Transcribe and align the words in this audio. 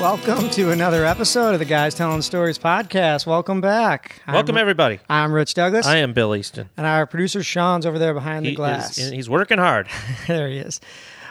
Welcome 0.00 0.50
to 0.50 0.70
another 0.72 1.04
episode 1.06 1.54
of 1.54 1.58
the 1.58 1.64
Guys 1.64 1.94
Telling 1.94 2.20
Stories 2.20 2.58
podcast. 2.58 3.26
Welcome 3.26 3.60
back. 3.62 4.20
Welcome, 4.28 4.56
I'm, 4.56 4.60
everybody. 4.60 5.00
I'm 5.08 5.32
Rich 5.32 5.54
Douglas, 5.54 5.86
I 5.86 5.96
am 5.96 6.12
Bill 6.12 6.36
Easton. 6.36 6.68
and 6.76 6.86
our 6.86 7.06
producer 7.06 7.42
Sean's 7.42 7.86
over 7.86 7.98
there 7.98 8.12
behind 8.12 8.44
the 8.44 8.50
He 8.50 8.54
glass. 8.56 8.98
is- 8.98 9.10
he's 9.10 9.28
working 9.30 9.56
hard. 9.58 9.88
there 10.28 10.48
he 10.48 10.58
is. 10.58 10.80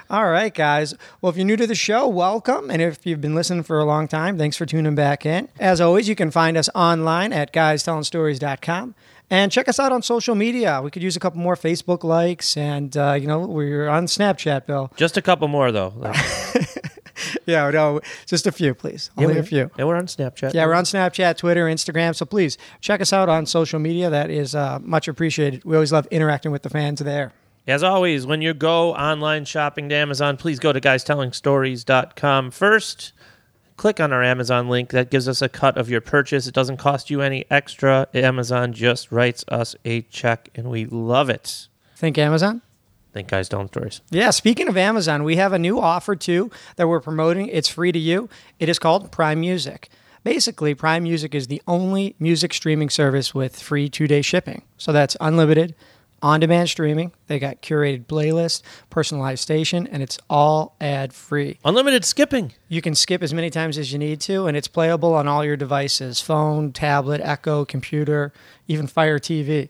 All 0.09 0.29
right, 0.29 0.53
guys. 0.53 0.93
Well, 1.21 1.31
if 1.31 1.37
you're 1.37 1.45
new 1.45 1.55
to 1.57 1.67
the 1.67 1.75
show, 1.75 2.07
welcome. 2.07 2.69
And 2.69 2.81
if 2.81 3.05
you've 3.05 3.21
been 3.21 3.35
listening 3.35 3.63
for 3.63 3.79
a 3.79 3.85
long 3.85 4.07
time, 4.07 4.37
thanks 4.37 4.55
for 4.55 4.65
tuning 4.65 4.95
back 4.95 5.25
in. 5.25 5.49
As 5.59 5.81
always, 5.81 6.07
you 6.07 6.15
can 6.15 6.31
find 6.31 6.57
us 6.57 6.69
online 6.75 7.33
at 7.33 7.51
guystellingstories.com. 7.51 8.95
And 9.31 9.51
check 9.51 9.67
us 9.67 9.79
out 9.79 9.91
on 9.91 10.03
social 10.03 10.35
media. 10.35 10.81
We 10.83 10.91
could 10.91 11.01
use 11.01 11.15
a 11.15 11.19
couple 11.19 11.39
more 11.39 11.55
Facebook 11.55 12.03
likes. 12.03 12.55
And, 12.55 12.95
uh, 12.95 13.13
you 13.19 13.25
know, 13.25 13.39
we're 13.39 13.87
on 13.87 14.05
Snapchat, 14.05 14.67
Bill. 14.67 14.91
Just 14.95 15.17
a 15.17 15.21
couple 15.21 15.47
more, 15.47 15.71
though. 15.71 15.93
Yeah, 17.45 17.69
no, 17.69 18.01
just 18.25 18.47
a 18.47 18.51
few, 18.51 18.73
please. 18.73 19.11
Only 19.17 19.37
a 19.37 19.43
few. 19.43 19.69
Yeah, 19.77 19.85
we're 19.85 19.95
on 19.95 20.07
Snapchat. 20.07 20.53
Yeah, 20.53 20.65
we're 20.65 20.73
on 20.73 20.83
Snapchat, 20.83 21.37
Twitter, 21.37 21.65
Instagram. 21.65 22.15
So 22.15 22.25
please 22.25 22.57
check 22.81 23.01
us 23.01 23.13
out 23.13 23.29
on 23.29 23.45
social 23.45 23.79
media. 23.79 24.09
That 24.09 24.29
is 24.29 24.55
uh, 24.55 24.79
much 24.81 25.07
appreciated. 25.07 25.63
We 25.63 25.75
always 25.75 25.91
love 25.91 26.07
interacting 26.11 26.51
with 26.51 26.63
the 26.63 26.69
fans 26.69 26.99
there. 26.99 27.33
As 27.67 27.81
always, 27.81 28.27
when 28.27 28.41
you 28.41 28.53
go 28.53 28.93
online 28.93 29.45
shopping 29.45 29.89
to 29.89 29.95
Amazon, 29.95 30.37
please 30.37 30.59
go 30.59 30.71
to 30.71 30.79
guystellingstories.com 30.79 32.51
first. 32.51 33.13
Click 33.75 33.99
on 33.99 34.13
our 34.13 34.23
Amazon 34.23 34.69
link. 34.69 34.91
That 34.91 35.09
gives 35.09 35.27
us 35.27 35.41
a 35.41 35.49
cut 35.49 35.77
of 35.77 35.89
your 35.89 35.99
purchase. 35.99 36.47
It 36.47 36.53
doesn't 36.53 36.77
cost 36.77 37.09
you 37.09 37.21
any 37.21 37.45
extra. 37.49 38.07
Amazon 38.13 38.71
just 38.71 39.11
writes 39.11 39.43
us 39.47 39.75
a 39.83 40.03
check, 40.03 40.49
and 40.55 40.69
we 40.69 40.85
love 40.85 41.29
it. 41.29 41.67
Think 41.95 42.17
Amazon? 42.17 42.61
Thank 43.13 43.29
Guys 43.29 43.49
Telling 43.49 43.67
Stories. 43.67 44.01
Yeah, 44.11 44.29
speaking 44.29 44.67
of 44.67 44.77
Amazon, 44.77 45.23
we 45.23 45.37
have 45.37 45.53
a 45.53 45.59
new 45.59 45.79
offer 45.79 46.15
too 46.15 46.51
that 46.75 46.87
we're 46.87 46.99
promoting. 46.99 47.47
It's 47.47 47.69
free 47.69 47.91
to 47.91 47.99
you. 47.99 48.29
It 48.59 48.69
is 48.69 48.77
called 48.77 49.11
Prime 49.11 49.39
Music. 49.39 49.89
Basically, 50.23 50.75
Prime 50.75 51.03
Music 51.03 51.33
is 51.33 51.47
the 51.47 51.61
only 51.67 52.15
music 52.19 52.53
streaming 52.53 52.89
service 52.89 53.33
with 53.33 53.59
free 53.61 53.89
two 53.89 54.07
day 54.07 54.21
shipping. 54.21 54.63
So 54.77 54.91
that's 54.91 55.15
unlimited, 55.21 55.75
on 56.25 56.39
demand 56.39 56.67
streaming. 56.67 57.11
They 57.27 57.37
got 57.37 57.61
curated 57.61 58.07
playlists, 58.07 58.63
personalized 58.89 59.43
station, 59.43 59.85
and 59.85 60.01
it's 60.01 60.17
all 60.27 60.75
ad 60.81 61.13
free. 61.13 61.59
Unlimited 61.63 62.03
skipping. 62.03 62.53
You 62.67 62.81
can 62.81 62.95
skip 62.95 63.21
as 63.21 63.31
many 63.31 63.51
times 63.51 63.77
as 63.77 63.93
you 63.93 63.99
need 63.99 64.21
to, 64.21 64.47
and 64.47 64.57
it's 64.57 64.67
playable 64.67 65.13
on 65.13 65.27
all 65.27 65.45
your 65.45 65.55
devices 65.55 66.19
phone, 66.21 66.73
tablet, 66.73 67.21
Echo, 67.23 67.63
computer, 67.63 68.33
even 68.67 68.87
Fire 68.87 69.19
TV. 69.19 69.69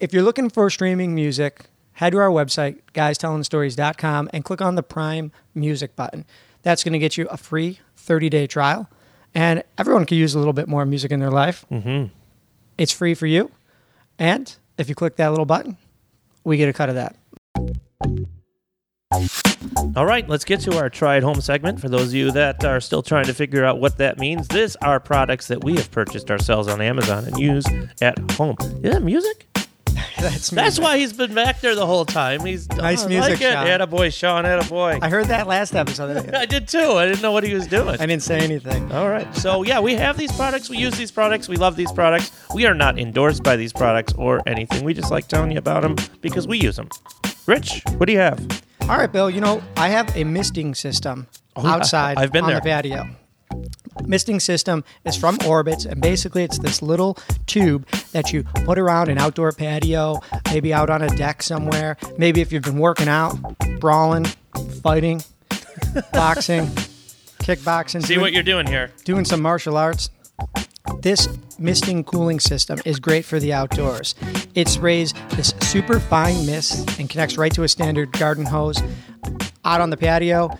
If 0.00 0.14
you're 0.14 0.22
looking 0.22 0.48
for 0.48 0.70
streaming 0.70 1.14
music, 1.14 1.66
head 1.92 2.12
to 2.12 2.18
our 2.18 2.30
website, 2.30 2.78
guystellingstories.com, 2.94 4.30
and 4.32 4.42
click 4.42 4.62
on 4.62 4.74
the 4.74 4.82
Prime 4.82 5.32
Music 5.54 5.94
button. 5.96 6.24
That's 6.62 6.82
going 6.82 6.94
to 6.94 6.98
get 6.98 7.18
you 7.18 7.26
a 7.26 7.36
free 7.36 7.80
30 7.94 8.30
day 8.30 8.46
trial, 8.46 8.88
and 9.34 9.64
everyone 9.76 10.06
can 10.06 10.16
use 10.16 10.34
a 10.34 10.38
little 10.38 10.54
bit 10.54 10.66
more 10.66 10.86
music 10.86 11.10
in 11.10 11.20
their 11.20 11.30
life. 11.30 11.66
Mm-hmm. 11.70 12.06
It's 12.78 12.92
free 12.92 13.12
for 13.12 13.26
you, 13.26 13.50
and 14.18 14.56
if 14.80 14.88
you 14.88 14.94
click 14.94 15.16
that 15.16 15.28
little 15.28 15.44
button, 15.44 15.76
we 16.42 16.56
get 16.56 16.68
a 16.68 16.72
cut 16.72 16.88
of 16.88 16.94
that. 16.94 17.16
All 19.94 20.06
right, 20.06 20.26
let's 20.28 20.44
get 20.44 20.60
to 20.60 20.78
our 20.78 20.88
try 20.88 21.16
at 21.16 21.22
home 21.22 21.40
segment. 21.40 21.80
For 21.80 21.88
those 21.88 22.08
of 22.08 22.14
you 22.14 22.30
that 22.30 22.64
are 22.64 22.80
still 22.80 23.02
trying 23.02 23.26
to 23.26 23.34
figure 23.34 23.64
out 23.64 23.78
what 23.78 23.98
that 23.98 24.18
means, 24.18 24.48
these 24.48 24.76
are 24.76 24.98
products 24.98 25.48
that 25.48 25.62
we 25.62 25.74
have 25.76 25.90
purchased 25.90 26.30
ourselves 26.30 26.68
on 26.68 26.80
Amazon 26.80 27.24
and 27.24 27.36
use 27.38 27.66
at 28.00 28.18
home. 28.32 28.56
Is 28.82 28.92
that 28.94 29.02
music? 29.02 29.49
That's 30.20 30.50
That's 30.50 30.78
why 30.78 30.98
he's 30.98 31.12
been 31.12 31.34
back 31.34 31.60
there 31.60 31.74
the 31.74 31.86
whole 31.86 32.04
time. 32.04 32.44
He's 32.44 32.68
Nice 32.68 33.02
oh, 33.02 33.06
I 33.06 33.08
music, 33.08 33.32
Like 33.32 33.40
it. 33.40 33.52
Sean. 33.52 33.66
Attaboy, 33.66 34.12
Sean. 34.12 34.44
Attaboy. 34.44 34.98
I 35.02 35.08
heard 35.08 35.26
that 35.26 35.46
last 35.46 35.74
episode. 35.74 36.30
I 36.34 36.46
did 36.46 36.68
too. 36.68 36.78
I 36.78 37.06
didn't 37.06 37.22
know 37.22 37.32
what 37.32 37.44
he 37.44 37.54
was 37.54 37.66
doing. 37.66 37.96
I 38.00 38.06
didn't 38.06 38.22
say 38.22 38.38
anything. 38.40 38.90
All 38.92 39.08
right. 39.08 39.34
So, 39.36 39.62
yeah, 39.62 39.80
we 39.80 39.94
have 39.94 40.16
these 40.16 40.32
products. 40.32 40.68
We 40.68 40.76
use 40.78 40.96
these 40.96 41.10
products. 41.10 41.48
We 41.48 41.56
love 41.56 41.76
these 41.76 41.92
products. 41.92 42.30
We 42.54 42.66
are 42.66 42.74
not 42.74 42.98
endorsed 42.98 43.42
by 43.42 43.56
these 43.56 43.72
products 43.72 44.12
or 44.14 44.40
anything. 44.46 44.84
We 44.84 44.94
just 44.94 45.10
like 45.10 45.26
telling 45.28 45.50
you 45.52 45.58
about 45.58 45.82
them 45.82 45.96
because 46.20 46.46
we 46.46 46.58
use 46.58 46.76
them. 46.76 46.88
Rich, 47.46 47.82
what 47.96 48.06
do 48.06 48.12
you 48.12 48.18
have? 48.18 48.62
All 48.82 48.96
right, 48.98 49.10
Bill. 49.10 49.30
You 49.30 49.40
know, 49.40 49.62
I 49.76 49.88
have 49.88 50.14
a 50.16 50.24
misting 50.24 50.74
system 50.74 51.26
Oh, 51.56 51.66
outside 51.66 52.16
I've 52.18 52.32
been 52.32 52.44
on 52.44 52.50
there. 52.50 52.60
the 52.60 52.64
patio. 52.64 53.08
Misting 54.06 54.40
system 54.40 54.82
is 55.04 55.16
from 55.16 55.38
Orbits, 55.46 55.84
and 55.84 56.00
basically 56.00 56.42
it's 56.42 56.58
this 56.58 56.82
little 56.82 57.18
tube 57.46 57.86
that 58.12 58.32
you 58.32 58.44
put 58.64 58.78
around 58.78 59.08
an 59.08 59.18
outdoor 59.18 59.52
patio, 59.52 60.20
maybe 60.46 60.72
out 60.72 60.90
on 60.90 61.02
a 61.02 61.08
deck 61.16 61.42
somewhere. 61.42 61.96
Maybe 62.16 62.40
if 62.40 62.52
you've 62.52 62.62
been 62.62 62.78
working 62.78 63.08
out, 63.08 63.36
brawling, 63.78 64.24
fighting, 64.82 65.22
boxing, 66.12 66.66
kickboxing, 67.40 68.02
See 68.02 68.14
doing, 68.14 68.20
what 68.20 68.32
you're 68.32 68.42
doing 68.42 68.66
here. 68.66 68.90
doing 69.04 69.24
some 69.24 69.42
martial 69.42 69.76
arts. 69.76 70.10
This 71.02 71.28
misting 71.58 72.04
cooling 72.04 72.40
system 72.40 72.80
is 72.84 72.98
great 72.98 73.24
for 73.24 73.38
the 73.38 73.52
outdoors. 73.52 74.14
It 74.54 74.68
sprays 74.68 75.12
this 75.30 75.54
super 75.60 76.00
fine 76.00 76.46
mist 76.46 76.98
and 76.98 77.08
connects 77.08 77.36
right 77.36 77.52
to 77.54 77.62
a 77.62 77.68
standard 77.68 78.12
garden 78.12 78.46
hose. 78.46 78.82
Out 79.64 79.80
on 79.80 79.90
the 79.90 79.96
patio, 79.96 80.58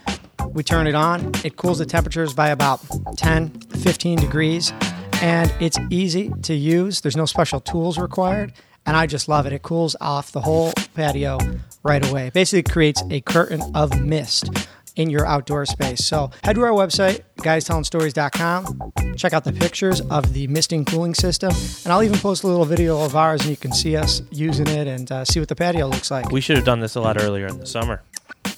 we 0.49 0.63
turn 0.63 0.87
it 0.87 0.95
on. 0.95 1.31
It 1.43 1.57
cools 1.57 1.79
the 1.79 1.85
temperatures 1.85 2.33
by 2.33 2.49
about 2.49 2.81
10, 3.17 3.49
15 3.49 4.19
degrees, 4.19 4.73
and 5.21 5.53
it's 5.59 5.77
easy 5.89 6.31
to 6.43 6.53
use. 6.53 7.01
There's 7.01 7.17
no 7.17 7.25
special 7.25 7.59
tools 7.59 7.97
required, 7.97 8.53
and 8.85 8.95
I 8.97 9.05
just 9.07 9.27
love 9.27 9.45
it. 9.45 9.53
It 9.53 9.61
cools 9.61 9.95
off 10.01 10.31
the 10.31 10.41
whole 10.41 10.73
patio 10.95 11.37
right 11.83 12.05
away. 12.07 12.31
Basically, 12.33 12.63
creates 12.63 13.03
a 13.09 13.21
curtain 13.21 13.61
of 13.75 14.01
mist 14.01 14.49
in 14.95 15.09
your 15.09 15.25
outdoor 15.25 15.65
space. 15.65 16.05
So 16.05 16.31
head 16.43 16.55
to 16.55 16.61
our 16.63 16.71
website, 16.71 17.21
guystellingstories.com. 17.37 19.15
Check 19.15 19.33
out 19.33 19.43
the 19.43 19.53
pictures 19.53 20.01
of 20.01 20.33
the 20.33 20.47
misting 20.47 20.85
cooling 20.85 21.13
system, 21.13 21.53
and 21.83 21.93
I'll 21.93 22.03
even 22.03 22.19
post 22.19 22.43
a 22.43 22.47
little 22.47 22.65
video 22.65 23.03
of 23.03 23.15
ours, 23.15 23.41
and 23.41 23.49
you 23.49 23.57
can 23.57 23.73
see 23.73 23.95
us 23.95 24.21
using 24.31 24.67
it 24.67 24.87
and 24.87 25.11
uh, 25.11 25.25
see 25.25 25.39
what 25.39 25.49
the 25.49 25.55
patio 25.55 25.87
looks 25.87 26.11
like. 26.11 26.31
We 26.31 26.41
should 26.41 26.57
have 26.57 26.65
done 26.65 26.79
this 26.79 26.95
a 26.95 27.01
lot 27.01 27.21
earlier 27.21 27.47
in 27.47 27.57
the 27.57 27.65
summer. 27.65 28.01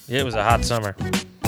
It 0.08 0.24
was 0.26 0.36
a 0.36 0.44
hot 0.44 0.66
summer. 0.66 0.96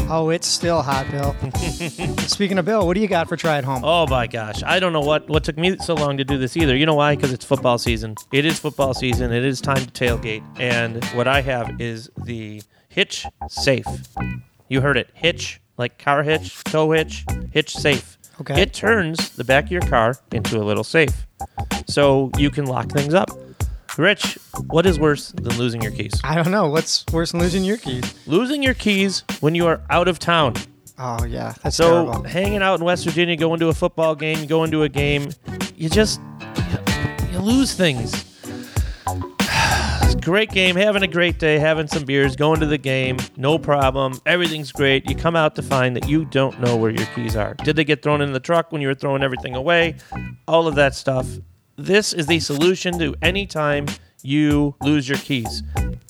Oh, 0.07 0.29
it's 0.29 0.47
still 0.47 0.81
hot, 0.81 1.09
Bill. 1.09 1.35
Speaking 2.27 2.59
of 2.59 2.65
Bill, 2.65 2.85
what 2.85 2.93
do 2.93 3.01
you 3.01 3.07
got 3.07 3.27
for 3.27 3.35
try 3.35 3.57
at 3.57 3.63
home? 3.63 3.81
Oh 3.83 4.05
my 4.07 4.27
gosh, 4.27 4.61
I 4.63 4.79
don't 4.79 4.93
know 4.93 5.01
what 5.01 5.27
what 5.27 5.43
took 5.43 5.57
me 5.57 5.77
so 5.77 5.95
long 5.95 6.17
to 6.17 6.23
do 6.23 6.37
this 6.37 6.55
either. 6.55 6.75
You 6.75 6.85
know 6.85 6.93
why? 6.95 7.15
Because 7.15 7.33
it's 7.33 7.43
football 7.43 7.77
season. 7.77 8.15
It 8.31 8.45
is 8.45 8.59
football 8.59 8.93
season. 8.93 9.31
It 9.31 9.43
is 9.43 9.61
time 9.61 9.83
to 9.85 9.91
tailgate, 9.91 10.43
and 10.59 11.03
what 11.15 11.27
I 11.27 11.41
have 11.41 11.81
is 11.81 12.09
the 12.23 12.61
Hitch 12.87 13.25
Safe. 13.49 13.85
You 14.69 14.81
heard 14.81 14.97
it, 14.97 15.09
Hitch, 15.13 15.59
like 15.77 15.97
car 15.97 16.23
hitch, 16.23 16.63
tow 16.65 16.91
hitch, 16.91 17.25
Hitch 17.51 17.75
Safe. 17.75 18.17
Okay. 18.41 18.61
It 18.61 18.73
turns 18.73 19.31
the 19.31 19.43
back 19.43 19.65
of 19.65 19.71
your 19.71 19.81
car 19.81 20.17
into 20.31 20.57
a 20.57 20.63
little 20.63 20.83
safe, 20.83 21.25
so 21.87 22.29
you 22.37 22.49
can 22.51 22.65
lock 22.65 22.91
things 22.91 23.13
up. 23.13 23.29
Rich, 23.97 24.37
what 24.67 24.85
is 24.85 24.99
worse 24.99 25.29
than 25.31 25.57
losing 25.57 25.81
your 25.81 25.91
keys? 25.91 26.19
I 26.23 26.35
don't 26.35 26.51
know. 26.51 26.67
What's 26.69 27.05
worse 27.13 27.31
than 27.31 27.39
losing 27.39 27.63
your 27.63 27.77
keys? 27.77 28.13
Losing 28.27 28.61
your 28.61 28.73
keys 28.73 29.23
when 29.39 29.55
you 29.55 29.67
are 29.67 29.81
out 29.89 30.07
of 30.07 30.19
town. 30.19 30.55
Oh, 30.99 31.23
yeah. 31.25 31.53
That's 31.63 31.75
So 31.77 32.05
terrible. 32.05 32.23
hanging 32.23 32.61
out 32.61 32.79
in 32.79 32.85
West 32.85 33.05
Virginia, 33.05 33.35
going 33.37 33.59
to 33.61 33.69
a 33.69 33.73
football 33.73 34.15
game, 34.15 34.47
going 34.47 34.71
to 34.71 34.83
a 34.83 34.89
game, 34.89 35.29
you 35.75 35.89
just 35.89 36.19
you 37.31 37.39
lose 37.39 37.73
things. 37.73 38.23
great 40.21 40.49
game, 40.51 40.75
having 40.75 41.03
a 41.03 41.07
great 41.07 41.37
day, 41.37 41.59
having 41.59 41.87
some 41.87 42.03
beers, 42.03 42.35
going 42.35 42.59
to 42.59 42.65
the 42.65 42.77
game, 42.77 43.17
no 43.37 43.57
problem. 43.59 44.19
Everything's 44.25 44.71
great. 44.71 45.07
You 45.09 45.15
come 45.15 45.35
out 45.35 45.55
to 45.55 45.61
find 45.61 45.95
that 45.95 46.09
you 46.09 46.25
don't 46.25 46.59
know 46.59 46.75
where 46.75 46.91
your 46.91 47.05
keys 47.07 47.35
are. 47.35 47.53
Did 47.63 47.75
they 47.75 47.83
get 47.83 48.01
thrown 48.01 48.21
in 48.21 48.33
the 48.33 48.39
truck 48.39 48.71
when 48.71 48.81
you 48.81 48.87
were 48.87 48.95
throwing 48.95 49.21
everything 49.23 49.55
away? 49.55 49.95
All 50.47 50.67
of 50.67 50.75
that 50.75 50.95
stuff. 50.95 51.27
This 51.77 52.13
is 52.13 52.27
the 52.27 52.39
solution 52.39 52.97
to 52.99 53.15
any 53.21 53.45
time 53.45 53.87
you 54.21 54.75
lose 54.81 55.09
your 55.09 55.17
keys. 55.17 55.61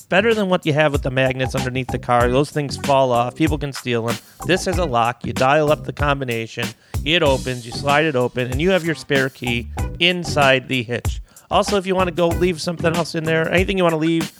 Better 0.08 0.32
than 0.32 0.48
what 0.48 0.64
you 0.64 0.72
have 0.72 0.92
with 0.92 1.02
the 1.02 1.10
magnets 1.10 1.56
underneath 1.56 1.88
the 1.88 1.98
car. 1.98 2.28
Those 2.30 2.52
things 2.52 2.76
fall 2.76 3.10
off. 3.10 3.34
People 3.34 3.58
can 3.58 3.72
steal 3.72 4.06
them. 4.06 4.16
This 4.46 4.66
has 4.66 4.78
a 4.78 4.84
lock. 4.84 5.26
You 5.26 5.32
dial 5.32 5.72
up 5.72 5.82
the 5.82 5.92
combination. 5.92 6.68
It 7.04 7.24
opens. 7.24 7.66
You 7.66 7.72
slide 7.72 8.04
it 8.04 8.14
open, 8.14 8.48
and 8.48 8.60
you 8.60 8.70
have 8.70 8.84
your 8.84 8.94
spare 8.94 9.28
key 9.28 9.68
inside 9.98 10.68
the 10.68 10.84
hitch. 10.84 11.20
Also, 11.50 11.76
if 11.76 11.86
you 11.86 11.96
want 11.96 12.08
to 12.08 12.14
go 12.14 12.28
leave 12.28 12.60
something 12.60 12.94
else 12.94 13.16
in 13.16 13.24
there, 13.24 13.50
anything 13.50 13.76
you 13.76 13.82
want 13.82 13.94
to 13.94 13.98
leave, 13.98 14.32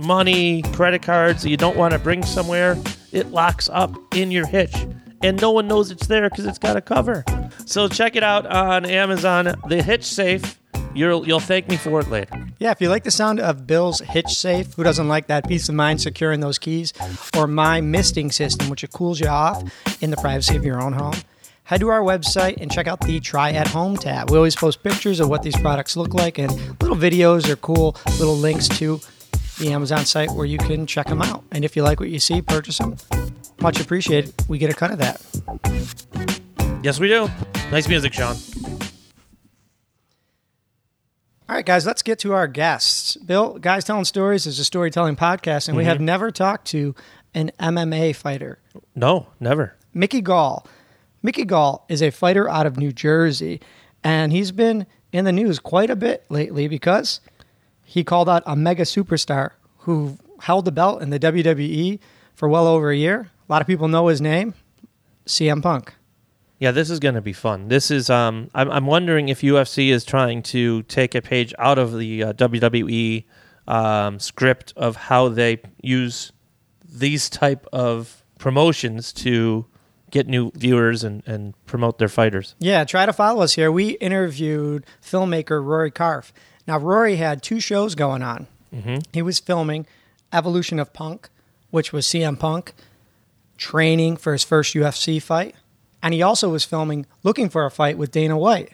money, 0.00 0.60
credit 0.74 1.00
cards 1.00 1.42
that 1.42 1.48
you 1.48 1.56
don't 1.56 1.78
want 1.78 1.92
to 1.92 1.98
bring 1.98 2.22
somewhere, 2.22 2.76
it 3.10 3.30
locks 3.30 3.70
up 3.70 3.96
in 4.14 4.30
your 4.30 4.46
hitch. 4.46 4.74
And 5.22 5.40
no 5.40 5.50
one 5.50 5.66
knows 5.66 5.90
it's 5.90 6.06
there 6.06 6.28
because 6.28 6.44
it's 6.44 6.58
got 6.58 6.76
a 6.76 6.82
cover. 6.82 7.24
So 7.66 7.88
check 7.88 8.16
it 8.16 8.22
out 8.22 8.46
on 8.46 8.84
Amazon. 8.84 9.54
The 9.68 9.82
Hitch 9.82 10.04
Safe. 10.04 10.58
You'll 10.94 11.26
you'll 11.26 11.40
thank 11.40 11.68
me 11.68 11.76
for 11.76 12.00
it 12.00 12.08
later. 12.10 12.46
Yeah, 12.58 12.70
if 12.70 12.80
you 12.80 12.88
like 12.88 13.04
the 13.04 13.10
sound 13.10 13.40
of 13.40 13.66
Bill's 13.66 14.00
hitch 14.00 14.28
safe, 14.34 14.74
who 14.74 14.82
doesn't 14.82 15.08
like 15.08 15.26
that 15.28 15.48
peace 15.48 15.68
of 15.68 15.74
mind 15.74 16.00
securing 16.00 16.40
those 16.40 16.58
keys, 16.58 16.92
or 17.36 17.46
my 17.46 17.80
misting 17.80 18.30
system, 18.30 18.68
which 18.68 18.84
it 18.84 18.92
cools 18.92 19.18
you 19.18 19.26
off 19.26 19.62
in 20.02 20.10
the 20.10 20.16
privacy 20.18 20.54
of 20.54 20.64
your 20.64 20.80
own 20.82 20.92
home, 20.92 21.14
head 21.64 21.80
to 21.80 21.88
our 21.88 22.02
website 22.02 22.58
and 22.60 22.70
check 22.70 22.86
out 22.86 23.00
the 23.00 23.20
Try 23.20 23.52
at 23.52 23.68
Home 23.68 23.96
tab. 23.96 24.30
We 24.30 24.36
always 24.36 24.54
post 24.54 24.82
pictures 24.82 25.18
of 25.18 25.28
what 25.28 25.42
these 25.42 25.56
products 25.56 25.96
look 25.96 26.12
like 26.12 26.38
and 26.38 26.52
little 26.82 26.96
videos 26.96 27.48
or 27.48 27.56
cool 27.56 27.96
little 28.18 28.36
links 28.36 28.68
to 28.68 29.00
the 29.58 29.72
Amazon 29.72 30.04
site 30.04 30.30
where 30.32 30.46
you 30.46 30.58
can 30.58 30.86
check 30.86 31.06
them 31.06 31.22
out. 31.22 31.42
And 31.52 31.64
if 31.64 31.74
you 31.74 31.82
like 31.82 32.00
what 32.00 32.10
you 32.10 32.18
see, 32.18 32.42
purchase 32.42 32.78
them. 32.78 32.96
Much 33.60 33.80
appreciated. 33.80 34.34
We 34.46 34.58
get 34.58 34.70
a 34.70 34.74
cut 34.74 34.90
of 34.90 34.98
that. 34.98 36.41
Yes, 36.82 36.98
we 36.98 37.06
do. 37.06 37.28
Nice 37.70 37.86
music, 37.88 38.12
Sean. 38.12 38.34
All 41.48 41.56
right, 41.56 41.64
guys, 41.64 41.86
let's 41.86 42.02
get 42.02 42.18
to 42.20 42.32
our 42.32 42.48
guests. 42.48 43.16
Bill, 43.16 43.56
Guys 43.60 43.84
Telling 43.84 44.04
Stories 44.04 44.46
is 44.46 44.58
a 44.58 44.64
storytelling 44.64 45.14
podcast, 45.14 45.68
and 45.68 45.76
we 45.76 45.84
have 45.84 45.98
mm-hmm. 45.98 46.06
never 46.06 46.32
talked 46.32 46.66
to 46.68 46.96
an 47.34 47.52
MMA 47.60 48.16
fighter. 48.16 48.58
No, 48.96 49.28
never. 49.38 49.76
Mickey 49.94 50.20
Gall. 50.20 50.66
Mickey 51.22 51.44
Gall 51.44 51.84
is 51.88 52.02
a 52.02 52.10
fighter 52.10 52.48
out 52.48 52.66
of 52.66 52.76
New 52.76 52.90
Jersey, 52.90 53.60
and 54.02 54.32
he's 54.32 54.50
been 54.50 54.86
in 55.12 55.24
the 55.24 55.32
news 55.32 55.60
quite 55.60 55.88
a 55.90 55.94
bit 55.94 56.24
lately 56.30 56.66
because 56.66 57.20
he 57.84 58.02
called 58.02 58.28
out 58.28 58.42
a 58.44 58.56
mega 58.56 58.82
superstar 58.82 59.50
who 59.78 60.18
held 60.40 60.64
the 60.64 60.72
belt 60.72 61.00
in 61.00 61.10
the 61.10 61.20
WWE 61.20 62.00
for 62.34 62.48
well 62.48 62.66
over 62.66 62.90
a 62.90 62.96
year. 62.96 63.30
A 63.48 63.52
lot 63.52 63.60
of 63.60 63.68
people 63.68 63.86
know 63.86 64.08
his 64.08 64.20
name, 64.20 64.54
CM 65.26 65.62
Punk. 65.62 65.94
Yeah, 66.62 66.70
this 66.70 66.90
is 66.90 67.00
going 67.00 67.16
to 67.16 67.20
be 67.20 67.32
fun. 67.32 67.66
This 67.66 67.90
is. 67.90 68.08
Um, 68.08 68.48
I'm, 68.54 68.70
I'm 68.70 68.86
wondering 68.86 69.28
if 69.28 69.40
UFC 69.40 69.88
is 69.88 70.04
trying 70.04 70.44
to 70.44 70.84
take 70.84 71.16
a 71.16 71.20
page 71.20 71.52
out 71.58 71.76
of 71.76 71.98
the 71.98 72.22
uh, 72.22 72.32
WWE 72.34 73.24
um, 73.66 74.20
script 74.20 74.72
of 74.76 74.94
how 74.94 75.28
they 75.28 75.60
use 75.82 76.30
these 76.88 77.28
type 77.28 77.66
of 77.72 78.22
promotions 78.38 79.12
to 79.14 79.66
get 80.12 80.28
new 80.28 80.52
viewers 80.54 81.02
and, 81.02 81.24
and 81.26 81.54
promote 81.66 81.98
their 81.98 82.08
fighters. 82.08 82.54
Yeah, 82.60 82.84
try 82.84 83.06
to 83.06 83.12
follow 83.12 83.42
us 83.42 83.54
here. 83.54 83.72
We 83.72 83.96
interviewed 83.96 84.86
filmmaker 85.02 85.60
Rory 85.64 85.90
Karpf. 85.90 86.30
Now, 86.68 86.78
Rory 86.78 87.16
had 87.16 87.42
two 87.42 87.58
shows 87.58 87.96
going 87.96 88.22
on. 88.22 88.46
He 89.12 89.20
was 89.20 89.40
filming 89.40 89.84
Evolution 90.32 90.78
of 90.78 90.92
Punk, 90.92 91.28
which 91.72 91.92
was 91.92 92.06
CM 92.06 92.38
Punk 92.38 92.72
training 93.56 94.16
for 94.16 94.32
his 94.32 94.44
first 94.44 94.76
UFC 94.76 95.20
fight. 95.20 95.56
And 96.02 96.12
he 96.12 96.22
also 96.22 96.48
was 96.48 96.64
filming 96.64 97.06
Looking 97.22 97.48
for 97.48 97.64
a 97.64 97.70
Fight 97.70 97.96
with 97.96 98.10
Dana 98.10 98.36
White. 98.36 98.72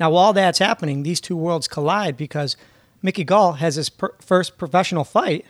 Now, 0.00 0.10
while 0.10 0.32
that's 0.32 0.58
happening, 0.58 1.02
these 1.02 1.20
two 1.20 1.36
worlds 1.36 1.68
collide 1.68 2.16
because 2.16 2.56
Mickey 3.02 3.24
Gall 3.24 3.54
has 3.54 3.76
his 3.76 3.88
per- 3.88 4.14
first 4.20 4.58
professional 4.58 5.04
fight, 5.04 5.44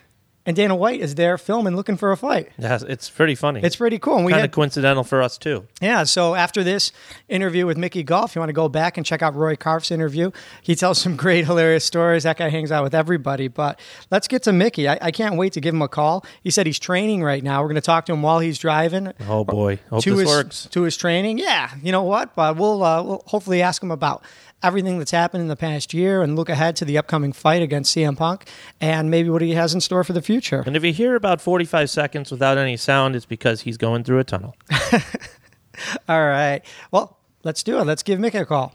and 0.47 0.57
Dana 0.57 0.75
White 0.75 1.01
is 1.01 1.17
there 1.17 1.37
filming 1.37 1.77
Looking 1.77 1.97
for 1.97 2.13
a 2.13 2.17
Fight. 2.17 2.49
Yeah, 2.59 2.79
it's 2.89 3.11
pretty 3.11 3.35
funny. 3.35 3.61
It's 3.63 3.77
pretty 3.77 3.99
cool. 3.99 4.17
And 4.17 4.25
we 4.25 4.33
kind 4.33 4.45
of 4.45 4.53
coincidental 4.53 5.05
for 5.05 5.21
us 5.21 5.37
too. 5.37 5.67
yeah, 5.83 6.05
so 6.05 6.35
after 6.35 6.63
this 6.65 6.93
interview 7.29 7.67
with 7.67 7.77
Mickey 7.77 8.03
Gall, 8.03 8.31
you 8.35 8.39
want 8.41 8.49
to 8.49 8.55
go 8.55 8.69
back 8.69 8.97
and 8.97 9.05
check 9.05 9.21
out 9.23 9.35
Rory 9.35 9.57
Karpf's 9.57 9.91
interview. 9.91 10.31
He 10.63 10.75
tells 10.75 10.99
some 10.99 11.17
great, 11.25 11.45
hilarious 11.45 11.85
stories. 11.85 12.23
That 12.23 12.37
guy 12.39 12.49
hangs 12.49 12.73
out 12.73 12.83
with 12.85 12.95
everybody. 12.95 13.49
But 13.49 13.79
let's 14.11 14.29
get 14.29 14.43
to 14.45 14.53
Mickey. 14.53 14.89
I, 14.89 14.99
I 15.03 15.11
can't 15.11 15.37
wait 15.37 15.53
to 15.55 15.61
give 15.61 15.75
him 15.75 15.83
a 15.83 15.89
call. 15.89 16.25
He 16.43 16.51
said 16.51 16.67
he's 16.67 16.79
training 16.79 17.23
right 17.25 17.43
now. 17.43 17.61
We're 17.61 17.69
going 17.69 17.75
to 17.77 17.81
talk 17.81 18.07
to 18.07 18.13
him 18.13 18.23
while 18.23 18.39
he's 18.39 18.59
driving 18.59 19.13
Oh 19.29 19.45
boy, 19.45 19.81
hope 19.91 20.03
to 20.05 20.11
this 20.11 20.21
his 20.21 20.29
works. 20.29 20.69
to 20.71 20.83
his 20.83 20.97
training. 20.97 21.39
Yeah, 21.39 21.71
you 21.83 21.91
know 21.93 22.03
what? 22.05 22.35
But 22.37 22.57
we'll 22.57 22.83
uh, 22.85 23.03
we'll 23.03 23.23
hopefully 23.27 23.63
ask 23.63 23.83
him 23.83 23.91
about 23.91 24.23
everything 24.63 24.99
that's 24.99 25.11
happened 25.11 25.43
in 25.43 25.49
the 25.49 25.57
past 25.57 25.93
year 25.93 26.23
and 26.23 26.35
look 26.37 26.49
ahead 26.49 26.77
to 26.77 26.85
the 26.85 26.99
upcoming 26.99 27.33
fight 27.33 27.63
against 27.63 27.95
CM 27.95 28.17
Punk 28.17 28.49
and 28.81 29.11
maybe 29.11 29.29
what 29.29 29.43
he 29.43 29.53
has 29.53 29.75
in 29.75 29.81
store 29.81 30.05
for 30.05 30.13
the 30.13 30.23
future. 30.23 30.63
And 30.67 30.77
if 30.77 30.85
you 30.85 30.93
hear 30.93 31.15
about 31.15 31.41
45 31.41 31.91
seconds 31.91 32.31
without 32.31 32.59
any 32.59 32.77
sound, 32.77 33.15
it's 33.17 33.27
because 33.27 33.63
he's 33.63 33.77
going 33.77 34.05
through 34.05 34.19
a 34.19 34.25
tunnel. 34.25 34.57
All 36.09 36.27
right. 36.27 36.63
Well, 36.91 37.19
let's 37.45 37.63
do 37.63 37.79
it. 37.79 37.85
Let's 37.85 38.03
give 38.03 38.19
Mickey 38.19 38.39
a 38.39 38.47
call. 38.47 38.75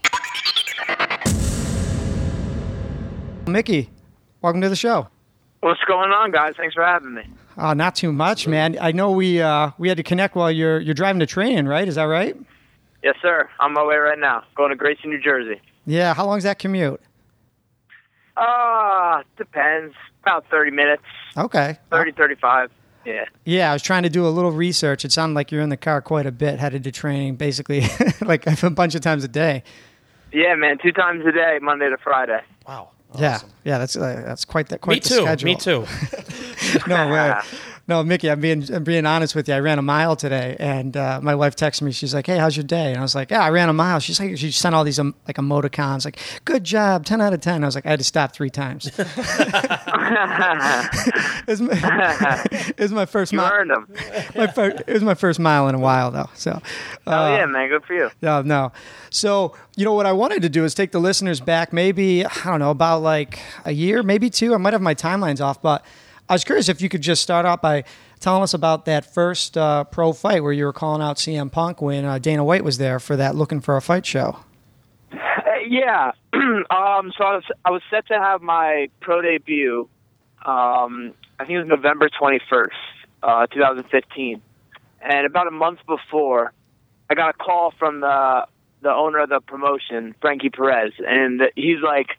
Mickey, 3.46 3.90
welcome 4.40 4.60
to 4.60 4.68
the 4.68 4.76
show. 4.76 5.08
What's 5.60 5.82
going 5.84 6.10
on, 6.10 6.30
guys? 6.30 6.54
Thanks 6.56 6.74
for 6.74 6.84
having 6.84 7.14
me. 7.14 7.22
Uh, 7.56 7.74
not 7.74 7.94
too 7.94 8.12
much, 8.12 8.46
man. 8.46 8.78
I 8.80 8.92
know 8.92 9.10
we 9.10 9.42
uh, 9.42 9.72
we 9.78 9.88
had 9.88 9.96
to 9.98 10.02
connect 10.02 10.34
while 10.34 10.50
you're 10.50 10.80
you're 10.80 10.94
driving 10.94 11.20
to 11.20 11.26
training, 11.26 11.66
right? 11.66 11.86
Is 11.86 11.96
that 11.96 12.04
right? 12.04 12.36
Yes, 13.02 13.16
sir. 13.20 13.48
I'm 13.60 13.70
on 13.70 13.74
my 13.74 13.84
way 13.84 13.96
right 13.96 14.18
now. 14.18 14.44
Going 14.54 14.70
to 14.70 14.76
Gracie, 14.76 15.06
New 15.08 15.20
Jersey. 15.20 15.60
Yeah. 15.86 16.14
How 16.14 16.26
long's 16.26 16.44
that 16.44 16.58
commute? 16.58 17.00
Uh, 18.36 19.22
depends. 19.36 19.94
About 20.22 20.46
30 20.50 20.70
minutes. 20.70 21.02
Okay. 21.36 21.78
30, 21.90 22.12
35. 22.12 22.70
Yeah. 23.04 23.24
Yeah, 23.44 23.70
I 23.70 23.72
was 23.72 23.82
trying 23.82 24.04
to 24.04 24.08
do 24.08 24.24
a 24.26 24.28
little 24.30 24.52
research. 24.52 25.04
It 25.04 25.10
sounded 25.10 25.34
like 25.34 25.50
you're 25.50 25.60
in 25.62 25.70
the 25.70 25.76
car 25.76 26.00
quite 26.00 26.26
a 26.26 26.30
bit, 26.32 26.60
headed 26.60 26.84
to 26.84 26.92
training, 26.92 27.34
basically 27.36 27.84
like 28.20 28.46
a 28.62 28.70
bunch 28.70 28.94
of 28.94 29.00
times 29.00 29.24
a 29.24 29.28
day. 29.28 29.64
Yeah, 30.32 30.54
man. 30.54 30.78
Two 30.78 30.92
times 30.92 31.26
a 31.26 31.32
day, 31.32 31.58
Monday 31.60 31.90
to 31.90 31.96
Friday. 31.98 32.40
Wow. 32.66 32.90
Yeah, 33.18 33.40
yeah, 33.64 33.76
that's 33.76 33.94
uh, 33.94 34.22
that's 34.24 34.46
quite 34.46 34.70
that 34.70 34.80
quite 34.80 34.94
Me 34.94 35.00
the 35.00 35.08
too. 35.08 35.22
schedule. 35.22 35.44
Me 35.44 35.56
too. 35.56 35.86
no 36.88 37.08
way. 37.08 37.34
No, 37.92 38.02
Mickey, 38.02 38.30
I'm 38.30 38.40
being 38.40 38.64
I'm 38.72 38.84
being 38.84 39.04
honest 39.04 39.34
with 39.34 39.48
you. 39.48 39.54
I 39.54 39.58
ran 39.60 39.78
a 39.78 39.82
mile 39.82 40.16
today, 40.16 40.56
and 40.58 40.96
uh, 40.96 41.20
my 41.22 41.34
wife 41.34 41.54
texted 41.56 41.82
me. 41.82 41.92
She's 41.92 42.14
like, 42.14 42.26
"Hey, 42.26 42.38
how's 42.38 42.56
your 42.56 42.64
day?" 42.64 42.88
And 42.88 42.96
I 42.96 43.02
was 43.02 43.14
like, 43.14 43.30
"Yeah, 43.30 43.42
I 43.42 43.50
ran 43.50 43.68
a 43.68 43.74
mile." 43.74 44.00
She's 44.00 44.18
like, 44.18 44.38
she 44.38 44.50
sent 44.50 44.74
all 44.74 44.82
these 44.82 44.98
um, 44.98 45.14
like 45.28 45.36
emoticons, 45.36 46.06
like, 46.06 46.18
"Good 46.46 46.64
job, 46.64 47.04
ten 47.04 47.20
out 47.20 47.34
of 47.34 47.42
10. 47.42 47.62
I 47.62 47.66
was 47.66 47.74
like, 47.74 47.84
I 47.84 47.90
had 47.90 47.98
to 47.98 48.04
stop 48.04 48.32
three 48.32 48.48
times. 48.48 48.86
it, 48.98 49.06
was 51.46 51.60
my, 51.60 52.42
it 52.50 52.78
was 52.80 52.92
my 52.92 53.04
first 53.04 53.30
You 53.32 53.36
mile. 53.38 53.52
earned 53.52 53.70
them. 53.70 53.86
My 54.34 54.46
fir- 54.46 54.82
it 54.86 54.92
was 54.94 55.02
my 55.02 55.14
first 55.14 55.38
mile 55.38 55.68
in 55.68 55.74
a 55.74 55.78
while, 55.78 56.10
though. 56.10 56.30
So, 56.34 56.52
uh, 56.52 56.60
Oh, 57.06 57.36
yeah, 57.36 57.44
man. 57.44 57.68
Good 57.68 57.84
for 57.84 57.92
you. 57.94 58.10
no, 58.22 58.40
no. 58.40 58.72
So, 59.10 59.54
you 59.76 59.84
know, 59.84 59.92
what 59.92 60.06
I 60.06 60.12
wanted 60.12 60.40
to 60.42 60.48
do 60.48 60.64
is 60.64 60.74
take 60.74 60.92
the 60.92 60.98
listeners 61.00 61.40
back 61.40 61.74
maybe, 61.74 62.24
I 62.24 62.30
don't 62.44 62.60
know, 62.60 62.70
about 62.70 63.02
like 63.02 63.38
a 63.66 63.72
year, 63.72 64.02
maybe 64.02 64.30
two. 64.30 64.54
I 64.54 64.56
might 64.56 64.72
have 64.72 64.80
my 64.82 64.94
timelines 64.94 65.42
off, 65.44 65.60
but 65.60 65.84
I 66.28 66.34
was 66.34 66.44
curious 66.44 66.68
if 66.68 66.80
you 66.80 66.88
could 66.88 67.02
just 67.02 67.22
start 67.22 67.44
out 67.44 67.60
by 67.60 67.84
telling 68.20 68.42
us 68.42 68.54
about 68.54 68.84
that 68.86 69.12
first 69.12 69.58
uh, 69.58 69.84
pro 69.84 70.12
fight 70.12 70.42
where 70.42 70.52
you 70.52 70.64
were 70.64 70.72
calling 70.72 71.02
out 71.02 71.16
CM 71.16 71.50
Punk 71.50 71.82
when 71.82 72.04
uh, 72.04 72.18
Dana 72.18 72.44
White 72.44 72.64
was 72.64 72.78
there 72.78 72.98
for 72.98 73.16
that 73.16 73.34
Looking 73.34 73.60
for 73.60 73.76
a 73.76 73.82
Fight 73.82 74.06
show. 74.06 74.38
Uh, 75.12 75.18
yeah. 75.66 76.12
um, 76.32 77.12
so 77.16 77.24
I 77.24 77.34
was, 77.34 77.44
I 77.64 77.70
was 77.70 77.82
set 77.90 78.06
to 78.08 78.14
have 78.14 78.40
my 78.40 78.88
pro 79.00 79.20
debut. 79.20 79.88
Um, 80.44 81.12
I 81.38 81.44
think 81.44 81.50
it 81.50 81.58
was 81.58 81.68
November 81.68 82.08
21st, 82.08 82.68
uh, 83.22 83.46
2015. 83.48 84.40
And 85.02 85.26
about 85.26 85.48
a 85.48 85.50
month 85.50 85.80
before, 85.86 86.52
I 87.10 87.14
got 87.14 87.30
a 87.30 87.32
call 87.32 87.72
from 87.78 88.00
the 88.00 88.46
the 88.82 88.90
owner 88.90 89.18
of 89.20 89.28
the 89.28 89.40
promotion, 89.40 90.14
Frankie 90.20 90.50
Perez, 90.50 90.92
and 91.06 91.40
he's 91.54 91.80
like, 91.82 92.18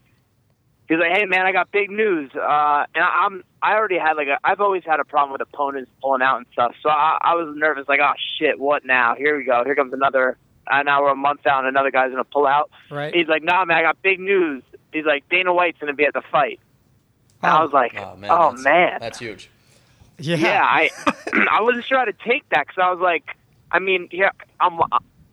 he's 0.94 1.00
like, 1.00 1.18
"Hey 1.18 1.26
man, 1.26 1.46
I 1.46 1.52
got 1.52 1.72
big 1.72 1.90
news." 1.90 2.32
Uh, 2.36 2.86
and 2.96 3.04
I, 3.04 3.26
I'm 3.26 3.44
I 3.62 3.74
already 3.74 3.98
had 3.98 4.14
like 4.14 4.28
a, 4.28 4.38
I've 4.44 4.60
always 4.62 4.84
had 4.86 5.00
a 5.00 5.06
problem 5.06 5.32
with 5.32 5.42
opponents 5.42 5.92
pulling 6.02 6.22
out 6.22 6.38
and 6.38 6.46
stuff, 6.54 6.74
so 6.82 6.90
I, 6.90 7.18
I 7.22 7.36
was 7.36 7.54
nervous, 7.58 7.88
like, 7.88 8.00
"Oh 8.02 8.14
shit, 8.40 8.60
what 8.60 8.86
now? 8.86 9.16
Here 9.16 9.38
we 9.38 9.44
go. 9.46 9.64
Here 9.66 9.76
comes 9.76 9.94
another." 9.94 10.38
Uh, 10.72 10.82
now 10.84 11.02
we're 11.04 11.12
a 11.12 11.16
month 11.16 11.46
out, 11.46 11.60
and 11.60 11.68
another 11.68 11.92
guy's 11.92 12.12
gonna 12.12 12.24
pull 12.24 12.48
out. 12.48 12.70
Right. 12.90 13.14
He's 13.14 13.28
like, 13.28 13.44
"Nah, 13.44 13.66
man, 13.66 13.78
I 13.78 13.82
got 13.82 14.02
big 14.02 14.20
news." 14.20 14.64
He's 14.94 15.06
like, 15.06 15.28
"Dana 15.30 15.54
White's 15.54 15.78
gonna 15.80 15.94
be 15.94 16.06
at 16.06 16.14
the 16.14 16.22
fight." 16.32 16.60
And 17.42 17.52
I 17.52 17.60
Oh. 17.60 17.64
was 17.66 17.74
like, 17.74 17.94
Oh 17.98 18.16
man, 18.16 18.32
"Oh 18.32 18.52
that's, 18.52 18.64
man." 18.64 18.98
that's 19.00 19.20
huge. 19.20 19.50
Yeah. 20.20 20.38
yeah, 20.38 20.62
I 20.64 20.90
I 21.52 21.62
wasn't 21.62 21.86
sure 21.86 21.98
how 21.98 22.06
to 22.06 22.14
take 22.14 22.48
that 22.50 22.68
because 22.68 22.82
I 22.82 22.92
was 22.92 23.00
like, 23.02 23.36
I 23.72 23.80
mean, 23.80 24.08
yeah, 24.12 24.30
I'm 24.60 24.80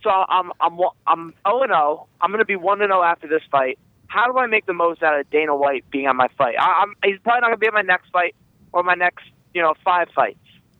so 0.02 0.10
I'm 0.10 0.50
I'm 0.60 0.78
I'm 1.06 1.34
zero 1.46 1.62
and 1.62 1.70
zero. 1.70 2.06
I'm 2.20 2.30
gonna 2.32 2.44
be 2.44 2.56
one 2.56 2.80
and 2.82 2.90
zero 2.90 3.02
after 3.02 3.28
this 3.28 3.42
fight. 3.50 3.78
How 4.10 4.30
do 4.30 4.36
I 4.38 4.46
make 4.46 4.66
the 4.66 4.72
most 4.74 5.02
out 5.04 5.18
of 5.18 5.30
Dana 5.30 5.54
White 5.54 5.84
being 5.90 6.08
on 6.08 6.16
my 6.16 6.26
fight? 6.36 6.56
I, 6.58 6.82
I'm 6.82 6.94
he's 7.04 7.20
probably 7.22 7.40
not 7.42 7.46
gonna 7.48 7.56
be 7.58 7.68
at 7.68 7.72
my 7.72 7.82
next 7.82 8.10
fight 8.10 8.34
or 8.72 8.82
my 8.82 8.94
next 8.94 9.24
you 9.54 9.62
know 9.62 9.74
five 9.84 10.08
fights. 10.14 10.38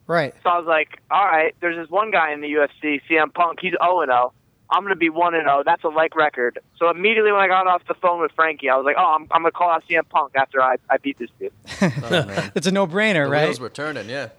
Right. 0.08 0.34
So 0.42 0.50
I 0.50 0.58
was 0.58 0.66
like, 0.66 1.00
all 1.12 1.24
right, 1.24 1.54
there's 1.60 1.76
this 1.76 1.88
one 1.88 2.10
guy 2.10 2.32
in 2.32 2.40
the 2.40 2.48
UFC, 2.48 3.00
CM 3.08 3.32
Punk. 3.32 3.60
He's 3.62 3.70
zero 3.80 4.00
and 4.00 4.08
zero. 4.08 4.32
I'm 4.72 4.82
gonna 4.82 4.96
be 4.96 5.10
one 5.10 5.34
and 5.34 5.44
zero. 5.44 5.62
That's 5.64 5.84
a 5.84 5.88
like 5.88 6.16
record. 6.16 6.58
So 6.76 6.90
immediately 6.90 7.30
when 7.30 7.40
I 7.40 7.46
got 7.46 7.68
off 7.68 7.82
the 7.86 7.94
phone 7.94 8.20
with 8.20 8.32
Frankie, 8.32 8.68
I 8.68 8.76
was 8.76 8.84
like, 8.84 8.96
oh, 8.98 9.14
I'm 9.16 9.22
I'm 9.30 9.42
gonna 9.42 9.52
call 9.52 9.70
out 9.70 9.84
CM 9.88 10.08
Punk 10.08 10.32
after 10.34 10.60
I 10.60 10.76
I 10.90 10.96
beat 10.98 11.18
this 11.18 11.30
dude. 11.38 11.52
Oh, 11.82 12.10
man. 12.26 12.50
It's 12.56 12.66
a 12.66 12.72
no 12.72 12.86
brainer, 12.86 13.26
The 13.26 13.30
right? 13.30 13.44
wheels 13.44 13.60
were 13.60 13.68
turning. 13.68 14.08
Yeah. 14.08 14.30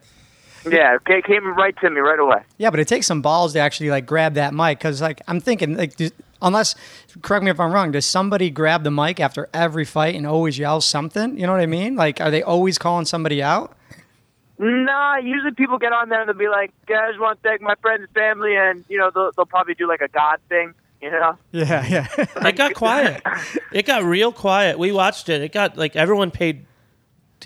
Yeah, 0.69 0.97
it 1.07 1.25
came 1.25 1.47
right 1.55 1.75
to 1.81 1.89
me 1.89 2.01
right 2.01 2.19
away. 2.19 2.43
Yeah, 2.59 2.69
but 2.69 2.79
it 2.79 2.87
takes 2.87 3.07
some 3.07 3.21
balls 3.23 3.53
to 3.53 3.59
actually 3.59 3.89
like 3.89 4.05
grab 4.05 4.35
that 4.35 4.53
mic 4.53 4.77
because 4.77 5.01
like 5.01 5.21
I'm 5.27 5.39
thinking 5.39 5.75
like 5.75 5.95
do- 5.95 6.11
unless 6.41 6.75
correct 7.21 7.43
me 7.43 7.51
if 7.51 7.59
I'm 7.59 7.71
wrong, 7.71 7.91
does 7.91 8.05
somebody 8.05 8.49
grab 8.49 8.83
the 8.83 8.91
mic 8.91 9.19
after 9.19 9.49
every 9.53 9.85
fight 9.85 10.15
and 10.15 10.25
always 10.27 10.57
yell 10.57 10.81
something? 10.81 11.37
You 11.37 11.45
know 11.45 11.51
what 11.53 11.61
I 11.61 11.65
mean? 11.67 11.95
Like 11.95 12.19
are 12.21 12.31
they 12.31 12.41
always 12.43 12.77
calling 12.77 13.05
somebody 13.05 13.41
out? 13.43 13.75
Nah, 14.59 15.17
usually 15.17 15.51
people 15.53 15.79
get 15.79 15.91
on 15.91 16.09
there 16.09 16.19
and 16.21 16.29
they'll 16.29 16.37
be 16.37 16.47
like, 16.47 16.71
"Guys, 16.85 17.17
want 17.17 17.41
to 17.41 17.49
thank 17.49 17.61
my 17.61 17.73
friends 17.81 18.01
and 18.03 18.09
family," 18.11 18.55
and 18.55 18.85
you 18.89 18.97
know 18.99 19.09
they'll, 19.13 19.31
they'll 19.35 19.45
probably 19.47 19.73
do 19.73 19.87
like 19.87 20.01
a 20.01 20.07
God 20.07 20.37
thing, 20.49 20.75
you 21.01 21.09
know. 21.09 21.35
Yeah, 21.51 21.83
yeah. 21.87 22.07
It 22.47 22.55
got 22.55 22.75
quiet. 22.75 23.23
It 23.71 23.87
got 23.87 24.03
real 24.03 24.31
quiet. 24.31 24.77
We 24.77 24.91
watched 24.91 25.29
it. 25.29 25.41
It 25.41 25.51
got 25.51 25.77
like 25.77 25.95
everyone 25.95 26.29
paid. 26.29 26.65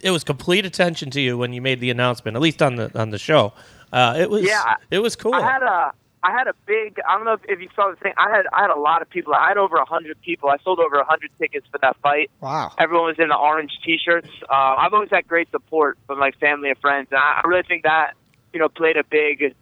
It 0.04 0.12
was 0.12 0.26
complete 0.26 0.66
attention 0.66 1.10
to 1.12 1.22
you 1.22 1.38
when 1.38 1.54
you 1.54 1.62
made 1.62 1.80
the 1.80 1.90
announcement, 1.90 2.36
at 2.36 2.42
least 2.42 2.62
on 2.62 2.76
the 2.76 2.92
on 3.00 3.12
the 3.12 3.18
show. 3.18 3.54
Uh, 3.94 4.16
it 4.20 4.30
was 4.30 4.44
Yeah. 4.44 4.76
it 4.92 5.00
was 5.00 5.16
cool. 5.16 5.34
I 5.34 5.42
had 5.42 5.64
a 5.64 5.94
I 6.26 6.32
had 6.32 6.48
a 6.48 6.54
big. 6.66 6.98
I 7.08 7.16
don't 7.16 7.26
know 7.26 7.34
if, 7.34 7.42
if 7.48 7.62
you 7.62 7.70
saw 7.76 7.92
the 7.92 7.98
thing. 7.98 8.14
I 8.18 8.36
had 8.36 8.48
I 8.52 8.62
had 8.64 8.72
a 8.72 8.80
lot 8.80 9.04
of 9.04 9.10
people. 9.10 9.36
I 9.36 9.50
had 9.50 9.58
over 9.58 9.76
a 9.78 9.86
hundred 9.86 10.20
people. 10.22 10.50
I 10.50 10.58
sold 10.64 10.80
over 10.80 10.96
a 10.96 11.06
hundred 11.06 11.30
tickets 11.40 11.68
for 11.72 11.78
that 11.84 11.98
fight. 12.02 12.32
Wow. 12.42 12.74
Everyone 12.80 13.06
was 13.06 13.20
in 13.20 13.30
the 13.30 13.38
orange 13.38 13.72
T-shirts. 13.86 14.30
Uh, 14.50 14.76
I've 14.80 14.94
always 14.94 15.12
had 15.12 15.28
great 15.28 15.52
support 15.52 16.00
from 16.08 16.20
like 16.20 16.40
family 16.40 16.70
and 16.70 16.80
friends, 16.80 17.10
and 17.12 17.20
I 17.20 17.42
I 17.44 17.48
really 17.48 17.62
think 17.68 17.84
that 17.84 18.14
you 18.54 18.60
know 18.60 18.70
played 18.70 18.98
a 18.98 19.04
big 19.04 19.56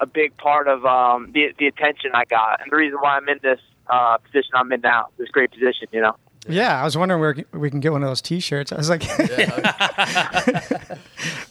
a 0.00 0.06
big 0.06 0.36
part 0.36 0.66
of 0.66 0.84
um, 0.84 1.30
the 1.32 1.54
the 1.56 1.68
attention 1.68 2.10
I 2.14 2.24
got 2.24 2.62
and 2.62 2.72
the 2.72 2.76
reason 2.76 2.98
why 3.00 3.16
I'm 3.16 3.28
in 3.28 3.38
this 3.40 3.60
uh, 3.86 4.18
position 4.18 4.50
I'm 4.54 4.72
in 4.72 4.80
now. 4.80 5.08
This 5.18 5.28
great 5.28 5.52
position, 5.52 5.86
you 5.92 6.00
know. 6.00 6.16
Yeah, 6.46 6.80
I 6.80 6.84
was 6.84 6.96
wondering 6.96 7.20
where 7.20 7.36
we 7.52 7.70
can 7.70 7.80
get 7.80 7.92
one 7.92 8.02
of 8.02 8.08
those 8.08 8.22
T-shirts. 8.22 8.72
I 8.72 8.76
was 8.76 8.88
like, 8.88 9.02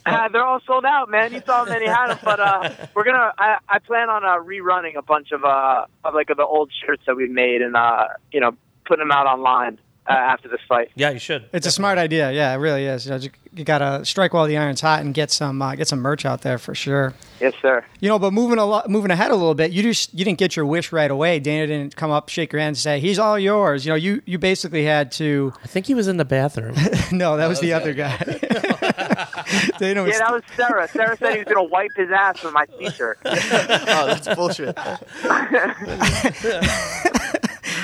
Uh, 0.05 0.27
they're 0.31 0.45
all 0.45 0.59
sold 0.65 0.85
out, 0.85 1.09
man. 1.09 1.33
You 1.33 1.41
saw 1.45 1.65
many 1.65 1.87
had 1.87 2.07
them, 2.09 2.19
but 2.23 2.39
uh, 2.39 2.69
we're 2.95 3.03
gonna. 3.03 3.33
I, 3.37 3.57
I 3.67 3.79
plan 3.79 4.09
on 4.09 4.23
uh, 4.23 4.37
rerunning 4.43 4.95
a 4.95 5.01
bunch 5.01 5.31
of 5.31 5.43
uh 5.43 5.85
of 6.03 6.13
like 6.13 6.29
of 6.29 6.37
the 6.37 6.45
old 6.45 6.71
shirts 6.85 7.03
that 7.07 7.15
we 7.15 7.27
made 7.27 7.61
and 7.61 7.75
uh 7.75 8.07
you 8.31 8.39
know 8.39 8.51
putting 8.85 9.01
them 9.05 9.11
out 9.11 9.25
online 9.27 9.79
uh, 10.07 10.13
after 10.13 10.47
this 10.47 10.61
fight. 10.67 10.89
Yeah, 10.95 11.09
you 11.09 11.19
should. 11.19 11.49
it's 11.53 11.67
a 11.67 11.71
smart 11.71 11.97
idea. 11.97 12.31
Yeah, 12.31 12.53
it 12.53 12.57
really 12.57 12.85
is. 12.85 13.05
You, 13.05 13.11
know, 13.11 13.19
you 13.57 13.63
gotta 13.63 14.05
strike 14.05 14.33
while 14.33 14.45
the 14.45 14.57
iron's 14.57 14.81
hot 14.81 15.01
and 15.01 15.13
get 15.13 15.31
some 15.31 15.61
uh, 15.61 15.75
get 15.75 15.87
some 15.87 15.99
merch 15.99 16.25
out 16.25 16.41
there 16.41 16.57
for 16.57 16.75
sure. 16.75 17.13
Yes, 17.39 17.53
sir. 17.61 17.83
You 17.99 18.09
know, 18.09 18.19
but 18.19 18.31
moving 18.31 18.57
a 18.59 18.65
lot, 18.65 18.89
moving 18.89 19.11
ahead 19.11 19.31
a 19.31 19.35
little 19.35 19.55
bit, 19.55 19.71
you 19.71 19.83
just 19.83 20.13
you 20.13 20.23
didn't 20.23 20.37
get 20.39 20.55
your 20.55 20.65
wish 20.65 20.91
right 20.91 21.09
away. 21.09 21.39
Dana 21.39 21.67
didn't 21.67 21.95
come 21.95 22.11
up, 22.11 22.29
shake 22.29 22.51
your 22.53 22.59
hand, 22.59 22.69
and 22.69 22.77
say 22.77 22.99
he's 22.99 23.19
all 23.19 23.37
yours. 23.37 23.85
You 23.85 23.91
know, 23.91 23.95
you 23.95 24.21
you 24.25 24.37
basically 24.37 24.85
had 24.85 25.11
to. 25.13 25.53
I 25.63 25.67
think 25.67 25.85
he 25.85 25.93
was 25.93 26.07
in 26.07 26.17
the 26.17 26.25
bathroom. 26.25 26.75
No, 27.09 27.37
that 27.37 27.47
was 27.47 27.61
the 27.61 27.71
was 27.73 27.81
other 27.81 27.93
guy. 27.93 28.17
Dana 29.77 30.03
was. 30.03 30.11
Yeah, 30.11 30.19
that 30.19 30.31
was 30.31 30.43
Sarah. 30.55 30.87
Sarah 30.89 31.17
said 31.17 31.31
he 31.33 31.39
was 31.39 31.47
gonna 31.47 31.63
wipe 31.63 31.95
his 31.95 32.11
ass 32.11 32.43
with 32.43 32.53
my 32.53 32.65
T-shirt. 32.65 33.19
oh, 33.25 34.07
that's 34.07 34.35
bullshit. 34.35 34.77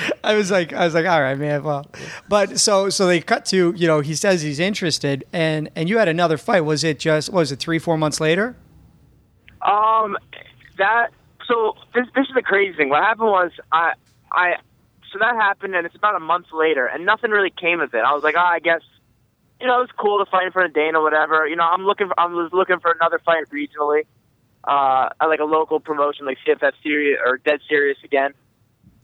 I 0.24 0.34
was 0.34 0.50
like, 0.50 0.72
I 0.72 0.84
was 0.84 0.94
like, 0.94 1.06
all 1.06 1.20
right, 1.20 1.38
man. 1.38 1.62
Well, 1.62 1.86
but 2.28 2.58
so 2.58 2.90
so 2.90 3.06
they 3.06 3.20
cut 3.20 3.44
to 3.46 3.72
you 3.76 3.86
know 3.86 4.00
he 4.00 4.14
says 4.14 4.42
he's 4.42 4.58
interested, 4.58 5.24
and 5.32 5.70
and 5.74 5.88
you 5.88 5.98
had 5.98 6.08
another 6.08 6.38
fight. 6.38 6.62
Was 6.62 6.84
it 6.84 6.98
just 6.98 7.32
was 7.32 7.52
it 7.52 7.58
three 7.58 7.78
four 7.78 7.96
months 7.96 8.20
later? 8.20 8.56
Um, 9.62 10.16
that 10.78 11.08
so 11.46 11.74
this 11.94 12.06
this 12.14 12.26
is 12.26 12.34
the 12.34 12.42
crazy 12.42 12.76
thing. 12.76 12.88
What 12.88 13.02
happened 13.02 13.28
was 13.28 13.50
I 13.72 13.92
I 14.30 14.56
so 15.12 15.18
that 15.18 15.34
happened 15.36 15.74
and 15.74 15.86
it's 15.86 15.94
about 15.94 16.16
a 16.16 16.20
month 16.20 16.46
later 16.52 16.86
and 16.86 17.06
nothing 17.06 17.30
really 17.30 17.50
came 17.50 17.80
of 17.80 17.94
it. 17.94 18.02
I 18.04 18.12
was 18.12 18.22
like, 18.22 18.34
oh, 18.36 18.40
I 18.40 18.58
guess 18.58 18.82
you 19.60 19.66
know 19.66 19.78
it 19.78 19.82
was 19.82 19.90
cool 19.98 20.22
to 20.24 20.30
fight 20.30 20.46
in 20.46 20.52
front 20.52 20.68
of 20.68 20.74
Dana, 20.74 21.00
whatever. 21.00 21.46
You 21.46 21.56
know, 21.56 21.64
I'm 21.64 21.84
looking 21.84 22.08
for 22.08 22.18
I 22.18 22.26
was 22.26 22.50
looking 22.52 22.80
for 22.80 22.90
another 22.90 23.20
fight 23.24 23.44
regionally, 23.50 24.02
uh, 24.64 25.08
like 25.20 25.40
a 25.40 25.44
local 25.44 25.80
promotion 25.80 26.26
like 26.26 26.38
CFF 26.46 26.72
Serious 26.82 27.18
or 27.24 27.38
Dead 27.38 27.60
Serious 27.68 27.98
again. 28.04 28.34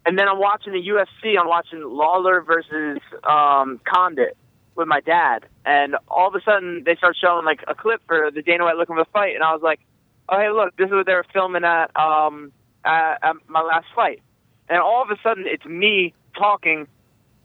And 0.06 0.18
then 0.18 0.28
I'm 0.28 0.38
watching 0.38 0.72
the 0.72 0.82
UFC. 0.82 1.38
I'm 1.38 1.48
watching 1.48 1.82
Lawler 1.82 2.40
versus 2.40 2.98
um, 3.24 3.80
Condit 3.84 4.36
with 4.76 4.88
my 4.88 5.00
dad, 5.00 5.44
and 5.66 5.96
all 6.08 6.28
of 6.28 6.34
a 6.34 6.40
sudden 6.40 6.84
they 6.84 6.96
start 6.96 7.16
showing 7.20 7.44
like 7.44 7.60
a 7.68 7.74
clip 7.74 8.00
for 8.06 8.30
the 8.30 8.40
Dana 8.40 8.64
White 8.64 8.76
looking 8.76 8.96
for 8.96 9.04
the 9.04 9.10
fight, 9.10 9.34
and 9.34 9.44
I 9.44 9.52
was 9.52 9.62
like, 9.62 9.80
"Oh 10.28 10.38
hey, 10.38 10.50
look, 10.50 10.74
this 10.76 10.86
is 10.86 10.92
what 10.92 11.06
they 11.06 11.12
were 11.12 11.26
filming 11.32 11.64
at 11.64 11.94
um 11.96 12.52
at, 12.84 13.18
at 13.22 13.36
my 13.46 13.60
last 13.60 13.86
fight," 13.94 14.22
and 14.68 14.78
all 14.78 15.02
of 15.02 15.10
a 15.10 15.20
sudden 15.22 15.44
it's 15.46 15.66
me 15.66 16.14
talking 16.36 16.86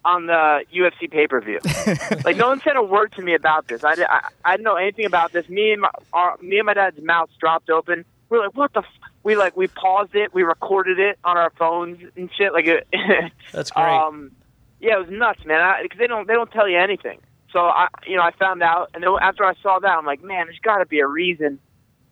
on 0.06 0.28
the 0.28 0.64
UFC 0.74 1.12
pay 1.12 1.28
per 1.28 1.42
view. 1.42 1.60
like 2.24 2.38
no 2.38 2.48
one 2.48 2.62
said 2.62 2.78
a 2.78 2.84
word 2.84 3.12
to 3.14 3.22
me 3.22 3.34
about 3.34 3.68
this. 3.68 3.84
I, 3.84 3.96
I 4.08 4.30
I 4.46 4.52
didn't 4.54 4.64
know 4.64 4.76
anything 4.76 5.06
about 5.06 5.34
this. 5.34 5.50
Me 5.50 5.72
and 5.74 5.82
my 5.82 5.90
our, 6.14 6.38
me 6.42 6.58
and 6.60 6.66
my 6.68 6.74
dad's 6.74 7.02
mouths 7.02 7.34
dropped 7.40 7.70
open. 7.70 8.06
We 8.30 8.38
were 8.38 8.46
like, 8.46 8.56
"What 8.56 8.74
the?" 8.74 8.80
F-? 8.80 9.10
We 9.26 9.36
like 9.36 9.58
we 9.58 9.68
paused 9.68 10.14
it. 10.16 10.34
We 10.34 10.44
recorded 10.44 11.00
it 11.00 11.18
on 11.26 11.36
our 11.36 11.50
phones 11.58 12.00
and 12.16 12.30
shit. 12.38 12.54
Like 12.54 12.68
it. 12.68 12.88
That's 13.52 13.72
great. 13.72 13.84
Um, 13.84 14.32
yeah, 14.80 14.98
it 14.98 15.00
was 15.00 15.10
nuts, 15.10 15.44
man. 15.46 15.76
Because 15.82 15.98
they 16.00 16.08
don't 16.08 16.28
they 16.28 16.34
don't 16.36 16.52
tell 16.52 16.70
you 16.70 16.78
anything. 16.78 17.20
So 17.52 17.60
I, 17.60 17.88
you 18.06 18.16
know, 18.18 18.22
I 18.22 18.32
found 18.38 18.62
out, 18.62 18.92
and 18.94 19.04
then 19.04 19.10
after 19.20 19.44
I 19.44 19.54
saw 19.64 19.80
that, 19.80 19.98
I'm 19.98 20.06
like, 20.06 20.24
man, 20.24 20.46
there's 20.46 20.60
got 20.60 20.78
to 20.78 20.86
be 20.86 21.00
a 21.00 21.08
reason. 21.08 21.58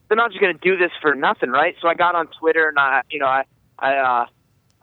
They're 0.07 0.17
not 0.17 0.31
just 0.31 0.41
gonna 0.41 0.53
do 0.55 0.75
this 0.75 0.91
for 1.01 1.13
nothing, 1.13 1.49
right? 1.51 1.75
So 1.81 1.87
I 1.87 1.93
got 1.93 2.15
on 2.15 2.27
Twitter 2.39 2.67
and 2.67 2.79
I, 2.79 3.01
you 3.11 3.19
know, 3.19 3.27
I, 3.27 3.43
I, 3.77 3.95
uh, 3.97 4.25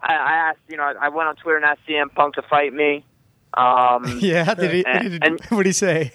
I, 0.03 0.13
I 0.15 0.33
asked, 0.51 0.61
you 0.69 0.77
know, 0.77 0.85
I 1.01 1.09
went 1.09 1.29
on 1.29 1.37
Twitter 1.37 1.57
and 1.57 1.65
asked 1.65 1.81
CM 1.89 2.15
Punk 2.15 2.37
to 2.37 2.43
fight 2.43 2.73
me. 2.73 3.05
Um, 3.55 4.05
Yeah, 4.21 4.55
did 4.55 4.71
he? 4.73 4.85
And- 4.87 5.11
did- 5.11 5.25
and- 5.25 5.41
what 5.49 5.65
did 5.65 5.67
he 5.67 5.73
say? 5.89 6.13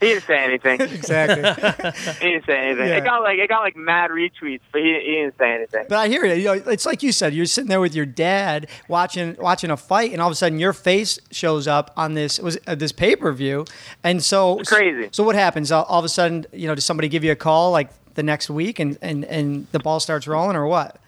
He 0.00 0.08
didn't 0.08 0.24
say 0.24 0.44
anything. 0.44 0.80
exactly. 0.80 1.42
He 2.20 2.30
didn't 2.32 2.46
say 2.46 2.58
anything. 2.58 2.88
Yeah. 2.88 2.96
It 2.96 3.04
got 3.04 3.22
like 3.22 3.38
it 3.38 3.48
got 3.48 3.60
like 3.60 3.76
mad 3.76 4.10
retweets, 4.10 4.60
but 4.72 4.82
he, 4.82 4.92
he 4.92 5.12
didn't 5.12 5.38
say 5.38 5.54
anything. 5.54 5.86
But 5.88 5.98
I 5.98 6.08
hear 6.08 6.24
you. 6.24 6.34
you 6.34 6.44
know, 6.44 6.70
it's 6.70 6.86
like 6.86 7.02
you 7.02 7.12
said. 7.12 7.34
You're 7.34 7.46
sitting 7.46 7.68
there 7.68 7.80
with 7.80 7.94
your 7.94 8.06
dad 8.06 8.68
watching 8.88 9.36
watching 9.38 9.70
a 9.70 9.76
fight, 9.76 10.12
and 10.12 10.20
all 10.20 10.28
of 10.28 10.32
a 10.32 10.36
sudden 10.36 10.58
your 10.58 10.72
face 10.72 11.18
shows 11.30 11.66
up 11.66 11.92
on 11.96 12.14
this 12.14 12.38
was 12.38 12.58
uh, 12.66 12.74
this 12.74 12.92
pay 12.92 13.16
per 13.16 13.32
view, 13.32 13.64
and 14.02 14.22
so 14.22 14.58
It's 14.58 14.68
crazy. 14.70 15.08
So 15.12 15.24
what 15.24 15.34
happens? 15.34 15.72
All, 15.72 15.84
all 15.84 15.98
of 15.98 16.04
a 16.04 16.08
sudden, 16.08 16.46
you 16.52 16.66
know, 16.66 16.74
does 16.74 16.84
somebody 16.84 17.08
give 17.08 17.24
you 17.24 17.32
a 17.32 17.36
call 17.36 17.70
like 17.70 17.90
the 18.14 18.22
next 18.22 18.50
week, 18.50 18.78
and 18.78 18.98
and 19.00 19.24
and 19.24 19.66
the 19.72 19.78
ball 19.78 20.00
starts 20.00 20.26
rolling, 20.26 20.56
or 20.56 20.66
what? 20.66 20.98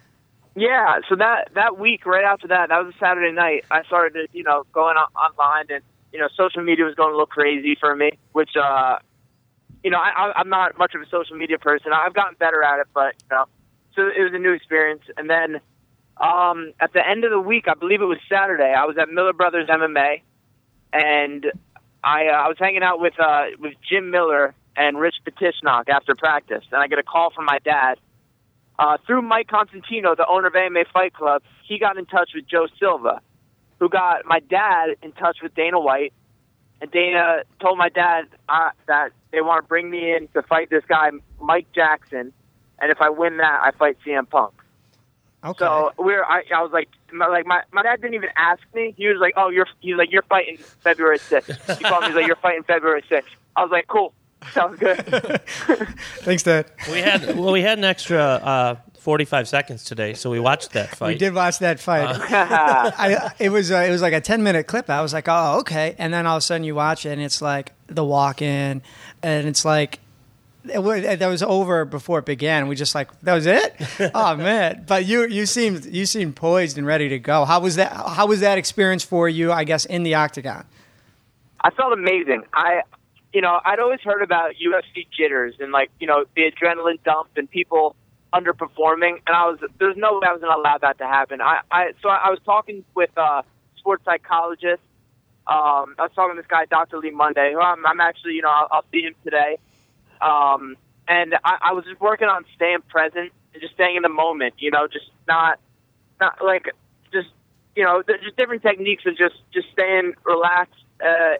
Yeah, 0.55 1.01
so 1.07 1.15
that 1.15 1.49
that 1.53 1.77
week 1.77 2.05
right 2.05 2.25
after 2.25 2.47
that, 2.47 2.69
that 2.69 2.83
was 2.83 2.95
a 2.95 2.97
Saturday 2.97 3.31
night. 3.31 3.65
I 3.69 3.83
started, 3.83 4.29
you 4.33 4.43
know, 4.43 4.65
going 4.73 4.97
on, 4.97 5.07
online, 5.15 5.65
and 5.69 5.83
you 6.11 6.19
know, 6.19 6.27
social 6.35 6.63
media 6.63 6.85
was 6.85 6.95
going 6.95 7.09
a 7.09 7.11
little 7.11 7.25
crazy 7.25 7.75
for 7.79 7.95
me. 7.95 8.11
Which, 8.31 8.51
uh, 8.55 8.97
you 9.83 9.91
know, 9.91 9.97
I, 9.97 10.33
I'm 10.35 10.49
not 10.49 10.77
much 10.77 10.95
of 10.95 11.01
a 11.01 11.09
social 11.09 11.35
media 11.35 11.57
person. 11.57 11.91
I've 11.93 12.13
gotten 12.13 12.35
better 12.39 12.63
at 12.63 12.79
it, 12.79 12.87
but 12.93 13.15
you 13.23 13.37
know, 13.37 13.45
so 13.95 14.01
it 14.07 14.21
was 14.21 14.31
a 14.33 14.39
new 14.39 14.53
experience. 14.53 15.03
And 15.17 15.29
then 15.29 15.59
um, 16.17 16.73
at 16.79 16.93
the 16.93 17.07
end 17.07 17.23
of 17.23 17.31
the 17.31 17.39
week, 17.39 17.67
I 17.67 17.73
believe 17.73 18.01
it 18.01 18.05
was 18.05 18.19
Saturday, 18.29 18.73
I 18.73 18.85
was 18.85 18.97
at 18.97 19.09
Miller 19.09 19.33
Brothers 19.33 19.67
MMA, 19.67 20.21
and 20.93 21.45
I 22.03 22.27
uh, 22.27 22.31
I 22.31 22.47
was 22.47 22.57
hanging 22.59 22.83
out 22.83 22.99
with 22.99 23.19
uh, 23.19 23.45
with 23.59 23.73
Jim 23.87 24.11
Miller 24.11 24.53
and 24.75 24.99
Rich 24.99 25.15
Petishnock 25.25 25.89
after 25.89 26.15
practice, 26.15 26.63
and 26.71 26.81
I 26.81 26.87
get 26.87 26.99
a 26.99 27.03
call 27.03 27.31
from 27.31 27.45
my 27.45 27.59
dad 27.59 27.97
uh, 28.79 28.97
through 29.05 29.23
Mike 29.23 29.47
Constantino, 29.47 30.15
the 30.15 30.27
owner 30.27 30.47
of 30.47 30.55
AMA 30.55 30.85
Fight 30.93 31.13
Club, 31.13 31.41
he 31.67 31.79
got 31.79 31.97
in 31.97 32.05
touch 32.05 32.31
with 32.35 32.47
Joe 32.47 32.67
Silva, 32.79 33.21
who 33.79 33.89
got 33.89 34.25
my 34.25 34.39
dad 34.39 34.95
in 35.01 35.11
touch 35.13 35.37
with 35.41 35.53
Dana 35.55 35.79
White. 35.79 36.13
And 36.79 36.91
Dana 36.91 37.43
told 37.59 37.77
my 37.77 37.89
dad 37.89 38.25
uh, 38.47 38.69
that 38.87 39.11
they 39.31 39.41
want 39.41 39.63
to 39.63 39.67
bring 39.67 39.89
me 39.89 40.13
in 40.13 40.27
to 40.29 40.43
fight 40.43 40.69
this 40.69 40.83
guy, 40.87 41.09
Mike 41.41 41.71
Jackson. 41.73 42.33
And 42.79 42.91
if 42.91 43.01
I 43.01 43.09
win 43.09 43.37
that, 43.37 43.61
I 43.63 43.71
fight 43.71 43.97
CM 44.05 44.29
Punk. 44.29 44.53
Okay. 45.43 45.65
So 45.65 45.91
we're, 45.97 46.23
I, 46.23 46.43
I 46.55 46.61
was 46.61 46.71
like, 46.71 46.89
my, 47.11 47.27
like 47.27 47.45
my, 47.45 47.61
my 47.71 47.83
dad 47.83 48.01
didn't 48.01 48.15
even 48.15 48.29
ask 48.35 48.61
me. 48.75 48.93
He 48.97 49.07
was 49.07 49.17
like, 49.19 49.33
oh, 49.37 49.49
you're, 49.49 49.67
he's 49.79 49.95
like, 49.95 50.11
you're 50.11 50.23
fighting 50.23 50.57
February 50.57 51.19
6th. 51.19 51.77
He 51.77 51.83
called 51.83 52.01
me, 52.01 52.07
he's 52.07 52.15
like, 52.15 52.27
you're 52.27 52.35
fighting 52.35 52.63
February 52.63 53.03
6th. 53.09 53.23
I 53.55 53.61
was 53.63 53.71
like, 53.71 53.87
cool. 53.87 54.13
Sounds 54.51 54.79
good. 54.79 54.97
Thanks, 56.19 56.43
Dad. 56.43 56.71
we 56.91 56.99
had 56.99 57.37
well, 57.37 57.51
we 57.51 57.61
had 57.61 57.79
an 57.79 57.83
extra 57.83 58.19
uh, 58.19 58.75
forty-five 59.07 59.47
seconds 59.47 59.85
today, 59.85 60.13
so 60.13 60.29
we 60.29 60.37
watched 60.37 60.73
that 60.73 60.93
fight. 60.93 61.07
We 61.07 61.15
did 61.15 61.33
watch 61.33 61.59
that 61.59 61.79
fight. 61.79 62.03
Uh-huh. 62.03 62.25
I, 62.97 63.31
it 63.39 63.47
was 63.47 63.71
uh, 63.71 63.77
it 63.87 63.89
was 63.89 64.01
like 64.01 64.11
a 64.11 64.19
ten 64.19 64.43
minute 64.43 64.67
clip. 64.67 64.89
I 64.89 65.01
was 65.01 65.13
like, 65.13 65.29
oh 65.29 65.59
okay, 65.59 65.95
and 65.97 66.13
then 66.13 66.27
all 66.27 66.35
of 66.35 66.39
a 66.39 66.41
sudden 66.41 66.65
you 66.65 66.75
watch 66.75 67.05
it, 67.05 67.11
and 67.11 67.21
it's 67.21 67.41
like 67.41 67.71
the 67.87 68.03
walk 68.03 68.41
in, 68.41 68.81
and 69.23 69.47
it's 69.47 69.63
like. 69.63 69.99
It 70.69 70.83
was, 70.83 71.01
that 71.01 71.25
was 71.25 71.41
over 71.41 71.85
before 71.85 72.19
it 72.19 72.25
began. 72.25 72.67
We 72.67 72.75
just 72.75 72.93
like 72.93 73.09
that 73.21 73.33
was 73.35 73.45
it. 73.45 73.73
Oh 74.13 74.35
man! 74.35 74.83
But 74.85 75.05
you 75.05 75.25
you 75.25 75.45
seemed 75.45 75.85
you 75.85 76.05
seemed 76.05 76.35
poised 76.35 76.77
and 76.77 76.85
ready 76.85 77.07
to 77.07 77.19
go. 77.19 77.45
How 77.45 77.61
was 77.61 77.77
that? 77.77 77.93
How 77.93 78.25
was 78.27 78.41
that 78.41 78.57
experience 78.57 79.01
for 79.01 79.29
you? 79.29 79.53
I 79.53 79.63
guess 79.63 79.85
in 79.85 80.03
the 80.03 80.15
octagon. 80.15 80.65
I 81.61 81.69
felt 81.69 81.93
amazing. 81.93 82.43
I, 82.53 82.81
you 83.31 83.39
know, 83.39 83.61
I'd 83.63 83.79
always 83.79 84.01
heard 84.01 84.21
about 84.21 84.55
UFC 84.55 85.07
jitters 85.17 85.55
and 85.61 85.71
like, 85.71 85.89
you 86.01 86.07
know, 86.07 86.25
the 86.35 86.51
adrenaline 86.51 87.01
dump 87.05 87.29
and 87.37 87.49
people 87.49 87.95
underperforming, 88.37 89.21
and 89.25 89.35
I 89.35 89.45
was 89.49 89.59
there's 89.79 89.97
no 89.97 90.19
way 90.19 90.27
I 90.27 90.33
was 90.33 90.41
going 90.41 90.53
to 90.53 90.59
allow 90.59 90.77
that 90.77 90.97
to 90.99 91.05
happen. 91.05 91.41
I, 91.41 91.61
I 91.71 91.91
so 92.01 92.09
I 92.09 92.29
was 92.29 92.39
talking 92.45 92.83
with 92.95 93.09
a 93.17 93.43
sports 93.77 94.03
psychologist. 94.05 94.81
Um, 95.47 95.95
I 95.97 96.03
was 96.03 96.11
talking 96.13 96.35
to 96.35 96.41
this 96.41 96.49
guy, 96.49 96.65
Dr. 96.65 96.97
Lee 96.97 97.11
Monday, 97.11 97.53
who 97.53 97.61
I'm, 97.61 97.85
I'm 97.85 98.01
actually, 98.01 98.33
you 98.33 98.41
know, 98.41 98.49
I'll, 98.49 98.67
I'll 98.69 98.85
see 98.91 99.01
him 99.01 99.15
today. 99.23 99.57
Um, 100.19 100.75
and 101.07 101.35
I, 101.45 101.69
I 101.69 101.71
was 101.71 101.85
just 101.85 102.01
working 102.01 102.27
on 102.27 102.43
staying 102.53 102.79
present 102.89 103.31
and 103.53 103.61
just 103.61 103.73
staying 103.73 103.95
in 103.95 104.01
the 104.01 104.09
moment, 104.09 104.55
you 104.57 104.71
know, 104.71 104.87
just 104.87 105.05
not, 105.25 105.57
not 106.19 106.43
like, 106.43 106.65
just, 107.13 107.29
you 107.77 107.83
know, 107.85 108.03
there's 108.05 108.19
just 108.21 108.35
different 108.35 108.61
techniques 108.61 109.03
of 109.05 109.17
just, 109.17 109.35
just 109.53 109.67
staying 109.71 110.15
relaxed. 110.25 110.83
Uh, 110.99 111.35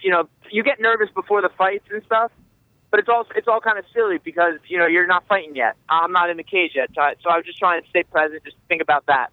you 0.00 0.10
know, 0.10 0.28
you 0.50 0.64
get 0.64 0.80
nervous 0.80 1.08
before 1.14 1.40
the 1.40 1.50
fights 1.56 1.86
and 1.92 2.02
stuff, 2.04 2.32
but 2.90 3.00
it's 3.00 3.08
all, 3.08 3.26
it's 3.34 3.48
all 3.48 3.60
kind 3.60 3.78
of 3.78 3.84
silly 3.92 4.18
because, 4.18 4.54
you 4.68 4.78
know, 4.78 4.86
you're 4.86 5.06
not 5.06 5.26
fighting 5.28 5.56
yet. 5.56 5.76
I'm 5.88 6.12
not 6.12 6.30
in 6.30 6.36
the 6.36 6.42
cage 6.44 6.72
yet. 6.74 6.90
So 6.94 7.00
I, 7.00 7.14
so 7.22 7.30
I 7.30 7.36
was 7.36 7.44
just 7.46 7.58
trying 7.58 7.82
to 7.82 7.88
stay 7.88 8.04
present, 8.04 8.44
just 8.44 8.56
think 8.68 8.82
about 8.82 9.06
that. 9.06 9.30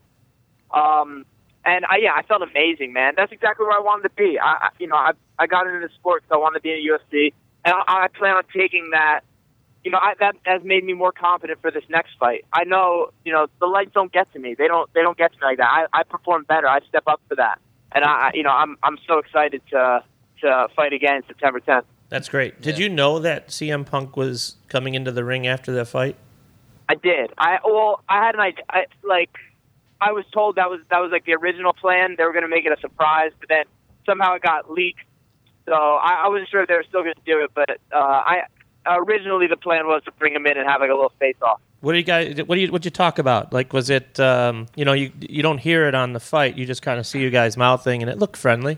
Um, 0.73 1.25
and 1.65 1.85
I, 1.85 1.97
yeah, 1.97 2.13
I 2.15 2.23
felt 2.23 2.41
amazing, 2.41 2.93
man. 2.93 3.13
That's 3.15 3.31
exactly 3.31 3.65
where 3.65 3.77
I 3.77 3.81
wanted 3.81 4.03
to 4.03 4.15
be. 4.15 4.37
I, 4.39 4.51
I 4.51 4.69
you 4.79 4.87
know, 4.87 4.95
I, 4.95 5.11
I 5.39 5.47
got 5.47 5.67
into 5.67 5.79
the 5.87 5.93
sport 5.93 6.23
because 6.23 6.35
I 6.35 6.37
wanted 6.39 6.59
to 6.59 6.63
be 6.63 6.71
in 6.71 6.83
the 6.83 6.91
UFC, 6.91 7.33
and 7.63 7.73
I, 7.73 8.05
I 8.05 8.07
plan 8.09 8.35
on 8.35 8.43
taking 8.53 8.89
that 8.91 9.21
you 9.83 9.91
know, 9.91 9.97
I, 10.01 10.13
that 10.19 10.35
has 10.45 10.61
made 10.63 10.83
me 10.83 10.93
more 10.93 11.11
confident 11.11 11.61
for 11.61 11.69
this 11.69 11.83
next 11.89 12.11
fight. 12.19 12.45
I 12.53 12.63
know, 12.63 13.11
you 13.25 13.33
know, 13.33 13.47
the 13.59 13.65
lights 13.67 13.91
don't 13.93 14.11
get 14.11 14.31
to 14.33 14.39
me. 14.39 14.55
They 14.57 14.67
don't. 14.67 14.91
They 14.93 15.01
don't 15.01 15.17
get 15.17 15.33
to 15.33 15.37
me 15.39 15.45
like 15.45 15.57
that. 15.57 15.69
I, 15.69 15.99
I 15.99 16.03
perform 16.03 16.43
better. 16.47 16.67
I 16.67 16.79
step 16.87 17.03
up 17.07 17.21
for 17.27 17.35
that, 17.35 17.59
and 17.91 18.03
I- 18.05 18.31
you 18.33 18.43
know, 18.43 18.51
I'm 18.51 18.77
I'm 18.81 18.97
so 19.07 19.17
excited 19.17 19.61
to 19.71 20.03
to 20.41 20.67
fight 20.75 20.93
again 20.93 21.21
September 21.27 21.59
10th. 21.59 21.83
That's 22.13 22.29
great. 22.29 22.61
Did 22.61 22.77
you 22.77 22.89
know 22.89 23.17
that 23.17 23.47
CM 23.47 23.87
Punk 23.87 24.15
was 24.15 24.57
coming 24.67 24.93
into 24.93 25.11
the 25.11 25.23
ring 25.23 25.47
after 25.47 25.71
that 25.73 25.87
fight? 25.87 26.15
I 26.87 26.93
did. 26.93 27.33
I 27.39 27.57
well, 27.65 28.01
I 28.07 28.23
had 28.23 28.35
an 28.35 28.41
idea. 28.41 28.63
I, 28.69 28.85
like, 29.03 29.35
I 29.99 30.11
was 30.11 30.23
told 30.31 30.57
that 30.57 30.69
was 30.69 30.79
that 30.91 30.99
was 30.99 31.11
like 31.11 31.25
the 31.25 31.33
original 31.33 31.73
plan. 31.73 32.13
They 32.15 32.23
were 32.23 32.31
going 32.31 32.43
to 32.43 32.47
make 32.47 32.67
it 32.67 32.71
a 32.71 32.79
surprise, 32.79 33.31
but 33.39 33.49
then 33.49 33.65
somehow 34.05 34.35
it 34.35 34.43
got 34.43 34.69
leaked. 34.69 34.99
So 35.65 35.73
I, 35.73 36.25
I 36.25 36.27
wasn't 36.27 36.49
sure 36.49 36.61
if 36.61 36.67
they 36.67 36.75
were 36.75 36.85
still 36.87 37.01
going 37.01 37.15
to 37.15 37.21
do 37.25 37.43
it. 37.43 37.49
But 37.55 37.79
uh, 37.91 37.97
I 37.97 38.43
originally 38.85 39.47
the 39.47 39.57
plan 39.57 39.87
was 39.87 40.03
to 40.03 40.11
bring 40.11 40.35
him 40.35 40.45
in 40.45 40.55
and 40.55 40.69
have 40.69 40.81
like 40.81 40.91
a 40.91 40.93
little 40.93 41.13
face 41.19 41.37
off. 41.41 41.61
What 41.81 41.93
do 41.93 41.97
you 41.97 42.03
guys? 42.03 42.37
What 42.45 42.53
do 42.53 42.61
you? 42.61 42.71
What 42.71 42.85
you 42.85 42.91
talk 42.91 43.17
about? 43.17 43.51
Like, 43.51 43.73
was 43.73 43.89
it? 43.89 44.19
Um, 44.19 44.67
you 44.75 44.85
know, 44.85 44.93
you 44.93 45.11
you 45.19 45.41
don't 45.41 45.57
hear 45.57 45.87
it 45.87 45.95
on 45.95 46.13
the 46.13 46.19
fight. 46.19 46.59
You 46.59 46.67
just 46.67 46.83
kind 46.83 46.99
of 46.99 47.07
see 47.07 47.21
you 47.21 47.31
guys 47.31 47.57
mouthing, 47.57 48.03
and 48.03 48.11
it 48.11 48.19
looked 48.19 48.37
friendly. 48.37 48.77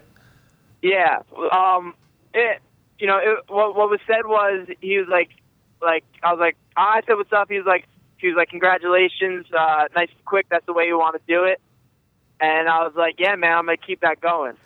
Yeah. 0.82 1.20
Um. 1.52 1.96
It. 2.34 2.62
You 3.00 3.08
know. 3.08 3.18
It, 3.18 3.40
what 3.48 3.76
What 3.76 3.90
was 3.90 4.00
said 4.08 4.26
was 4.26 4.68
he 4.82 4.98
was 4.98 5.08
like, 5.08 5.30
like 5.82 6.04
I 6.24 6.32
was 6.32 6.40
like, 6.40 6.58
I 6.76 7.02
said 7.06 7.16
what's 7.16 7.34
up. 7.34 7.50
He 7.50 7.58
was 7.58 7.66
like, 7.66 7.86
he 8.18 8.28
was 8.28 8.36
like, 8.36 8.50
congratulations, 8.50 9.46
uh, 9.58 9.88
nice 9.96 10.10
and 10.10 10.26
quick. 10.26 10.48
That's 10.50 10.66
the 10.66 10.74
way 10.74 10.86
you 10.86 10.98
want 10.98 11.16
to 11.16 11.22
do 11.28 11.44
it. 11.44 11.60
And 12.40 12.68
I 12.68 12.84
was 12.84 12.94
like, 12.96 13.16
yeah, 13.18 13.36
man, 13.36 13.58
I'm 13.58 13.66
gonna 13.66 13.78
keep 13.78 14.02
that 14.02 14.20
going. 14.20 14.56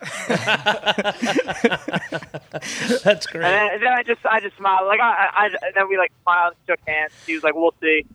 That's 3.03 3.27
great. 3.27 3.43
And 3.43 3.53
then, 3.53 3.73
and 3.73 3.83
then 3.83 3.93
I 3.93 4.01
just 4.03 4.25
I 4.25 4.39
just 4.39 4.57
smiled 4.57 4.87
like 4.87 4.99
I, 4.99 5.11
I, 5.11 5.29
I 5.35 5.45
and 5.45 5.75
then 5.75 5.87
we 5.87 5.97
like 5.97 6.11
smiled, 6.23 6.55
shook 6.67 6.79
hands. 6.87 7.11
He 7.27 7.35
was 7.35 7.43
like, 7.43 7.53
"We'll 7.53 7.75
see." 7.79 8.05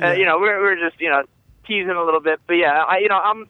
Uh, 0.00 0.12
you 0.12 0.24
know, 0.24 0.38
we 0.38 0.48
were, 0.48 0.58
we 0.58 0.62
were 0.62 0.76
just 0.76 1.00
you 1.00 1.08
know 1.08 1.24
teasing 1.66 1.90
a 1.90 2.04
little 2.04 2.20
bit, 2.20 2.38
but 2.46 2.54
yeah, 2.54 2.84
I 2.84 2.98
you 2.98 3.08
know 3.08 3.18
I'm 3.18 3.48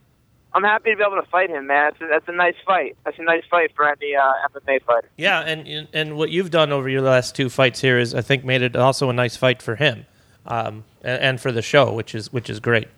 I'm 0.53 0.65
happy 0.65 0.91
to 0.91 0.97
be 0.97 1.03
able 1.03 1.23
to 1.23 1.29
fight 1.29 1.51
him, 1.51 1.67
man. 1.67 1.93
That's 1.93 2.03
a, 2.03 2.07
that's 2.09 2.29
a 2.29 2.33
nice 2.33 2.55
fight. 2.67 2.97
That's 3.05 3.19
a 3.19 3.23
nice 3.23 3.45
fight 3.51 3.73
for 3.75 3.89
any 3.89 4.15
uh, 4.15 4.33
MMA 4.49 4.83
fighter. 4.83 5.09
Yeah, 5.17 5.41
and 5.41 5.89
and 5.93 6.17
what 6.17 6.31
you've 6.31 6.51
done 6.51 6.73
over 6.73 6.89
your 6.89 7.03
last 7.03 7.35
two 7.35 7.49
fights 7.49 7.81
here 7.81 7.99
is, 7.99 8.15
I 8.15 8.21
think, 8.23 8.45
made 8.45 8.63
it 8.63 8.75
also 8.77 9.11
a 9.11 9.13
nice 9.13 9.37
fight 9.37 9.63
for 9.63 9.77
him, 9.77 10.07
um, 10.47 10.85
and, 11.03 11.23
and 11.23 11.41
for 11.41 11.53
the 11.53 11.63
show, 11.63 11.93
which 11.93 12.15
is 12.15 12.33
which 12.33 12.51
is 12.51 12.61
great. 12.61 12.89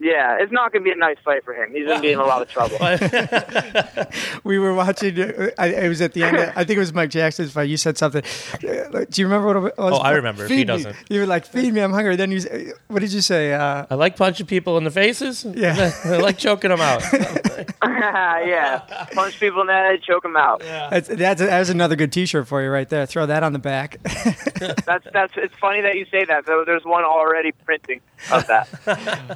Yeah, 0.00 0.36
it's 0.40 0.52
not 0.52 0.72
gonna 0.72 0.84
be 0.84 0.92
a 0.92 0.94
nice 0.96 1.16
fight 1.24 1.44
for 1.44 1.52
him. 1.54 1.72
He's 1.72 1.86
gonna 1.86 2.00
be 2.00 2.12
in 2.12 2.18
a 2.20 2.24
lot 2.24 2.40
of 2.42 2.48
trouble. 2.48 2.78
we 4.44 4.58
were 4.58 4.72
watching. 4.74 5.20
uh, 5.20 5.50
I, 5.58 5.68
it 5.68 5.88
was 5.88 6.00
at 6.00 6.12
the 6.12 6.22
end. 6.22 6.36
Of, 6.36 6.50
I 6.50 6.64
think 6.64 6.76
it 6.76 6.78
was 6.78 6.92
Mike 6.94 7.10
Jackson's 7.10 7.52
fight. 7.52 7.68
You 7.68 7.76
said 7.76 7.98
something. 7.98 8.22
Uh, 8.54 9.04
Do 9.10 9.20
you 9.20 9.26
remember 9.26 9.46
what 9.48 9.56
it 9.56 9.60
was? 9.78 9.92
Oh, 9.94 9.96
I 9.96 10.12
remember. 10.12 10.44
If 10.44 10.50
he 10.50 10.58
me. 10.58 10.64
doesn't. 10.64 10.94
You 11.08 11.20
were 11.20 11.26
like, 11.26 11.46
"Feed 11.46 11.74
me, 11.74 11.80
I'm 11.80 11.92
hungry." 11.92 12.14
Then 12.16 12.30
you, 12.30 12.38
s- 12.38 12.72
what 12.86 13.00
did 13.00 13.12
you 13.12 13.20
say? 13.20 13.52
Uh, 13.54 13.86
I 13.90 13.94
like 13.96 14.16
punching 14.16 14.46
people 14.46 14.78
in 14.78 14.84
the 14.84 14.90
faces. 14.90 15.44
Yeah. 15.44 15.90
I 16.04 16.18
like 16.18 16.38
choking 16.38 16.70
them 16.70 16.80
out. 16.80 17.02
yeah, 17.82 19.06
punch 19.14 19.38
people 19.40 19.60
in 19.62 19.66
the 19.66 19.72
head, 19.72 20.02
choke 20.02 20.22
them 20.22 20.36
out. 20.36 20.60
that's 20.60 21.08
that's, 21.08 21.40
that's 21.40 21.70
another 21.70 21.96
good 21.96 22.12
T-shirt 22.12 22.46
for 22.46 22.62
you 22.62 22.70
right 22.70 22.88
there. 22.88 23.04
Throw 23.06 23.26
that 23.26 23.42
on 23.42 23.52
the 23.52 23.58
back. 23.58 23.98
That's 24.04 25.06
that's. 25.12 25.32
It's 25.36 25.54
funny 25.60 25.80
that 25.80 25.96
you 25.96 26.06
say 26.10 26.24
that. 26.24 26.46
There- 26.46 26.64
There's 26.64 26.84
one 26.84 27.04
already 27.04 27.52
printing 27.52 28.00
of 28.32 28.46
that. 28.46 28.68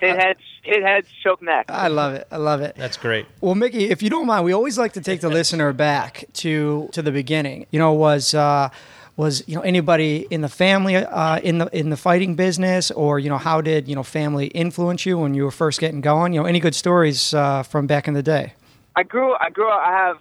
hit 0.01 0.19
heads, 0.19 0.41
hit 0.63 0.83
heads, 0.83 1.09
choke 1.23 1.43
neck. 1.43 1.67
I 1.69 1.89
love 1.89 2.15
it. 2.15 2.27
I 2.31 2.37
love 2.37 2.61
it. 2.61 2.77
That's 2.77 2.97
great. 2.97 3.27
Well, 3.41 3.55
Mickey, 3.55 3.91
if 3.91 4.03
you 4.03 4.11
don't 4.11 4.27
mind, 4.27 4.45
we 4.45 4.53
always 4.53 4.79
like 4.79 4.93
to 4.95 5.01
take 5.01 5.21
the 5.21 5.29
listener 5.29 5.73
back 5.73 6.25
to 6.35 6.89
to 6.93 7.03
the 7.03 7.13
beginning. 7.13 7.67
You 7.71 7.79
know, 7.79 7.93
was 7.93 8.35
uh, 8.35 8.71
was 9.17 9.43
you 9.47 9.55
know 9.55 9.63
anybody 9.63 10.27
in 10.31 10.41
the 10.41 10.49
family 10.49 10.97
uh, 10.97 11.39
in 11.41 11.59
the 11.59 11.67
in 11.77 11.91
the 11.91 11.97
fighting 11.97 12.35
business, 12.35 12.91
or 12.91 13.19
you 13.19 13.29
know 13.29 13.39
how 13.39 13.61
did 13.61 13.89
you 13.89 13.95
know 13.95 14.03
family 14.03 14.47
influence 14.49 15.07
you 15.07 15.19
when 15.19 15.35
you 15.35 15.45
were 15.45 15.51
first 15.51 15.81
getting 15.81 16.01
going? 16.01 16.33
You 16.33 16.41
know, 16.41 16.47
any 16.47 16.61
good 16.61 16.75
stories 16.75 17.35
uh, 17.35 17.63
from 17.63 17.87
back 17.87 18.09
in 18.09 18.15
the 18.15 18.23
day? 18.23 18.55
I 18.97 19.03
grew 19.03 19.35
I 19.35 19.51
grew 19.51 19.69
up 19.71 19.81
I 19.85 19.93
have 19.93 20.19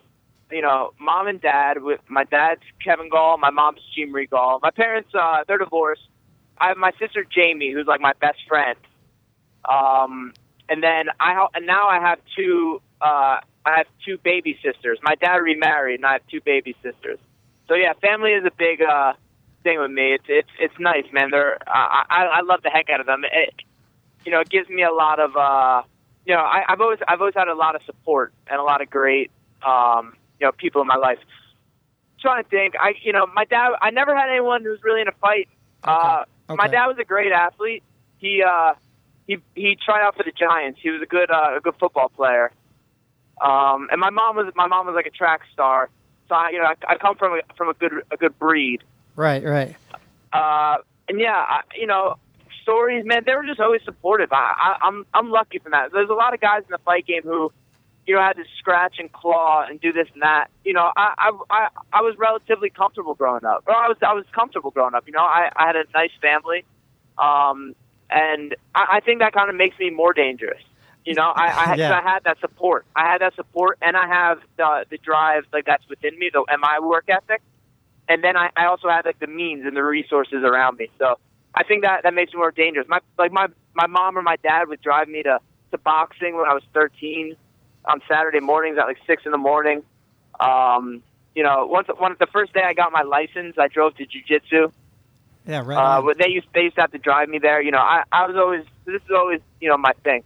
you 0.51 0.61
know, 0.61 0.91
mom 0.99 1.27
and 1.27 1.41
dad 1.41 1.81
with 1.81 2.01
my 2.09 2.25
dad's 2.25 2.61
Kevin 2.83 3.09
Gall, 3.09 3.37
my 3.37 3.49
mom's 3.49 3.79
Jean 3.95 4.11
Marie 4.11 4.27
Gall. 4.27 4.59
My 4.61 4.71
parents 4.71 5.09
uh 5.13 5.43
they're 5.47 5.57
divorced. 5.57 6.03
I 6.61 6.67
have 6.69 6.77
my 6.77 6.91
sister 6.99 7.25
Jamie 7.25 7.71
who's 7.73 7.87
like 7.87 8.01
my 8.01 8.13
best 8.21 8.39
friend. 8.47 8.77
Um 9.67 10.33
and 10.69 10.81
then 10.83 11.07
I 11.19 11.33
ha- 11.33 11.49
and 11.53 11.65
now 11.65 11.87
I 11.89 11.99
have 11.99 12.19
two 12.37 12.81
uh 13.01 13.39
I 13.65 13.77
have 13.77 13.87
two 14.05 14.17
baby 14.17 14.57
sisters. 14.63 14.99
My 15.03 15.15
dad 15.15 15.35
remarried 15.37 15.99
and 15.99 16.05
I 16.05 16.13
have 16.13 16.27
two 16.29 16.41
baby 16.41 16.75
sisters. 16.81 17.19
So 17.67 17.73
yeah, 17.75 17.93
family 18.01 18.31
is 18.31 18.45
a 18.45 18.51
big 18.57 18.81
uh 18.81 19.13
thing 19.63 19.79
with 19.79 19.91
me. 19.91 20.13
It's 20.13 20.25
it's 20.27 20.49
it's 20.59 20.79
nice, 20.79 21.05
man. 21.11 21.29
They're 21.31 21.57
I 21.67 22.05
I, 22.09 22.23
I 22.25 22.41
love 22.41 22.61
the 22.63 22.69
heck 22.69 22.89
out 22.89 22.99
of 22.99 23.05
them. 23.05 23.23
It, 23.25 23.53
you 24.25 24.31
know, 24.31 24.39
it 24.41 24.49
gives 24.49 24.69
me 24.69 24.83
a 24.83 24.91
lot 24.93 25.19
of 25.19 25.35
uh 25.35 25.83
you 26.25 26.35
know, 26.35 26.41
I, 26.41 26.63
I've 26.69 26.81
always 26.81 26.99
I've 27.07 27.19
always 27.19 27.35
had 27.35 27.47
a 27.47 27.55
lot 27.55 27.75
of 27.75 27.81
support 27.85 28.33
and 28.47 28.59
a 28.59 28.63
lot 28.63 28.81
of 28.81 28.89
great 28.89 29.31
um, 29.65 30.13
you 30.39 30.45
know, 30.45 30.51
people 30.51 30.81
in 30.81 30.87
my 30.87 30.95
life. 30.95 31.19
trying 32.21 32.43
to 32.43 32.49
think, 32.49 32.75
I 32.79 32.93
you 33.03 33.11
know, 33.13 33.25
my 33.33 33.45
dad 33.45 33.71
I 33.81 33.89
never 33.91 34.15
had 34.15 34.29
anyone 34.29 34.63
who 34.63 34.69
was 34.69 34.83
really 34.83 35.01
in 35.01 35.07
a 35.07 35.13
fight. 35.13 35.49
Uh 35.83 36.23
my 36.49 36.67
dad 36.67 36.87
was 36.87 36.97
a 36.99 37.05
great 37.05 37.31
athlete. 37.31 37.83
He 38.17 38.43
uh 38.43 38.73
he 39.27 39.37
he 39.55 39.77
tried 39.83 40.05
out 40.05 40.15
for 40.15 40.23
the 40.23 40.31
Giants. 40.31 40.79
He 40.81 40.89
was 40.89 41.01
a 41.01 41.05
good 41.05 41.31
uh, 41.31 41.57
a 41.57 41.61
good 41.61 41.75
football 41.79 42.09
player. 42.09 42.51
Um 43.41 43.87
and 43.91 43.99
my 43.99 44.09
mom 44.09 44.35
was 44.35 44.51
my 44.55 44.67
mom 44.67 44.85
was 44.85 44.95
like 44.95 45.07
a 45.07 45.11
track 45.11 45.41
star. 45.53 45.89
So 46.27 46.35
I, 46.35 46.49
you 46.51 46.59
know, 46.59 46.65
I, 46.65 46.75
I 46.87 46.95
come 46.97 47.17
from 47.17 47.33
a, 47.33 47.53
from 47.55 47.69
a 47.69 47.73
good 47.73 47.91
a 48.11 48.17
good 48.17 48.37
breed. 48.39 48.83
Right, 49.15 49.43
right. 49.43 49.75
Uh, 50.31 50.77
and 51.09 51.19
yeah, 51.19 51.35
I, 51.35 51.61
you 51.75 51.87
know, 51.87 52.15
stories, 52.61 53.05
man, 53.05 53.23
they 53.25 53.35
were 53.35 53.43
just 53.45 53.59
always 53.59 53.81
supportive. 53.83 54.31
I, 54.31 54.53
I, 54.57 54.87
I'm 54.87 55.05
I'm 55.13 55.29
lucky 55.29 55.59
from 55.59 55.73
that. 55.73 55.91
There's 55.91 56.09
a 56.09 56.13
lot 56.13 56.33
of 56.33 56.39
guys 56.39 56.61
in 56.61 56.71
the 56.71 56.77
fight 56.79 57.05
game 57.05 57.23
who, 57.23 57.51
you 58.11 58.17
know, 58.17 58.23
I 58.23 58.27
had 58.27 58.35
to 58.35 58.43
scratch 58.59 58.95
and 58.99 59.09
claw 59.13 59.65
and 59.67 59.79
do 59.79 59.93
this 59.93 60.07
and 60.13 60.21
that. 60.21 60.47
You 60.65 60.73
know, 60.73 60.91
I 60.97 61.13
I 61.17 61.31
I, 61.49 61.67
I 61.93 62.01
was 62.01 62.15
relatively 62.17 62.69
comfortable 62.69 63.15
growing 63.15 63.45
up. 63.45 63.63
Well, 63.65 63.77
I 63.77 63.87
was 63.87 63.95
I 64.01 64.13
was 64.13 64.25
comfortable 64.33 64.71
growing 64.71 64.93
up. 64.93 65.05
You 65.07 65.13
know, 65.13 65.21
I 65.21 65.49
I 65.55 65.67
had 65.67 65.77
a 65.77 65.85
nice 65.93 66.11
family, 66.21 66.65
um, 67.17 67.73
and 68.09 68.53
I, 68.75 68.97
I 68.97 68.99
think 68.99 69.19
that 69.19 69.31
kind 69.31 69.49
of 69.49 69.55
makes 69.55 69.79
me 69.79 69.91
more 69.91 70.11
dangerous. 70.11 70.61
You 71.05 71.15
know, 71.15 71.31
I 71.33 71.47
I, 71.47 71.75
Yeah. 71.75 71.97
I 71.97 72.01
had 72.01 72.25
that 72.25 72.37
support. 72.41 72.85
I 72.97 73.09
had 73.09 73.21
that 73.21 73.33
support, 73.35 73.77
and 73.81 73.95
I 73.95 74.07
have 74.07 74.39
the 74.57 74.85
the 74.89 74.97
drive 74.97 75.45
like 75.53 75.65
that's 75.65 75.87
within 75.87 76.19
me, 76.19 76.29
the 76.33 76.43
MI 76.49 76.85
work 76.85 77.05
ethic 77.07 77.41
and 78.09 78.21
then 78.23 78.35
I, 78.35 78.49
I 78.57 78.65
also 78.65 78.89
had 78.89 79.05
like 79.05 79.19
the 79.19 79.27
means 79.27 79.65
and 79.65 79.75
the 79.75 79.83
resources 79.83 80.43
around 80.43 80.77
me. 80.77 80.89
So 80.99 81.17
I 81.55 81.63
think 81.63 81.83
that 81.83 82.03
that 82.03 82.13
makes 82.13 82.33
me 82.33 82.39
more 82.39 82.51
dangerous. 82.51 82.87
My 82.89 82.99
like 83.17 83.31
my 83.31 83.47
my 83.73 83.87
mom 83.87 84.17
or 84.17 84.21
my 84.21 84.35
dad 84.43 84.67
would 84.67 84.81
drive 84.81 85.07
me 85.07 85.23
to 85.23 85.39
to 85.71 85.77
boxing 85.77 86.35
when 86.35 86.45
I 86.45 86.53
was 86.53 86.63
13 86.73 87.37
on 87.85 88.01
Saturday 88.07 88.39
mornings 88.39 88.77
at 88.77 88.85
like 88.85 88.97
six 89.07 89.25
in 89.25 89.31
the 89.31 89.37
morning. 89.37 89.83
Um, 90.39 91.03
you 91.35 91.43
know, 91.43 91.65
once 91.65 91.87
one 91.97 92.15
the 92.19 92.27
first 92.27 92.53
day 92.53 92.61
I 92.63 92.73
got 92.73 92.91
my 92.91 93.03
license, 93.03 93.57
I 93.57 93.67
drove 93.67 93.95
to 93.97 94.05
jujitsu. 94.05 94.71
Yeah, 95.47 95.63
right. 95.65 95.77
Uh, 95.77 96.01
but 96.01 96.17
they 96.17 96.29
used 96.29 96.47
they 96.53 96.61
used 96.61 96.75
to 96.75 96.81
have 96.81 96.91
to 96.91 96.97
drive 96.97 97.29
me 97.29 97.39
there. 97.39 97.61
You 97.61 97.71
know, 97.71 97.79
I 97.79 98.03
I 98.11 98.27
was 98.27 98.35
always 98.35 98.65
this 98.85 99.01
is 99.01 99.11
always 99.15 99.41
you 99.59 99.69
know 99.69 99.77
my 99.77 99.93
thing. 100.03 100.23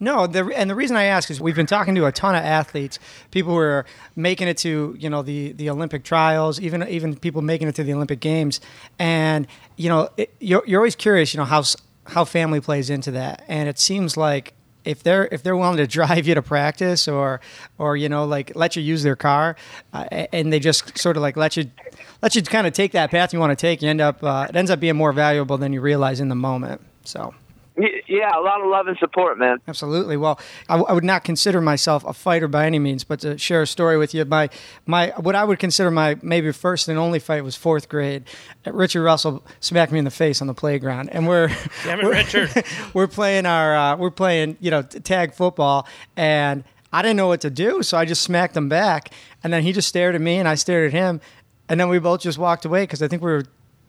No, 0.00 0.26
the, 0.26 0.52
and 0.54 0.68
the 0.68 0.74
reason 0.74 0.96
I 0.96 1.04
ask 1.04 1.30
is 1.30 1.40
we've 1.40 1.54
been 1.54 1.66
talking 1.66 1.94
to 1.94 2.04
a 2.06 2.12
ton 2.12 2.34
of 2.34 2.44
athletes, 2.44 2.98
people 3.30 3.52
who 3.52 3.58
are 3.58 3.86
making 4.16 4.48
it 4.48 4.58
to 4.58 4.96
you 4.98 5.08
know 5.08 5.22
the, 5.22 5.52
the 5.52 5.70
Olympic 5.70 6.04
trials, 6.04 6.60
even 6.60 6.86
even 6.88 7.16
people 7.16 7.42
making 7.42 7.68
it 7.68 7.74
to 7.76 7.84
the 7.84 7.94
Olympic 7.94 8.20
games, 8.20 8.60
and 8.98 9.46
you 9.76 9.88
know 9.88 10.10
it, 10.16 10.34
you're 10.40 10.64
you're 10.66 10.80
always 10.80 10.96
curious, 10.96 11.32
you 11.32 11.38
know 11.38 11.44
how 11.44 11.62
how 12.06 12.24
family 12.24 12.60
plays 12.60 12.90
into 12.90 13.12
that, 13.12 13.44
and 13.48 13.68
it 13.68 13.78
seems 13.78 14.16
like 14.16 14.52
if 14.84 15.02
they're 15.02 15.28
if 15.30 15.42
they're 15.42 15.56
willing 15.56 15.76
to 15.78 15.86
drive 15.86 16.26
you 16.28 16.34
to 16.34 16.42
practice 16.42 17.08
or 17.08 17.40
or 17.78 17.96
you 17.96 18.08
know 18.08 18.24
like 18.24 18.54
let 18.54 18.76
you 18.76 18.82
use 18.82 19.02
their 19.02 19.16
car, 19.16 19.56
uh, 19.92 20.04
and 20.32 20.52
they 20.52 20.60
just 20.60 20.98
sort 20.98 21.16
of 21.16 21.22
like 21.22 21.36
let 21.36 21.56
you 21.56 21.70
let 22.22 22.34
you 22.34 22.42
kind 22.42 22.66
of 22.66 22.72
take 22.72 22.92
that 22.92 23.10
path 23.10 23.32
you 23.32 23.38
want 23.38 23.50
to 23.50 23.56
take, 23.56 23.82
you 23.82 23.88
end 23.88 24.00
up 24.00 24.22
uh, 24.22 24.46
it 24.48 24.56
ends 24.56 24.70
up 24.70 24.80
being 24.80 24.96
more 24.96 25.12
valuable 25.12 25.58
than 25.58 25.72
you 25.72 25.80
realize 25.80 26.20
in 26.20 26.28
the 26.28 26.34
moment. 26.34 26.80
So. 27.04 27.34
Y- 27.76 28.02
Yeah, 28.06 28.30
a 28.38 28.40
lot 28.40 28.60
of 28.60 28.68
love 28.68 28.86
and 28.86 28.96
support, 28.98 29.36
man. 29.38 29.58
Absolutely. 29.66 30.16
Well, 30.16 30.38
I, 30.68 30.74
w- 30.74 30.86
I 30.88 30.92
would 30.92 31.02
not 31.04 31.24
consider 31.24 31.60
myself 31.60 32.04
a 32.04 32.12
fighter 32.12 32.46
by 32.46 32.66
any 32.66 32.78
means, 32.78 33.02
but 33.02 33.18
to 33.20 33.36
share 33.36 33.62
a 33.62 33.66
story 33.66 33.98
with 33.98 34.14
you, 34.14 34.24
my 34.24 34.48
my 34.86 35.08
what 35.18 35.34
I 35.34 35.42
would 35.44 35.58
consider 35.58 35.90
my 35.90 36.16
maybe 36.22 36.52
first 36.52 36.88
and 36.88 36.98
only 36.98 37.18
fight 37.18 37.42
was 37.42 37.56
fourth 37.56 37.88
grade. 37.88 38.24
Richard 38.64 39.02
Russell 39.02 39.42
smacked 39.60 39.90
me 39.90 39.98
in 39.98 40.04
the 40.04 40.10
face 40.12 40.40
on 40.40 40.46
the 40.46 40.54
playground, 40.54 41.08
and 41.10 41.26
we're 41.26 41.48
Damn 41.84 41.98
it, 42.00 42.04
we're- 42.04 42.16
Richard. 42.18 42.64
we're 42.94 43.08
playing 43.08 43.44
our 43.46 43.74
uh, 43.76 43.96
we're 43.96 44.10
playing 44.12 44.56
you 44.60 44.70
know 44.70 44.82
tag 44.82 45.34
football, 45.34 45.88
and 46.16 46.62
I 46.92 47.02
didn't 47.02 47.16
know 47.16 47.26
what 47.26 47.40
to 47.40 47.50
do, 47.50 47.82
so 47.82 47.98
I 47.98 48.04
just 48.04 48.22
smacked 48.22 48.56
him 48.56 48.68
back, 48.68 49.12
and 49.42 49.52
then 49.52 49.64
he 49.64 49.72
just 49.72 49.88
stared 49.88 50.14
at 50.14 50.20
me, 50.20 50.36
and 50.36 50.46
I 50.46 50.54
stared 50.54 50.86
at 50.86 50.92
him, 50.92 51.20
and 51.68 51.80
then 51.80 51.88
we 51.88 51.98
both 51.98 52.20
just 52.20 52.38
walked 52.38 52.64
away 52.64 52.84
because 52.84 53.02
I 53.02 53.08
think 53.08 53.20
we 53.20 53.32
were 53.32 53.44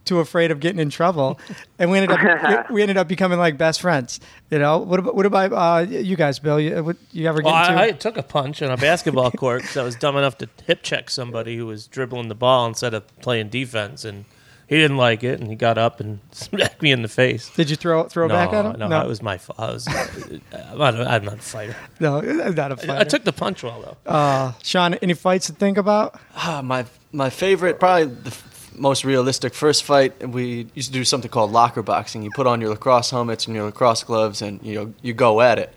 too 0.06 0.20
afraid 0.20 0.52
of 0.52 0.60
getting 0.60 0.80
in 0.80 0.90
trouble, 0.90 1.40
and 1.80 1.92
we 1.92 1.98
ended 1.98 2.12
up 2.18 2.68
we, 2.70 2.74
we 2.76 2.82
ended 2.82 2.96
up 2.98 3.08
becoming 3.08 3.38
like 3.40 3.58
best 3.58 3.82
friends. 3.82 4.20
You 4.52 4.60
know, 4.60 4.78
what 4.78 5.00
about 5.00 5.16
what 5.16 5.26
about 5.26 5.52
uh, 5.54 5.86
you 5.90 6.16
guys, 6.16 6.40
Bill? 6.40 6.60
You, 6.60 6.84
what, 6.84 6.98
you 7.12 7.28
ever 7.28 7.42
get 7.42 7.46
Well, 7.52 7.70
into? 7.70 7.82
I, 7.82 7.86
I 7.88 7.92
took 7.92 8.16
a 8.18 8.24
punch 8.24 8.62
on 8.62 8.72
a 8.72 8.78
basketball 8.78 9.32
court 9.44 9.62
because 9.64 9.78
I 9.78 9.84
was 9.84 9.96
dumb 9.96 10.16
enough 10.18 10.38
to 10.40 10.50
hip 10.66 10.82
check 10.84 11.10
somebody 11.10 11.58
who 11.58 11.66
was 11.66 11.88
dribbling 11.88 12.28
the 12.30 12.36
ball 12.36 12.66
instead 12.68 12.94
of 12.94 13.04
playing 13.22 13.50
defense, 13.50 14.06
and 14.06 14.26
he 14.68 14.78
didn't 14.78 14.98
like 14.98 15.24
it, 15.24 15.40
and 15.40 15.48
he 15.50 15.56
got 15.56 15.78
up 15.78 16.00
and 16.00 16.20
smacked 16.32 16.82
me 16.82 16.92
in 16.92 17.02
the 17.02 17.08
face. 17.08 17.50
Did 17.56 17.70
you 17.70 17.76
throw 17.76 18.04
throw 18.06 18.28
no, 18.28 18.34
back 18.34 18.54
at 18.54 18.66
him? 18.66 18.80
no, 18.80 18.88
no, 18.88 19.02
it 19.02 19.08
was 19.08 19.22
my 19.22 19.38
fault. 19.38 19.60
I 19.60 19.72
was, 19.72 19.88
I'm, 19.88 20.78
not, 20.78 20.96
I'm 20.96 21.26
not 21.26 21.36
a 21.36 21.42
fighter. 21.42 21.76
no, 22.00 22.20
I'm 22.20 22.56
not 22.56 22.72
a 22.72 22.78
fighter. 22.78 22.94
I 23.00 23.04
took 23.04 23.24
the 23.24 23.34
punch 23.34 23.64
well 23.64 23.98
though. 24.06 24.12
uh, 24.12 24.54
Sean, 24.64 24.94
any 24.96 25.14
fights 25.14 25.48
to 25.48 25.54
think 25.54 25.78
about? 25.78 26.20
Ah, 26.36 26.62
my 26.64 26.86
my 27.12 27.30
favorite, 27.30 27.80
probably 27.80 28.06
the 28.14 28.30
f- 28.30 28.52
most 28.78 29.04
realistic 29.04 29.54
first 29.54 29.84
fight. 29.84 30.28
We 30.28 30.68
used 30.74 30.90
to 30.90 30.94
do 30.94 31.04
something 31.04 31.30
called 31.30 31.52
locker 31.52 31.82
boxing. 31.82 32.24
You 32.24 32.30
put 32.36 32.48
on 32.48 32.62
your 32.62 32.70
lacrosse 32.70 33.12
helmets 33.12 33.48
and 33.48 33.56
your 33.56 33.66
lacrosse 33.66 34.04
gloves, 34.04 34.42
and 34.42 34.62
you 34.64 34.76
know 34.76 34.94
you 35.02 35.14
go 35.14 35.42
at 35.42 35.60
it. 35.60 35.74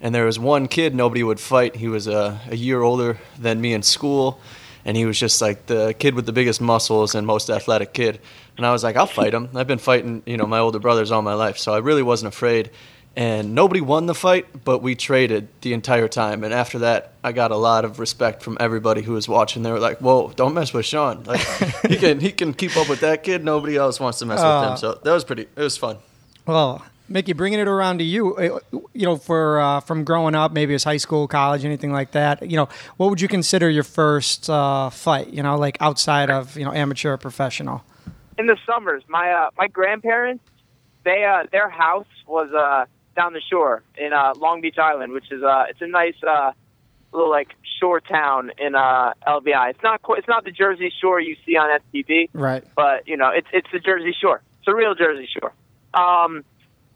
And 0.00 0.14
there 0.14 0.26
was 0.26 0.38
one 0.38 0.68
kid 0.68 0.94
nobody 0.94 1.22
would 1.22 1.38
fight. 1.40 1.76
He 1.76 1.88
was 1.88 2.06
a, 2.06 2.40
a 2.48 2.56
year 2.56 2.82
older 2.82 3.18
than 3.38 3.60
me 3.60 3.72
in 3.72 3.82
school, 3.82 4.40
and 4.84 4.96
he 4.96 5.06
was 5.06 5.18
just 5.18 5.40
like 5.40 5.66
the 5.66 5.94
kid 5.98 6.14
with 6.14 6.26
the 6.26 6.32
biggest 6.32 6.60
muscles 6.60 7.14
and 7.14 7.26
most 7.26 7.50
athletic 7.50 7.92
kid. 7.92 8.20
And 8.56 8.66
I 8.66 8.72
was 8.72 8.82
like, 8.82 8.96
I'll 8.96 9.06
fight 9.06 9.32
him. 9.32 9.48
I've 9.54 9.66
been 9.66 9.78
fighting, 9.78 10.22
you 10.26 10.36
know, 10.36 10.46
my 10.46 10.58
older 10.58 10.78
brothers 10.78 11.10
all 11.10 11.22
my 11.22 11.34
life, 11.34 11.56
so 11.58 11.72
I 11.72 11.78
really 11.78 12.02
wasn't 12.02 12.34
afraid. 12.34 12.70
And 13.14 13.54
nobody 13.54 13.82
won 13.82 14.06
the 14.06 14.14
fight, 14.14 14.64
but 14.64 14.78
we 14.78 14.94
traded 14.94 15.48
the 15.60 15.74
entire 15.74 16.08
time. 16.08 16.44
And 16.44 16.54
after 16.54 16.78
that, 16.78 17.12
I 17.22 17.32
got 17.32 17.50
a 17.50 17.56
lot 17.56 17.84
of 17.84 17.98
respect 17.98 18.42
from 18.42 18.56
everybody 18.58 19.02
who 19.02 19.12
was 19.12 19.28
watching. 19.28 19.62
They 19.62 19.70
were 19.70 19.78
like, 19.78 19.98
"Whoa, 19.98 20.32
don't 20.34 20.54
mess 20.54 20.72
with 20.72 20.86
Sean. 20.86 21.22
Like, 21.24 21.40
he 21.88 21.96
can 21.96 22.20
he 22.20 22.32
can 22.32 22.54
keep 22.54 22.74
up 22.76 22.88
with 22.88 23.00
that 23.00 23.22
kid. 23.22 23.44
Nobody 23.44 23.76
else 23.76 24.00
wants 24.00 24.18
to 24.20 24.26
mess 24.26 24.38
with 24.38 24.46
Uh, 24.46 24.70
him." 24.70 24.76
So 24.78 24.98
that 25.04 25.12
was 25.12 25.24
pretty. 25.24 25.42
It 25.42 25.60
was 25.60 25.76
fun. 25.76 25.98
Well, 26.46 26.82
Mickey, 27.06 27.34
bringing 27.34 27.58
it 27.58 27.68
around 27.68 27.98
to 27.98 28.04
you, 28.04 28.34
uh, 28.36 28.60
you 28.94 29.04
know, 29.04 29.16
for 29.16 29.60
uh, 29.60 29.80
from 29.80 30.04
growing 30.04 30.34
up, 30.34 30.52
maybe 30.52 30.72
it's 30.72 30.84
high 30.84 30.96
school, 30.96 31.28
college, 31.28 31.66
anything 31.66 31.92
like 31.92 32.12
that. 32.12 32.40
You 32.50 32.56
know, 32.56 32.68
what 32.96 33.10
would 33.10 33.20
you 33.20 33.28
consider 33.28 33.68
your 33.68 33.84
first 33.84 34.48
uh, 34.48 34.88
fight? 34.88 35.28
You 35.28 35.42
know, 35.42 35.56
like 35.58 35.76
outside 35.80 36.30
of 36.30 36.56
you 36.56 36.64
know 36.64 36.72
amateur 36.72 37.12
or 37.12 37.18
professional. 37.18 37.84
in 38.38 38.46
the 38.46 38.56
summers, 38.64 39.02
my 39.06 39.30
uh, 39.32 39.50
my 39.58 39.68
grandparents, 39.68 40.42
they 41.04 41.24
uh, 41.24 41.44
their 41.52 41.68
house 41.68 42.06
was 42.26 42.50
uh, 42.54 42.86
down 43.14 43.32
the 43.32 43.40
shore 43.40 43.82
in 43.96 44.12
uh, 44.12 44.34
Long 44.36 44.60
Beach 44.60 44.78
Island, 44.78 45.12
which 45.12 45.30
is 45.30 45.42
uh, 45.42 45.64
it's 45.68 45.80
a 45.80 45.86
nice 45.86 46.14
uh, 46.26 46.52
little 47.12 47.30
like 47.30 47.48
shore 47.80 48.00
town 48.00 48.50
in 48.58 48.74
uh, 48.74 49.12
LBI. 49.26 49.70
It's 49.70 49.82
not 49.82 50.02
quite, 50.02 50.18
it's 50.20 50.28
not 50.28 50.44
the 50.44 50.50
Jersey 50.50 50.92
Shore 51.00 51.20
you 51.20 51.36
see 51.44 51.56
on 51.56 51.78
MTV, 51.94 52.28
Right. 52.32 52.64
but 52.76 53.06
you 53.08 53.16
know 53.16 53.30
it's 53.30 53.48
it's 53.52 53.68
the 53.72 53.80
Jersey 53.80 54.14
Shore. 54.18 54.42
It's 54.60 54.68
a 54.68 54.74
real 54.74 54.94
Jersey 54.94 55.28
Shore. 55.38 55.52
Um, 55.94 56.44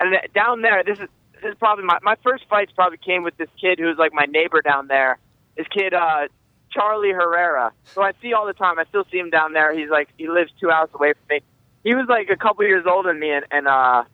and 0.00 0.12
th- 0.12 0.32
down 0.32 0.62
there, 0.62 0.82
this 0.84 0.98
is 0.98 1.08
this 1.42 1.52
is 1.52 1.58
probably 1.58 1.84
my 1.84 1.98
my 2.02 2.16
first 2.22 2.44
fights. 2.48 2.72
Probably 2.74 2.98
came 2.98 3.22
with 3.22 3.36
this 3.36 3.48
kid 3.60 3.78
who's 3.78 3.98
like 3.98 4.12
my 4.12 4.24
neighbor 4.26 4.62
down 4.62 4.86
there. 4.88 5.18
This 5.56 5.66
kid, 5.68 5.92
uh, 5.94 6.28
Charlie 6.70 7.10
Herrera, 7.12 7.72
who 7.94 8.02
I 8.02 8.12
see 8.22 8.32
all 8.32 8.46
the 8.46 8.52
time. 8.52 8.78
I 8.78 8.84
still 8.84 9.04
see 9.10 9.18
him 9.18 9.30
down 9.30 9.52
there. 9.52 9.76
He's 9.76 9.90
like 9.90 10.08
he 10.16 10.28
lives 10.28 10.50
two 10.60 10.70
hours 10.70 10.90
away 10.94 11.12
from 11.14 11.36
me. 11.36 11.40
He 11.84 11.94
was 11.94 12.06
like 12.08 12.30
a 12.30 12.36
couple 12.36 12.64
years 12.64 12.84
older 12.86 13.10
than 13.10 13.20
me, 13.20 13.30
and 13.32 13.44
and 13.50 13.66
uh, 13.68 14.04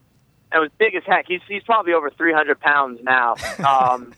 and 0.53 0.61
was 0.61 0.71
big 0.79 0.95
as 0.95 1.03
heck. 1.05 1.27
He's 1.29 1.41
he's 1.49 1.63
probably 1.63 1.93
over 1.93 2.11
three 2.11 2.33
hundred 2.33 2.61
pounds 2.61 3.01
now. 3.03 3.35
Um, 3.63 4.13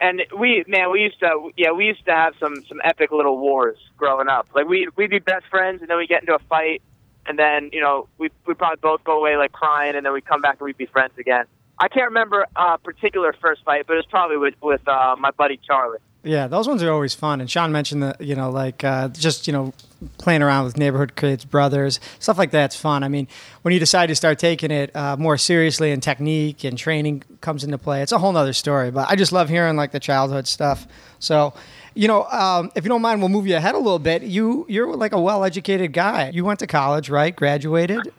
and 0.00 0.22
we 0.36 0.64
man, 0.66 0.90
we 0.90 1.00
used 1.00 1.20
to 1.20 1.50
yeah, 1.56 1.70
we 1.70 1.86
used 1.86 2.04
to 2.06 2.12
have 2.12 2.34
some 2.40 2.64
some 2.68 2.80
epic 2.82 3.12
little 3.12 3.38
wars 3.38 3.76
growing 3.96 4.28
up. 4.28 4.48
Like 4.54 4.66
we 4.66 4.88
we'd 4.96 5.10
be 5.10 5.20
best 5.20 5.46
friends, 5.48 5.80
and 5.80 5.88
then 5.88 5.96
we 5.96 6.06
get 6.06 6.22
into 6.22 6.34
a 6.34 6.40
fight, 6.40 6.82
and 7.26 7.38
then 7.38 7.70
you 7.72 7.80
know 7.80 8.08
we 8.18 8.30
we 8.46 8.54
probably 8.54 8.80
both 8.82 9.04
go 9.04 9.18
away 9.18 9.36
like 9.36 9.52
crying, 9.52 9.94
and 9.94 10.04
then 10.04 10.12
we 10.12 10.20
come 10.20 10.40
back 10.40 10.56
and 10.58 10.66
we'd 10.66 10.76
be 10.76 10.86
friends 10.86 11.12
again. 11.18 11.44
I 11.78 11.88
can't 11.88 12.06
remember 12.06 12.46
a 12.56 12.78
particular 12.78 13.34
first 13.40 13.62
fight, 13.64 13.86
but 13.86 13.94
it 13.94 13.96
was 13.96 14.06
probably 14.06 14.38
with 14.38 14.54
with 14.60 14.86
uh, 14.88 15.14
my 15.18 15.30
buddy 15.30 15.60
Charlie. 15.64 15.98
Yeah, 16.24 16.46
those 16.46 16.68
ones 16.68 16.82
are 16.82 16.92
always 16.92 17.14
fun. 17.14 17.40
And 17.40 17.50
Sean 17.50 17.72
mentioned 17.72 18.02
that 18.02 18.20
you 18.20 18.36
know, 18.36 18.50
like 18.50 18.84
uh, 18.84 19.08
just 19.08 19.46
you 19.46 19.52
know, 19.52 19.72
playing 20.18 20.42
around 20.42 20.64
with 20.64 20.76
neighborhood 20.76 21.16
kids, 21.16 21.44
brothers, 21.44 21.98
stuff 22.20 22.38
like 22.38 22.52
that's 22.52 22.76
fun. 22.76 23.02
I 23.02 23.08
mean, 23.08 23.26
when 23.62 23.74
you 23.74 23.80
decide 23.80 24.06
to 24.06 24.14
start 24.14 24.38
taking 24.38 24.70
it 24.70 24.94
uh, 24.94 25.16
more 25.16 25.36
seriously 25.36 25.90
and 25.90 26.02
technique 26.02 26.62
and 26.62 26.78
training 26.78 27.24
comes 27.40 27.64
into 27.64 27.76
play, 27.76 28.02
it's 28.02 28.12
a 28.12 28.18
whole 28.18 28.32
nother 28.32 28.52
story. 28.52 28.92
But 28.92 29.10
I 29.10 29.16
just 29.16 29.32
love 29.32 29.48
hearing 29.48 29.76
like 29.76 29.92
the 29.92 30.00
childhood 30.00 30.46
stuff. 30.46 30.86
So. 31.18 31.54
You 31.94 32.08
know, 32.08 32.24
um, 32.24 32.72
if 32.74 32.84
you 32.84 32.88
don't 32.88 33.02
mind, 33.02 33.20
we'll 33.20 33.28
move 33.28 33.46
you 33.46 33.54
ahead 33.54 33.74
a 33.74 33.78
little 33.78 33.98
bit. 33.98 34.22
You 34.22 34.64
you're 34.66 34.96
like 34.96 35.12
a 35.12 35.20
well-educated 35.20 35.92
guy. 35.92 36.30
You 36.30 36.42
went 36.42 36.60
to 36.60 36.66
college, 36.66 37.10
right? 37.10 37.36
Graduated. 37.36 38.10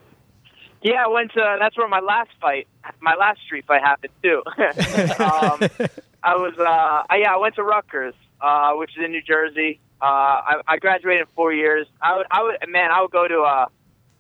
Yeah, 0.84 1.06
I 1.06 1.08
went 1.08 1.32
to. 1.32 1.58
That's 1.60 1.76
where 1.76 1.88
my 1.88 2.02
last 2.02 2.30
fight, 2.40 2.68
my 3.00 3.16
last 3.16 3.42
street 3.42 3.66
fight 3.66 3.82
happened 3.82 4.14
too. 4.22 4.44
um, 5.24 5.90
I 6.24 6.36
was, 6.36 6.54
uh, 6.58 7.16
yeah, 7.18 7.34
I 7.34 7.38
went 7.38 7.56
to 7.56 7.64
Rutgers, 7.64 8.16
uh, 8.40 8.74
which 8.74 8.92
is 8.98 9.04
in 9.04 9.12
New 9.12 9.22
Jersey. 9.22 9.80
Uh, 10.02 10.06
I, 10.06 10.62
I 10.68 10.78
graduated 10.78 11.22
in 11.22 11.28
four 11.36 11.54
years. 11.54 11.88
I 12.02 12.18
would, 12.18 12.28
I 12.32 12.44
would, 12.44 12.58
man, 12.70 12.92
I 12.92 13.02
would 13.02 13.12
go 13.12 13.28
to, 13.28 13.42
uh, 13.42 13.66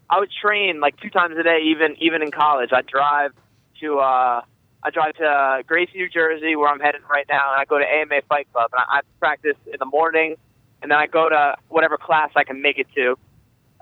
I 0.10 0.20
would 0.20 0.30
train 0.42 0.80
like 0.80 1.00
two 1.00 1.10
times 1.10 1.38
a 1.38 1.44
day, 1.44 1.60
even, 1.72 1.96
even 2.00 2.22
in 2.22 2.32
college. 2.32 2.72
I 2.74 2.82
drive 2.82 3.32
to, 3.80 4.00
uh, 4.00 4.42
I 4.84 4.89
drive 4.89 5.16
to 5.16 5.26
uh, 5.26 5.62
Gracie, 5.62 5.94
New 5.96 6.10
Jersey, 6.10 6.56
where 6.58 6.68
I'm 6.68 6.80
headed 6.80 7.02
right 7.10 7.26
now, 7.30 7.54
and 7.54 7.62
I 7.62 7.66
go 7.66 7.80
to 7.80 7.86
AMA 7.86 8.22
Fight 8.28 8.52
Club, 8.52 8.72
and 8.74 8.84
I, 8.88 8.98
I 8.98 9.02
practice 9.20 9.56
in 9.66 9.80
the 9.80 9.86
morning, 9.86 10.36
and 10.82 10.92
then 10.92 10.98
I 10.98 11.08
go 11.08 11.30
to 11.30 11.56
whatever 11.70 11.98
class 11.98 12.32
I 12.36 12.44
can 12.44 12.62
make 12.62 12.78
it 12.80 12.88
to. 12.96 13.18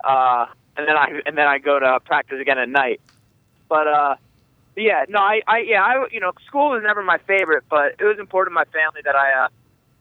Uh, 0.04 0.46
and 0.78 0.88
then 0.88 0.96
I 0.96 1.22
and 1.26 1.38
then 1.38 1.48
I 1.48 1.58
go 1.58 1.80
to 1.80 2.00
practice 2.06 2.40
again 2.40 2.58
at 2.58 2.70
night. 2.70 3.02
But 3.68 3.88
uh, 3.88 4.16
yeah, 4.76 5.06
no, 5.10 5.20
I, 5.20 5.42
I 5.48 5.60
yeah, 5.60 5.84
I 5.84 6.08
you 6.12 6.20
know, 6.20 6.32
school 6.46 6.72
was 6.72 6.82
never 6.84 7.04
my 7.04 7.18
favorite, 7.28 7.64
but 7.70 7.96
it 8.00 8.04
was 8.04 8.18
important 8.20 8.52
to 8.52 8.56
my 8.56 8.66
family 8.66 9.02
that 9.04 9.16
I 9.16 9.46
uh, 9.46 9.48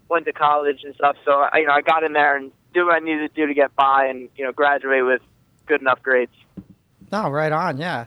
went 0.08 0.26
to 0.26 0.32
college 0.32 0.82
and 0.84 0.94
stuff. 0.94 1.16
So 1.24 1.32
I, 1.32 1.58
you 1.58 1.66
know, 1.66 1.72
I 1.72 1.80
got 1.80 2.04
in 2.04 2.12
there 2.12 2.36
and 2.36 2.52
do 2.72 2.86
what 2.86 2.94
I 2.94 2.98
needed 3.00 3.34
to 3.34 3.40
do 3.40 3.46
to 3.46 3.54
get 3.54 3.74
by, 3.76 4.06
and 4.06 4.28
you 4.36 4.44
know, 4.44 4.52
graduate 4.52 5.04
with 5.04 5.22
good 5.66 5.80
enough 5.80 6.02
grades. 6.02 6.32
No, 7.10 7.28
right 7.30 7.52
on. 7.52 7.78
Yeah. 7.78 8.06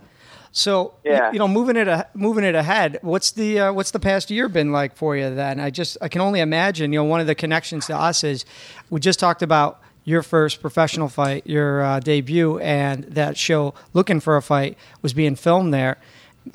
So 0.55 0.93
Yeah. 1.03 1.31
you 1.31 1.39
know, 1.39 1.47
moving 1.47 1.75
it 1.75 1.87
a- 1.87 2.07
moving 2.13 2.43
it 2.43 2.55
ahead. 2.55 2.99
What's 3.01 3.31
the 3.31 3.59
uh, 3.59 3.73
what's 3.73 3.91
the 3.91 3.99
past 3.99 4.29
year 4.31 4.47
been 4.47 4.71
like 4.71 4.95
for 4.95 5.17
you? 5.17 5.33
Then 5.33 5.59
I 5.59 5.69
just 5.69 5.97
I 6.01 6.07
can 6.07 6.21
only 6.21 6.39
imagine. 6.39 6.93
You 6.93 6.99
know, 6.99 7.03
one 7.05 7.19
of 7.19 7.27
the 7.27 7.35
connections 7.35 7.87
to 7.87 7.95
us 7.97 8.23
is 8.23 8.45
we 8.89 8.99
just 8.99 9.19
talked 9.19 9.41
about 9.41 9.81
your 10.05 10.21
first 10.21 10.61
professional 10.61 11.07
fight, 11.09 11.47
your 11.47 11.81
uh, 11.81 11.99
debut, 11.99 12.59
and 12.59 13.03
that 13.05 13.35
show 13.37 13.73
"Looking 13.93 14.19
for 14.19 14.37
a 14.37 14.41
Fight" 14.41 14.77
was 15.01 15.13
being 15.13 15.35
filmed 15.35 15.73
there. 15.73 15.97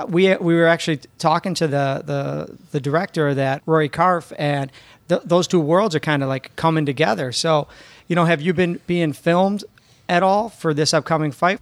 We 0.08 0.36
we 0.36 0.54
were 0.54 0.66
actually 0.66 1.00
talking 1.18 1.54
to 1.54 1.66
the 1.66 2.02
the 2.04 2.58
the 2.72 2.80
director 2.80 3.28
of 3.28 3.36
that 3.36 3.62
Rory 3.64 3.88
Karpf, 3.88 4.32
and 4.38 4.70
th- 5.08 5.22
those 5.24 5.46
two 5.46 5.60
worlds 5.60 5.94
are 5.94 6.00
kind 6.00 6.22
of 6.22 6.28
like 6.28 6.54
coming 6.56 6.84
together. 6.84 7.32
So, 7.32 7.68
you 8.06 8.14
know, 8.14 8.26
have 8.26 8.40
you 8.40 8.52
been 8.52 8.80
being 8.86 9.12
filmed 9.12 9.64
at 10.08 10.22
all 10.22 10.50
for 10.50 10.74
this 10.74 10.92
upcoming 10.92 11.32
fight? 11.32 11.60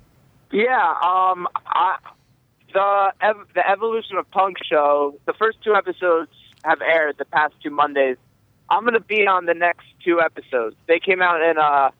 Yeah, 0.50 0.94
um, 1.02 1.46
I, 1.66 1.96
the 2.72 3.12
ev- 3.20 3.46
the 3.54 3.68
evolution 3.68 4.16
of 4.16 4.30
punk 4.30 4.56
show. 4.68 5.14
The 5.26 5.32
first 5.34 5.58
two 5.62 5.74
episodes 5.74 6.30
have 6.64 6.80
aired 6.82 7.16
the 7.18 7.24
past 7.26 7.54
two 7.62 7.70
Mondays. 7.70 8.16
I'm 8.68 8.84
gonna 8.84 8.98
be 9.00 9.26
on 9.26 9.46
the 9.46 9.54
next 9.54 9.86
two 10.04 10.20
episodes. 10.20 10.74
They 10.88 10.98
came 10.98 11.22
out 11.22 11.42
in 11.42 11.58
uh. 11.58 11.90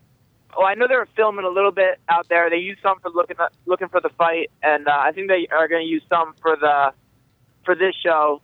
Oh, 0.54 0.64
I 0.64 0.74
know 0.74 0.86
they 0.88 0.96
were 0.96 1.08
filming 1.16 1.44
a 1.44 1.50
little 1.50 1.70
bit 1.70 1.98
out 2.08 2.28
there. 2.28 2.48
They 2.50 2.56
used 2.56 2.80
some 2.82 2.98
for 3.00 3.10
looking 3.10 3.36
looking 3.66 3.88
for 3.88 4.00
the 4.00 4.08
fight, 4.10 4.50
and 4.62 4.88
uh, 4.88 4.92
I 4.92 5.12
think 5.12 5.28
they 5.28 5.46
are 5.50 5.68
going 5.68 5.84
to 5.84 5.88
use 5.88 6.02
some 6.08 6.34
for 6.40 6.56
the 6.56 6.92
for 7.64 7.74
this 7.74 7.94
show. 8.02 8.40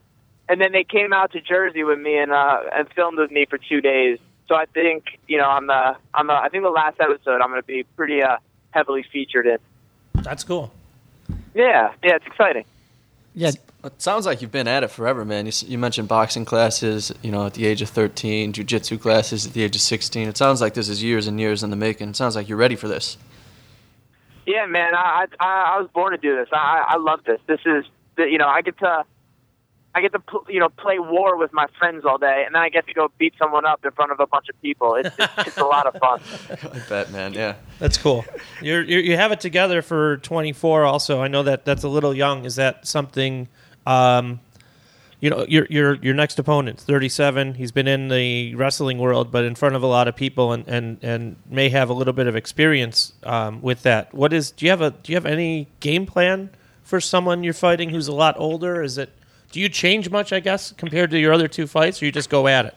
And 0.49 0.61
then 0.61 0.73
they 0.73 0.85
came 0.85 1.13
out 1.13 1.33
to 1.33 1.41
Jersey 1.41 1.85
with 1.85 1.99
me 1.99 2.19
and 2.19 2.33
uh, 2.33 2.63
and 2.75 2.89
filmed 2.95 3.19
with 3.19 3.31
me 3.31 3.47
for 3.49 3.59
two 3.59 3.81
days. 3.81 4.19
So 4.49 4.55
I 4.55 4.67
think 4.67 5.19
you 5.29 5.39
know 5.39 5.49
on 5.49 5.67
the 5.67 5.97
on 6.15 6.27
the 6.27 6.35
I 6.35 6.49
think 6.49 6.65
the 6.65 6.71
last 6.71 7.01
episode 7.01 7.41
I'm 7.41 7.49
going 7.49 7.63
to 7.63 7.67
be 7.67 7.85
pretty 7.97 8.23
uh, 8.23 8.37
heavily 8.71 9.05
featured 9.11 9.47
in. 9.47 9.59
That's 10.15 10.45
cool. 10.45 10.73
Yeah, 11.55 11.93
yeah, 12.03 12.17
it's 12.17 12.27
exciting. 12.27 12.65
Yeah, 13.35 13.53
It 13.85 14.01
sounds 14.01 14.27
like 14.27 14.41
you've 14.43 14.53
been 14.53 14.69
at 14.69 14.85
it 14.85 14.89
forever, 14.93 15.25
man. 15.25 15.47
You, 15.47 15.53
you 15.67 15.77
mentioned 15.77 16.07
boxing 16.07 16.45
classes, 16.45 17.13
you 17.21 17.33
know, 17.33 17.47
at 17.47 17.55
the 17.55 17.67
age 17.67 17.83
of 17.83 17.89
13, 17.89 18.53
jujitsu 18.53 19.01
classes 19.01 19.45
at 19.47 19.55
the 19.55 19.63
age 19.65 19.75
of 19.75 19.83
16. 19.83 20.29
It 20.29 20.37
sounds 20.37 20.61
like 20.61 20.75
this 20.75 20.89
is 20.89 21.03
years 21.03 21.27
and 21.27 21.41
years 21.41 21.65
in 21.65 21.71
the 21.71 21.77
making. 21.77 22.11
It 22.11 22.17
sounds 22.17 22.37
like 22.37 22.49
you're 22.49 22.59
ready 22.59 22.77
for 22.77 22.87
this. 22.87 23.17
Yeah, 24.47 24.67
man, 24.67 24.95
I 24.95 25.27
I, 25.41 25.75
I 25.77 25.81
was 25.81 25.89
born 25.95 26.13
to 26.13 26.19
do 26.19 26.37
this. 26.37 26.49
I 26.53 26.85
I 26.89 26.97
love 26.97 27.21
this. 27.25 27.41
This 27.47 27.61
is 27.65 27.85
the- 28.17 28.29
you 28.29 28.39
know 28.39 28.49
I 28.49 28.61
get 28.63 28.77
to 28.79 29.05
I 29.95 30.01
get 30.01 30.13
to 30.13 30.21
you 30.49 30.59
know 30.59 30.69
play 30.69 30.99
war 30.99 31.37
with 31.37 31.53
my 31.53 31.67
friends 31.79 32.05
all 32.05 32.19
day, 32.19 32.43
and 32.45 32.55
then 32.55 32.63
I 32.63 32.69
get 32.69 32.87
to 32.89 32.95
go 32.95 33.09
beat 33.19 33.35
someone 33.39 33.65
up 33.65 33.85
in 33.85 33.91
front 33.93 34.11
of 34.11 34.19
a 34.19 34.27
bunch 34.27 34.49
of 34.49 34.61
people. 34.61 34.95
It's 34.97 35.15
it's, 35.19 35.33
it's 35.49 35.59
a 35.59 35.65
lot 35.65 35.87
of 35.87 35.95
fun. 36.01 36.21
I 36.73 36.89
bet, 36.89 37.13
man. 37.13 37.35
Yeah. 37.35 37.55
That's 37.79 37.99
cool. 37.99 38.25
You're, 38.61 38.83
you're 38.83 39.01
you 39.01 39.17
have 39.17 39.31
it 39.33 39.41
together 39.41 39.81
for 39.81 40.17
24. 40.19 40.85
Also, 40.87 41.21
I 41.21 41.29
know 41.29 41.43
that 41.45 41.65
that's 41.65 41.85
a 41.85 41.89
little 41.89 42.15
young. 42.15 42.45
Is 42.45 42.57
that 42.57 42.87
something? 42.87 43.49
Um, 43.87 44.41
you 45.23 45.31
know, 45.31 45.47
your 45.49 45.69
your 45.71 45.95
your 46.03 46.15
next 46.15 46.39
opponent, 46.41 46.81
37. 46.81 47.55
He's 47.55 47.71
been 47.71 47.87
in 47.87 48.09
the 48.09 48.57
wrestling 48.57 48.99
world, 48.99 49.31
but 49.31 49.45
in 49.45 49.55
front 49.55 49.77
of 49.77 49.83
a 49.85 49.87
lot 49.87 50.09
of 50.09 50.17
people, 50.17 50.53
and 50.53 50.67
and, 50.67 50.99
and 51.01 51.37
may 51.49 51.69
have 51.69 51.89
a 51.89 51.93
little 51.93 52.13
bit 52.13 52.27
of 52.27 52.35
experience 52.35 53.13
um, 53.23 53.63
with 53.63 53.83
that. 53.85 54.13
What 54.13 54.33
is? 54.33 54.51
Do 54.51 54.67
you 54.67 54.71
have 54.71 54.81
a 54.81 54.91
Do 54.91 55.13
you 55.13 55.17
have 55.17 55.25
any 55.25 55.69
game 55.79 56.07
plan 56.07 56.51
for 56.83 57.01
someone 57.01 57.45
you're 57.45 57.55
fighting 57.55 57.91
who's 57.91 58.09
a 58.09 58.13
lot 58.13 58.35
older? 58.37 58.83
Is 58.83 58.99
it? 58.99 59.11
Do 59.53 59.61
you 59.61 59.69
change 59.69 60.11
much? 60.11 60.33
I 60.33 60.41
guess 60.41 60.73
compared 60.73 61.13
to 61.13 61.19
your 61.21 61.33
other 61.33 61.47
two 61.47 61.69
fights, 61.69 62.03
or 62.03 62.07
you 62.07 62.11
just 62.11 62.29
go 62.29 62.49
at 62.49 62.67
it? 62.67 62.75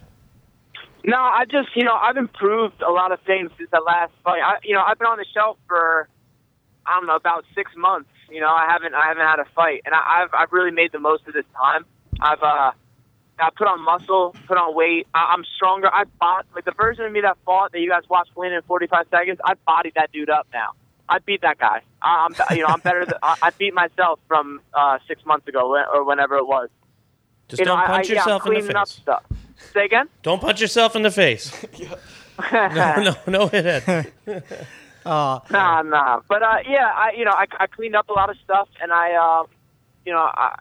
No, 1.04 1.18
I 1.18 1.46
just 1.46 1.70
you 1.76 1.84
know 1.84 1.96
I've 1.96 2.18
improved 2.18 2.80
a 2.84 2.92
lot 2.92 3.12
of 3.12 3.20
things 3.22 3.50
since 3.58 3.72
the 3.72 3.82
last 3.84 4.12
fight. 4.24 4.42
I, 4.44 4.58
you 4.64 4.76
know 4.76 4.84
I've 4.86 5.00
been 5.00 5.08
on 5.08 5.18
the 5.18 5.26
shelf 5.34 5.58
for 5.68 6.08
I 6.88 6.96
don't 7.00 7.08
know 7.08 7.16
about 7.16 7.46
six 7.56 7.72
months. 7.76 8.10
You 8.30 8.42
know, 8.42 8.50
I 8.50 8.66
haven't 8.70 8.94
I 8.94 9.08
haven't 9.08 9.26
had 9.26 9.40
a 9.40 9.46
fight, 9.56 9.82
and 9.86 9.94
I, 9.94 10.24
I've 10.24 10.30
I've 10.34 10.52
really 10.52 10.72
made 10.72 10.92
the 10.92 11.00
most 11.00 11.28
of 11.28 11.34
this 11.34 11.46
time. 11.56 11.86
I've 12.20 12.42
uh, 12.42 12.72
I 13.40 13.50
put 13.56 13.68
on 13.68 13.84
muscle, 13.84 14.36
put 14.48 14.58
on 14.58 14.76
weight. 14.76 15.08
I, 15.14 15.34
I'm 15.36 15.44
stronger. 15.56 15.88
I 15.94 16.04
bought 16.20 16.46
like 16.56 16.66
the 16.66 16.72
version 16.72 17.06
of 17.06 17.12
me 17.12 17.22
that 17.22 17.38
fought 17.46 17.72
that 17.74 17.80
you 17.80 17.90
guys 17.90 18.04
watched 18.10 18.36
win 18.36 18.54
in 18.54 18.62
45 18.64 19.06
seconds. 19.12 19.40
I 19.44 19.54
bodied 19.66 19.94
that 19.96 20.12
dude 20.12 20.30
up 20.30 20.48
now. 20.54 20.72
I 21.08 21.20
beat 21.20 21.42
that 21.42 21.60
guy. 21.60 21.82
I, 22.02 22.26
I'm 22.28 22.56
you 22.58 22.62
know 22.64 22.68
I'm 22.70 22.80
better. 22.80 23.06
Than, 23.06 23.16
I, 23.22 23.36
I 23.42 23.50
beat 23.52 23.74
myself 23.74 24.20
from 24.28 24.62
uh, 24.74 25.00
six 25.08 25.26
months 25.26 25.48
ago 25.48 25.72
when- 25.72 25.86
or 25.94 26.04
whenever 26.04 26.36
it 26.38 26.48
was. 26.48 26.70
Just 27.48 27.60
you 27.60 27.66
don't 27.66 27.78
I, 27.80 27.86
punch 27.86 28.10
I, 28.10 28.14
yeah, 28.14 28.22
I'm 28.22 28.26
yourself 28.28 28.46
in 28.48 28.54
the 28.54 28.60
cleaning 28.60 28.76
up 28.76 28.88
face. 28.88 28.96
stuff. 28.98 29.24
Say 29.74 29.86
again. 29.86 30.10
Don't 30.24 30.42
punch 30.42 30.62
yourself 30.62 30.96
in 30.96 31.04
the 31.04 31.12
face. 31.12 31.52
no, 32.52 33.02
no, 33.04 33.16
no 33.28 33.48
hit 33.48 34.12
Uh, 35.06 35.40
Nah, 35.52 35.82
nah. 35.84 36.22
But 36.28 36.42
uh, 36.42 36.58
yeah, 36.68 36.90
I 36.94 37.14
you 37.16 37.26
know 37.26 37.32
I, 37.32 37.46
I 37.60 37.68
cleaned 37.68 37.96
up 37.96 38.10
a 38.10 38.14
lot 38.14 38.30
of 38.30 38.38
stuff, 38.44 38.68
and 38.82 38.92
I 38.92 39.16
um, 39.16 39.48
you 40.06 40.12
know 40.12 40.20
I, 40.20 40.58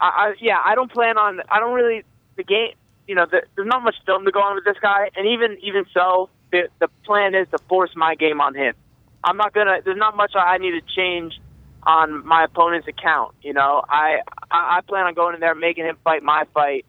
I, 0.00 0.06
I 0.06 0.34
yeah 0.40 0.60
I 0.64 0.74
don't 0.74 0.90
plan 0.90 1.18
on 1.18 1.40
I 1.50 1.58
don't 1.60 1.74
really 1.74 2.04
the 2.36 2.44
game. 2.44 2.74
You 3.06 3.14
know, 3.14 3.26
the, 3.30 3.42
there's 3.54 3.68
not 3.68 3.82
much 3.82 3.96
film 4.06 4.24
to 4.24 4.30
go 4.30 4.40
on 4.40 4.54
with 4.54 4.64
this 4.64 4.78
guy, 4.80 5.10
and 5.16 5.26
even 5.26 5.58
even 5.62 5.84
so, 5.92 6.30
the 6.52 6.68
the 6.78 6.88
plan 7.04 7.34
is 7.34 7.48
to 7.50 7.58
force 7.68 7.90
my 7.96 8.14
game 8.14 8.40
on 8.40 8.54
him. 8.54 8.74
I'm 9.22 9.36
not 9.36 9.52
gonna. 9.52 9.80
There's 9.84 9.98
not 9.98 10.16
much 10.16 10.32
I 10.34 10.58
need 10.58 10.72
to 10.72 10.82
change 10.94 11.38
on 11.82 12.26
my 12.26 12.44
opponent's 12.44 12.88
account. 12.88 13.34
You 13.42 13.52
know, 13.52 13.82
I 13.88 14.20
I, 14.50 14.78
I 14.78 14.80
plan 14.86 15.06
on 15.06 15.14
going 15.14 15.34
in 15.34 15.40
there, 15.40 15.54
making 15.54 15.84
him 15.84 15.98
fight 16.04 16.22
my 16.22 16.44
fight, 16.54 16.86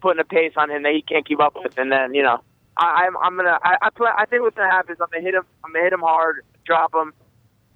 putting 0.00 0.20
a 0.20 0.24
pace 0.24 0.52
on 0.56 0.70
him 0.70 0.82
that 0.82 0.92
he 0.92 1.02
can't 1.02 1.26
keep 1.26 1.40
up 1.40 1.54
with, 1.54 1.78
and 1.78 1.92
then 1.92 2.14
you 2.14 2.22
know, 2.22 2.40
I, 2.76 3.06
I'm 3.06 3.16
I'm 3.18 3.36
gonna 3.36 3.58
I 3.62 3.76
I, 3.82 3.90
play, 3.90 4.10
I 4.16 4.26
think 4.26 4.42
what's 4.42 4.56
gonna 4.56 4.70
happen 4.70 4.94
is 4.94 5.00
I'm 5.00 5.08
gonna 5.12 5.24
hit 5.24 5.34
him 5.34 5.44
I'm 5.64 5.72
gonna 5.72 5.84
hit 5.84 5.92
him 5.92 6.00
hard, 6.00 6.44
drop 6.64 6.94
him, 6.94 7.12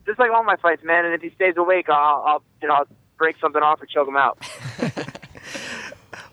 just 0.06 0.18
like 0.18 0.30
all 0.30 0.44
my 0.44 0.56
fights, 0.56 0.82
man. 0.84 1.04
And 1.04 1.14
if 1.14 1.22
he 1.22 1.30
stays 1.30 1.54
awake, 1.56 1.88
I'll, 1.88 2.22
I'll 2.26 2.42
you 2.62 2.68
know 2.68 2.74
I'll 2.74 2.88
break 3.18 3.36
something 3.40 3.62
off 3.62 3.82
or 3.82 3.86
choke 3.86 4.08
him 4.08 4.16
out. 4.16 4.38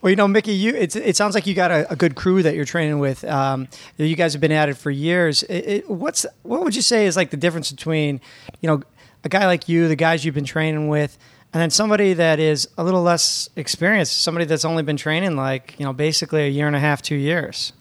Well, 0.04 0.10
you 0.10 0.18
know, 0.18 0.28
Mickey, 0.28 0.52
you 0.52 0.76
it's, 0.76 0.98
it 0.98 1.16
sounds 1.16 1.34
like 1.34 1.48
you 1.48 1.54
got 1.54 1.72
a, 1.72 1.90
a 1.90 1.96
good 1.96 2.16
crew 2.16 2.44
that 2.44 2.56
you're 2.56 2.66
training 2.66 3.00
with. 3.00 3.24
Um, 3.24 3.70
you 3.96 4.18
guys 4.18 4.34
have 4.34 4.42
been 4.42 4.52
at 4.52 4.68
it 4.68 4.74
for 4.76 4.92
years. 4.92 5.44
It, 5.44 5.66
it, 5.66 5.90
what's 5.90 6.26
what 6.42 6.62
would 6.62 6.76
you 6.76 6.82
say 6.82 7.06
is 7.06 7.16
like 7.16 7.30
the 7.30 7.38
difference 7.38 7.72
between, 7.72 8.20
you 8.60 8.68
know, 8.68 8.82
a 9.24 9.30
guy 9.30 9.46
like 9.46 9.70
you, 9.70 9.88
the 9.88 9.96
guys 9.96 10.26
you've 10.26 10.36
been 10.36 10.44
training 10.44 10.90
with, 10.90 11.18
and 11.54 11.62
then 11.62 11.70
somebody 11.70 12.12
that 12.16 12.38
is 12.38 12.68
a 12.78 12.84
little 12.84 13.02
less 13.02 13.48
experienced, 13.56 14.22
somebody 14.22 14.44
that's 14.44 14.66
only 14.66 14.84
been 14.84 14.98
training 14.98 15.38
like 15.38 15.76
you 15.80 15.86
know 15.86 15.94
basically 15.94 16.44
a 16.44 16.50
year 16.50 16.68
and 16.68 16.76
a 16.76 16.82
half, 16.82 17.02
two 17.02 17.16
years. 17.16 17.72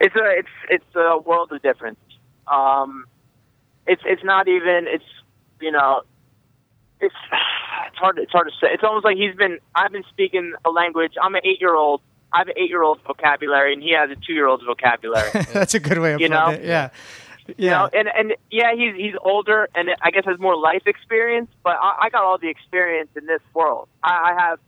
It's 0.00 0.14
a 0.14 0.24
it's 0.38 0.48
it's 0.70 0.94
a 0.94 1.18
world 1.18 1.52
of 1.52 1.62
difference. 1.62 1.98
Um, 2.46 3.06
it's 3.86 4.02
it's 4.04 4.22
not 4.24 4.48
even 4.48 4.86
it's 4.88 5.04
you 5.60 5.70
know 5.72 6.02
it's 7.00 7.14
it's 7.86 7.96
hard 7.96 8.18
it's 8.18 8.32
hard 8.32 8.48
to 8.48 8.52
say. 8.60 8.72
It's 8.72 8.84
almost 8.84 9.04
like 9.04 9.16
he's 9.16 9.34
been 9.34 9.58
I've 9.74 9.92
been 9.92 10.04
speaking 10.10 10.52
a 10.64 10.70
language. 10.70 11.14
I'm 11.22 11.34
an 11.34 11.40
eight 11.44 11.60
year 11.60 11.74
old. 11.74 12.00
I 12.32 12.38
have 12.38 12.48
an 12.48 12.54
eight 12.58 12.68
year 12.68 12.82
old 12.82 13.00
vocabulary, 13.06 13.72
and 13.72 13.82
he 13.82 13.92
has 13.92 14.10
a 14.10 14.16
two 14.16 14.32
year 14.34 14.46
old's 14.46 14.64
vocabulary. 14.64 15.30
that's 15.52 15.74
a 15.74 15.80
good 15.80 15.98
way 15.98 16.12
of 16.12 16.20
You 16.20 16.28
putting 16.28 16.44
know? 16.44 16.50
it. 16.50 16.64
Yeah, 16.64 16.90
You 17.48 17.54
yeah. 17.58 17.70
know, 17.70 17.90
and 17.94 18.08
and 18.08 18.34
yeah, 18.50 18.74
he's 18.74 18.94
he's 18.96 19.14
older 19.22 19.68
and 19.74 19.90
I 20.02 20.10
guess 20.10 20.24
has 20.26 20.38
more 20.38 20.56
life 20.56 20.82
experience. 20.86 21.48
But 21.62 21.76
I, 21.80 21.94
I 22.02 22.08
got 22.10 22.24
all 22.24 22.36
the 22.38 22.48
experience 22.48 23.10
in 23.16 23.26
this 23.26 23.40
world. 23.54 23.88
I, 24.02 24.32
I 24.34 24.42
have, 24.42 24.58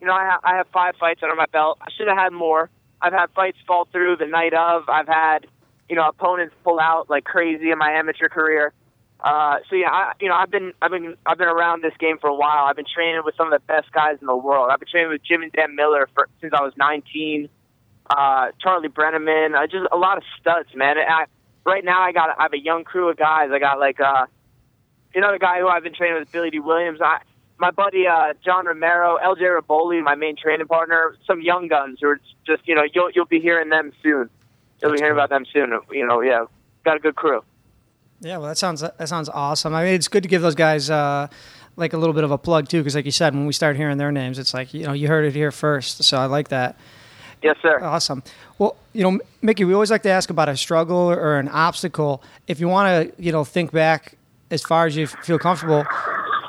you 0.00 0.06
know, 0.06 0.14
I 0.14 0.24
have 0.24 0.40
I 0.44 0.56
have 0.56 0.68
five 0.72 0.94
fights 0.98 1.20
under 1.22 1.34
my 1.34 1.46
belt. 1.52 1.78
I 1.82 1.90
should 1.90 2.08
have 2.08 2.16
had 2.16 2.32
more. 2.32 2.70
I've 3.00 3.12
had 3.12 3.30
fights 3.34 3.58
fall 3.66 3.86
through 3.90 4.16
the 4.16 4.26
night 4.26 4.54
of. 4.54 4.88
I've 4.88 5.06
had, 5.06 5.46
you 5.88 5.96
know, 5.96 6.08
opponents 6.08 6.54
pull 6.64 6.80
out 6.80 7.08
like 7.08 7.24
crazy 7.24 7.70
in 7.70 7.78
my 7.78 7.92
amateur 7.92 8.28
career. 8.28 8.72
Uh, 9.20 9.56
so 9.68 9.74
yeah, 9.74 9.90
I, 9.90 10.12
you 10.20 10.28
know, 10.28 10.34
I've 10.34 10.50
been 10.50 10.72
I've 10.80 10.90
been 10.90 11.16
I've 11.26 11.38
been 11.38 11.48
around 11.48 11.82
this 11.82 11.94
game 11.98 12.18
for 12.18 12.28
a 12.28 12.34
while. 12.34 12.66
I've 12.66 12.76
been 12.76 12.86
training 12.92 13.22
with 13.24 13.34
some 13.36 13.52
of 13.52 13.60
the 13.60 13.66
best 13.66 13.90
guys 13.92 14.18
in 14.20 14.26
the 14.26 14.36
world. 14.36 14.70
I've 14.70 14.78
been 14.78 14.88
training 14.88 15.10
with 15.10 15.22
Jim 15.24 15.42
and 15.42 15.50
Dan 15.52 15.74
Miller 15.74 16.08
for 16.14 16.28
since 16.40 16.52
I 16.56 16.62
was 16.62 16.72
19. 16.76 17.48
Uh, 18.10 18.48
Charlie 18.60 18.88
Brenneman, 18.88 19.54
uh, 19.54 19.66
just 19.66 19.86
a 19.92 19.96
lot 19.96 20.16
of 20.16 20.24
studs, 20.40 20.68
man. 20.74 20.96
I, 20.98 21.26
right 21.66 21.84
now, 21.84 22.00
I 22.00 22.12
got 22.12 22.30
I 22.38 22.44
have 22.44 22.52
a 22.52 22.58
young 22.58 22.84
crew 22.84 23.10
of 23.10 23.16
guys. 23.16 23.50
I 23.52 23.58
got 23.58 23.80
like 23.80 24.00
uh, 24.00 24.26
another 25.14 25.38
guy 25.38 25.58
who 25.58 25.68
I've 25.68 25.82
been 25.82 25.94
training 25.94 26.20
with, 26.20 26.30
Billy 26.30 26.50
D. 26.50 26.60
Williams. 26.60 27.00
I, 27.02 27.18
my 27.58 27.70
buddy 27.70 28.06
uh, 28.06 28.34
John 28.44 28.66
Romero, 28.66 29.18
LJ 29.22 29.60
Raboli, 29.60 30.02
my 30.02 30.14
main 30.14 30.36
training 30.36 30.66
partner. 30.66 31.16
Some 31.26 31.40
young 31.40 31.68
guns 31.68 31.98
who 32.00 32.08
are 32.08 32.20
just 32.46 32.66
you 32.66 32.74
know 32.74 32.82
you'll 32.92 33.10
you'll 33.14 33.26
be 33.26 33.40
hearing 33.40 33.68
them 33.68 33.92
soon. 34.02 34.30
You'll 34.80 34.92
be 34.92 34.98
hearing 34.98 35.12
about 35.12 35.30
them 35.30 35.44
soon. 35.52 35.78
You 35.90 36.06
know, 36.06 36.20
yeah, 36.20 36.44
got 36.84 36.96
a 36.96 37.00
good 37.00 37.16
crew. 37.16 37.42
Yeah, 38.20 38.38
well, 38.38 38.48
that 38.48 38.58
sounds 38.58 38.80
that 38.80 39.08
sounds 39.08 39.28
awesome. 39.28 39.74
I 39.74 39.84
mean, 39.84 39.94
it's 39.94 40.08
good 40.08 40.22
to 40.22 40.28
give 40.28 40.42
those 40.42 40.54
guys 40.54 40.90
uh, 40.90 41.28
like 41.76 41.92
a 41.92 41.98
little 41.98 42.14
bit 42.14 42.24
of 42.24 42.30
a 42.30 42.38
plug 42.38 42.68
too, 42.68 42.78
because 42.78 42.94
like 42.94 43.04
you 43.04 43.12
said, 43.12 43.34
when 43.34 43.46
we 43.46 43.52
start 43.52 43.76
hearing 43.76 43.98
their 43.98 44.12
names, 44.12 44.38
it's 44.38 44.54
like 44.54 44.74
you 44.74 44.84
know 44.84 44.92
you 44.92 45.08
heard 45.08 45.24
it 45.24 45.34
here 45.34 45.52
first. 45.52 46.04
So 46.04 46.18
I 46.18 46.26
like 46.26 46.48
that. 46.48 46.76
Yes, 47.42 47.56
sir. 47.62 47.78
Awesome. 47.82 48.22
Well, 48.58 48.76
you 48.92 49.04
know, 49.04 49.20
Mickey, 49.42 49.64
we 49.64 49.72
always 49.72 49.92
like 49.92 50.02
to 50.02 50.10
ask 50.10 50.28
about 50.28 50.48
a 50.48 50.56
struggle 50.56 50.96
or 51.10 51.38
an 51.38 51.48
obstacle. 51.48 52.22
If 52.48 52.58
you 52.58 52.66
want 52.66 53.16
to, 53.16 53.22
you 53.22 53.30
know, 53.30 53.44
think 53.44 53.70
back 53.70 54.16
as 54.50 54.62
far 54.62 54.86
as 54.86 54.96
you 54.96 55.06
feel 55.06 55.38
comfortable, 55.38 55.84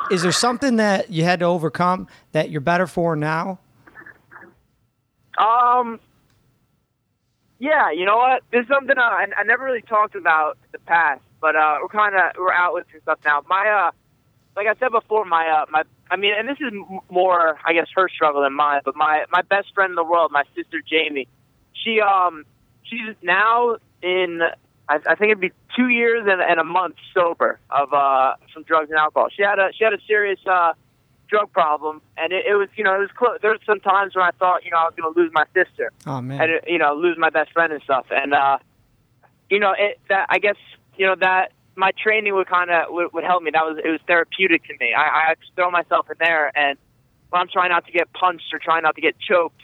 is 0.09 0.21
there 0.21 0.31
something 0.31 0.77
that 0.77 1.11
you 1.11 1.23
had 1.23 1.39
to 1.39 1.45
overcome 1.45 2.07
that 2.31 2.49
you're 2.49 2.61
better 2.61 2.87
for 2.87 3.15
now? 3.15 3.59
Um, 5.37 5.99
yeah, 7.59 7.91
you 7.91 8.05
know 8.05 8.17
what? 8.17 8.43
This 8.51 8.63
is 8.63 8.67
something 8.67 8.97
I, 8.97 9.27
I 9.37 9.43
never 9.43 9.65
really 9.65 9.81
talked 9.81 10.15
about 10.15 10.57
in 10.65 10.69
the 10.73 10.79
past, 10.79 11.21
but 11.41 11.55
uh, 11.55 11.77
we're 11.81 11.89
kind 11.89 12.15
of 12.15 12.21
we're 12.37 12.51
out 12.51 12.73
with 12.73 12.85
some 12.91 13.01
stuff 13.01 13.19
now. 13.25 13.43
My 13.47 13.67
uh, 13.67 13.91
like 14.55 14.67
I 14.67 14.77
said 14.79 14.91
before, 14.91 15.25
my 15.25 15.47
uh, 15.47 15.65
my 15.69 15.83
I 16.11 16.15
mean, 16.15 16.33
and 16.37 16.47
this 16.47 16.57
is 16.59 16.73
more 17.09 17.57
I 17.65 17.73
guess 17.73 17.87
her 17.95 18.09
struggle 18.09 18.41
than 18.41 18.53
mine, 18.53 18.81
but 18.83 18.95
my 18.95 19.25
my 19.31 19.41
best 19.41 19.73
friend 19.73 19.91
in 19.91 19.95
the 19.95 20.03
world, 20.03 20.31
my 20.31 20.43
sister 20.55 20.81
Jamie, 20.87 21.27
she 21.73 22.01
um 22.01 22.45
she's 22.83 23.15
now 23.21 23.77
in 24.01 24.41
I, 24.89 24.95
I 25.07 25.15
think 25.15 25.31
it'd 25.31 25.39
be 25.39 25.51
two 25.75 25.87
years 25.87 26.27
and, 26.27 26.41
and 26.41 26.59
a 26.59 26.63
month 26.63 26.95
sober 27.13 27.59
of 27.69 27.93
uh 27.93 28.33
from 28.53 28.63
drugs 28.63 28.89
and 28.89 28.99
alcohol. 28.99 29.29
She 29.35 29.43
had 29.43 29.59
a 29.59 29.69
she 29.77 29.83
had 29.83 29.93
a 29.93 30.01
serious 30.07 30.39
uh 30.45 30.73
drug 31.29 31.51
problem, 31.53 32.01
and 32.17 32.33
it, 32.33 32.45
it 32.47 32.55
was 32.55 32.69
you 32.75 32.83
know 32.83 32.95
it 32.95 32.99
was 32.99 33.11
close. 33.15 33.37
There 33.41 33.51
was 33.51 33.61
some 33.65 33.79
times 33.79 34.15
when 34.15 34.25
I 34.25 34.31
thought 34.31 34.65
you 34.65 34.71
know 34.71 34.77
I 34.77 34.85
was 34.85 34.95
going 34.99 35.13
to 35.13 35.19
lose 35.19 35.31
my 35.33 35.45
sister 35.53 35.91
Oh 36.07 36.19
man. 36.21 36.41
and 36.41 36.51
you 36.67 36.79
know 36.79 36.93
lose 36.95 37.17
my 37.17 37.29
best 37.29 37.51
friend 37.53 37.71
and 37.71 37.81
stuff 37.83 38.07
and 38.09 38.33
uh 38.33 38.57
you 39.49 39.59
know 39.59 39.73
it 39.77 39.99
that 40.09 40.27
i 40.29 40.37
guess 40.37 40.57
you 40.97 41.05
know 41.07 41.15
that 41.19 41.51
my 41.75 41.91
training 42.03 42.33
would 42.35 42.47
kind 42.47 42.69
of 42.69 42.85
would, 42.89 43.11
would 43.13 43.23
help 43.23 43.41
me 43.41 43.49
that 43.51 43.63
was 43.65 43.77
it 43.83 43.89
was 43.89 43.99
therapeutic 44.05 44.63
to 44.65 44.73
me 44.79 44.93
i 44.93 45.31
i 45.31 45.35
throw 45.55 45.71
myself 45.71 46.07
in 46.09 46.15
there 46.19 46.51
and 46.55 46.77
when 47.31 47.41
i'm 47.41 47.47
trying 47.47 47.69
not 47.69 47.83
to 47.85 47.91
get 47.91 48.11
punched 48.13 48.53
or 48.53 48.59
trying 48.59 48.83
not 48.83 48.93
to 48.95 49.01
get 49.01 49.15
choked 49.19 49.61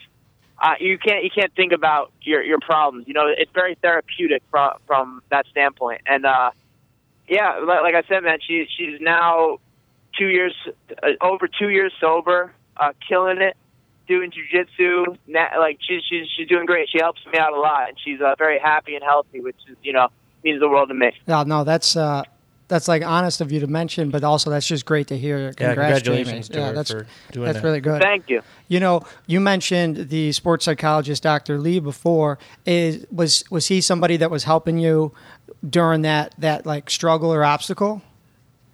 uh 0.58 0.74
you 0.80 0.98
can't 0.98 1.24
you 1.24 1.30
can't 1.30 1.54
think 1.54 1.72
about 1.72 2.12
your 2.22 2.42
your 2.42 2.58
problems 2.60 3.06
you 3.06 3.14
know 3.14 3.26
it's 3.26 3.52
very 3.52 3.76
therapeutic 3.82 4.42
from 4.50 4.72
from 4.86 5.22
that 5.30 5.46
standpoint 5.46 6.00
and 6.06 6.24
uh 6.26 6.50
yeah 7.28 7.58
like, 7.58 7.94
i 7.94 8.02
said 8.08 8.22
man 8.22 8.38
she 8.46 8.66
she's 8.76 9.00
now 9.00 9.58
two 10.18 10.28
years 10.28 10.54
uh, 11.02 11.08
over 11.20 11.48
two 11.48 11.68
years 11.68 11.92
sober 12.00 12.52
uh 12.76 12.92
killing 13.08 13.40
it 13.40 13.56
doing 14.06 14.30
jujitsu. 14.30 15.16
Like 15.28 15.78
she's 15.80 16.02
she's 16.08 16.26
she's 16.36 16.48
doing 16.48 16.66
great. 16.66 16.88
She 16.90 16.98
helps 16.98 17.24
me 17.26 17.38
out 17.38 17.52
a 17.52 17.60
lot, 17.60 17.88
and 17.88 17.98
she's 18.02 18.20
uh, 18.20 18.34
very 18.38 18.58
happy 18.58 18.94
and 18.94 19.04
healthy, 19.04 19.40
which 19.40 19.56
is 19.68 19.76
you 19.82 19.92
know 19.92 20.08
means 20.44 20.60
the 20.60 20.68
world 20.68 20.88
to 20.88 20.94
me. 20.94 21.12
No, 21.26 21.42
no, 21.42 21.64
that's 21.64 21.96
uh, 21.96 22.22
that's 22.68 22.88
like 22.88 23.04
honest 23.04 23.40
of 23.40 23.52
you 23.52 23.60
to 23.60 23.66
mention, 23.66 24.10
but 24.10 24.24
also 24.24 24.50
that's 24.50 24.66
just 24.66 24.84
great 24.86 25.06
to 25.08 25.16
hear. 25.18 25.38
Yeah, 25.38 25.52
congratulations 25.74 26.48
Jamie. 26.48 26.60
to 26.62 26.66
yeah, 26.68 26.72
that's 26.72 26.90
for 26.90 27.06
doing 27.32 27.46
that's 27.46 27.58
that. 27.58 27.64
really 27.64 27.80
good. 27.80 28.02
Thank 28.02 28.28
you. 28.28 28.42
You 28.68 28.80
know, 28.80 29.02
you 29.26 29.40
mentioned 29.40 30.08
the 30.08 30.32
sports 30.32 30.64
psychologist 30.64 31.22
Dr. 31.22 31.58
Lee 31.58 31.78
before. 31.78 32.38
Is 32.64 33.06
was 33.10 33.44
was 33.50 33.68
he 33.68 33.80
somebody 33.80 34.16
that 34.16 34.30
was 34.30 34.44
helping 34.44 34.78
you 34.78 35.12
during 35.68 36.02
that 36.02 36.34
that 36.38 36.66
like 36.66 36.90
struggle 36.90 37.32
or 37.32 37.44
obstacle? 37.44 38.02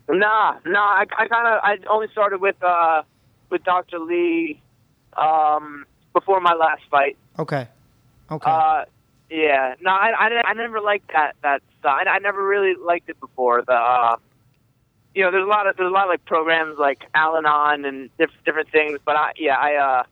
Nah, 0.08 0.56
nah. 0.66 0.80
I, 0.80 1.04
I 1.18 1.28
kind 1.28 1.46
of 1.46 1.60
I 1.62 1.78
only 1.88 2.08
started 2.12 2.40
with 2.40 2.56
uh 2.62 3.02
with 3.50 3.62
Dr. 3.64 3.98
Lee 3.98 4.60
um 5.16 5.84
before 6.12 6.40
my 6.40 6.54
last 6.54 6.82
fight. 6.90 7.16
Okay, 7.38 7.66
okay, 8.30 8.50
Uh, 8.50 8.84
yeah. 9.30 9.74
No, 9.80 9.90
I, 9.90 10.10
I, 10.18 10.42
I 10.50 10.52
never 10.54 10.80
liked 10.80 11.10
that 11.12 11.36
that 11.42 11.62
I, 11.88 12.04
I 12.08 12.18
never 12.18 12.46
really 12.46 12.74
liked 12.74 13.08
it 13.08 13.18
before. 13.20 13.62
The 13.62 13.72
uh, 13.72 14.16
you 15.14 15.22
know, 15.22 15.30
there's 15.30 15.44
a 15.44 15.48
lot 15.48 15.66
of 15.66 15.76
there's 15.76 15.88
a 15.90 15.92
lot 15.92 16.04
of 16.04 16.10
like 16.10 16.24
programs 16.24 16.78
like 16.78 17.04
Al-Anon 17.14 17.84
and 17.84 18.10
diff- 18.18 18.30
different 18.44 18.70
things. 18.70 18.98
But 19.04 19.16
I 19.16 19.32
yeah 19.36 19.56
I 19.56 19.74
uh 19.76 20.02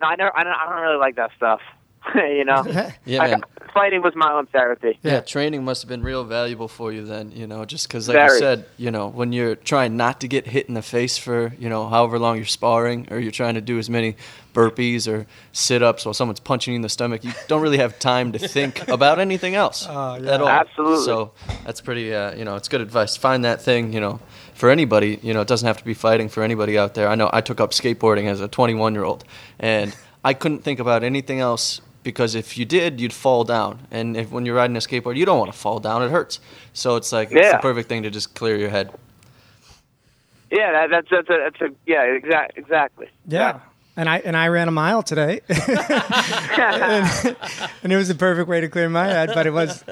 no 0.00 0.06
I 0.08 0.16
never 0.16 0.36
I 0.36 0.44
don't, 0.44 0.52
I 0.52 0.68
don't 0.68 0.82
really 0.82 0.98
like 0.98 1.16
that 1.16 1.30
stuff. 1.36 1.60
you 2.14 2.44
know, 2.44 2.64
Yeah, 3.04 3.22
I- 3.22 3.28
man. 3.28 3.42
fighting 3.74 4.02
was 4.02 4.14
my 4.16 4.32
own 4.32 4.46
therapy. 4.46 4.98
Yeah. 5.02 5.14
Yeah. 5.14 5.20
training 5.20 5.64
must 5.64 5.82
have 5.82 5.88
been 5.88 6.02
real 6.02 6.24
valuable 6.24 6.68
for 6.68 6.92
you 6.92 7.04
then, 7.04 7.32
you 7.32 7.46
know, 7.46 7.64
just 7.64 7.86
because, 7.88 8.08
like 8.08 8.14
you 8.16 8.20
Very. 8.28 8.38
said, 8.38 8.64
you 8.76 8.90
know, 8.90 9.08
when 9.08 9.32
you're 9.32 9.54
trying 9.54 9.96
not 9.96 10.20
to 10.22 10.28
get 10.28 10.46
hit 10.46 10.68
in 10.68 10.74
the 10.74 10.82
face 10.82 11.18
for, 11.18 11.52
you 11.58 11.68
know, 11.68 11.88
however 11.88 12.18
long 12.18 12.36
you're 12.36 12.44
sparring, 12.46 13.08
or 13.10 13.18
you're 13.18 13.30
trying 13.32 13.54
to 13.54 13.60
do 13.60 13.78
as 13.78 13.88
many 13.90 14.16
burpees 14.54 15.06
or 15.06 15.26
sit 15.52 15.82
ups 15.82 16.04
while 16.04 16.14
someone's 16.14 16.40
punching 16.40 16.72
you 16.72 16.76
in 16.76 16.82
the 16.82 16.88
stomach, 16.88 17.22
you 17.24 17.32
don't 17.46 17.60
really 17.62 17.78
have 17.78 17.98
time 17.98 18.32
to 18.32 18.38
think 18.38 18.88
about 18.88 19.18
anything 19.20 19.54
else 19.54 19.86
Oh, 19.88 20.16
yeah. 20.16 20.34
at 20.34 20.40
all. 20.40 20.48
Absolutely. 20.48 21.04
So 21.04 21.32
that's 21.64 21.80
pretty, 21.80 22.12
uh, 22.14 22.34
you 22.34 22.44
know, 22.44 22.56
it's 22.56 22.68
good 22.68 22.80
advice. 22.80 23.16
Find 23.16 23.44
that 23.44 23.60
thing, 23.62 23.92
you 23.92 24.00
know, 24.00 24.18
for 24.54 24.70
anybody, 24.70 25.20
you 25.22 25.32
know, 25.34 25.42
it 25.42 25.48
doesn't 25.48 25.66
have 25.66 25.76
to 25.78 25.84
be 25.84 25.94
fighting 25.94 26.28
for 26.28 26.42
anybody 26.42 26.76
out 26.78 26.94
there. 26.94 27.08
I 27.08 27.14
know 27.14 27.30
I 27.32 27.40
took 27.42 27.60
up 27.60 27.70
skateboarding 27.70 28.24
as 28.26 28.40
a 28.40 28.48
21 28.48 28.94
year 28.94 29.04
old, 29.04 29.24
and 29.60 29.94
I 30.24 30.34
couldn't 30.34 30.64
think 30.64 30.80
about 30.80 31.04
anything 31.04 31.38
else 31.38 31.80
because 32.08 32.34
if 32.34 32.56
you 32.56 32.64
did, 32.64 33.02
you'd 33.02 33.12
fall 33.12 33.44
down. 33.44 33.86
And 33.90 34.16
if, 34.16 34.30
when 34.30 34.46
you're 34.46 34.54
riding 34.54 34.74
a 34.76 34.78
skateboard, 34.78 35.18
you 35.18 35.26
don't 35.26 35.38
want 35.38 35.52
to 35.52 35.58
fall 35.58 35.78
down; 35.78 36.02
it 36.02 36.10
hurts. 36.10 36.40
So 36.72 36.96
it's 36.96 37.12
like 37.12 37.30
it's 37.30 37.52
the 37.52 37.58
perfect 37.58 37.86
thing 37.90 38.02
to 38.04 38.10
just 38.10 38.34
clear 38.34 38.56
your 38.56 38.70
head. 38.70 38.90
Yeah, 40.50 40.72
that, 40.72 40.88
that's 40.88 41.08
that's 41.10 41.28
a, 41.28 41.36
that's 41.44 41.60
a 41.60 41.74
yeah, 41.84 42.04
exact 42.04 42.56
exactly. 42.56 43.10
Yeah. 43.26 43.60
And 43.94 44.08
I 44.08 44.20
and 44.20 44.38
I 44.38 44.48
ran 44.48 44.68
a 44.68 44.70
mile 44.70 45.02
today, 45.02 45.40
and, 45.48 47.36
and 47.82 47.92
it 47.92 47.96
was 47.96 48.08
the 48.08 48.14
perfect 48.14 48.48
way 48.48 48.62
to 48.62 48.68
clear 48.68 48.88
my 48.88 49.06
head. 49.06 49.32
But 49.34 49.46
it 49.46 49.50
was, 49.50 49.84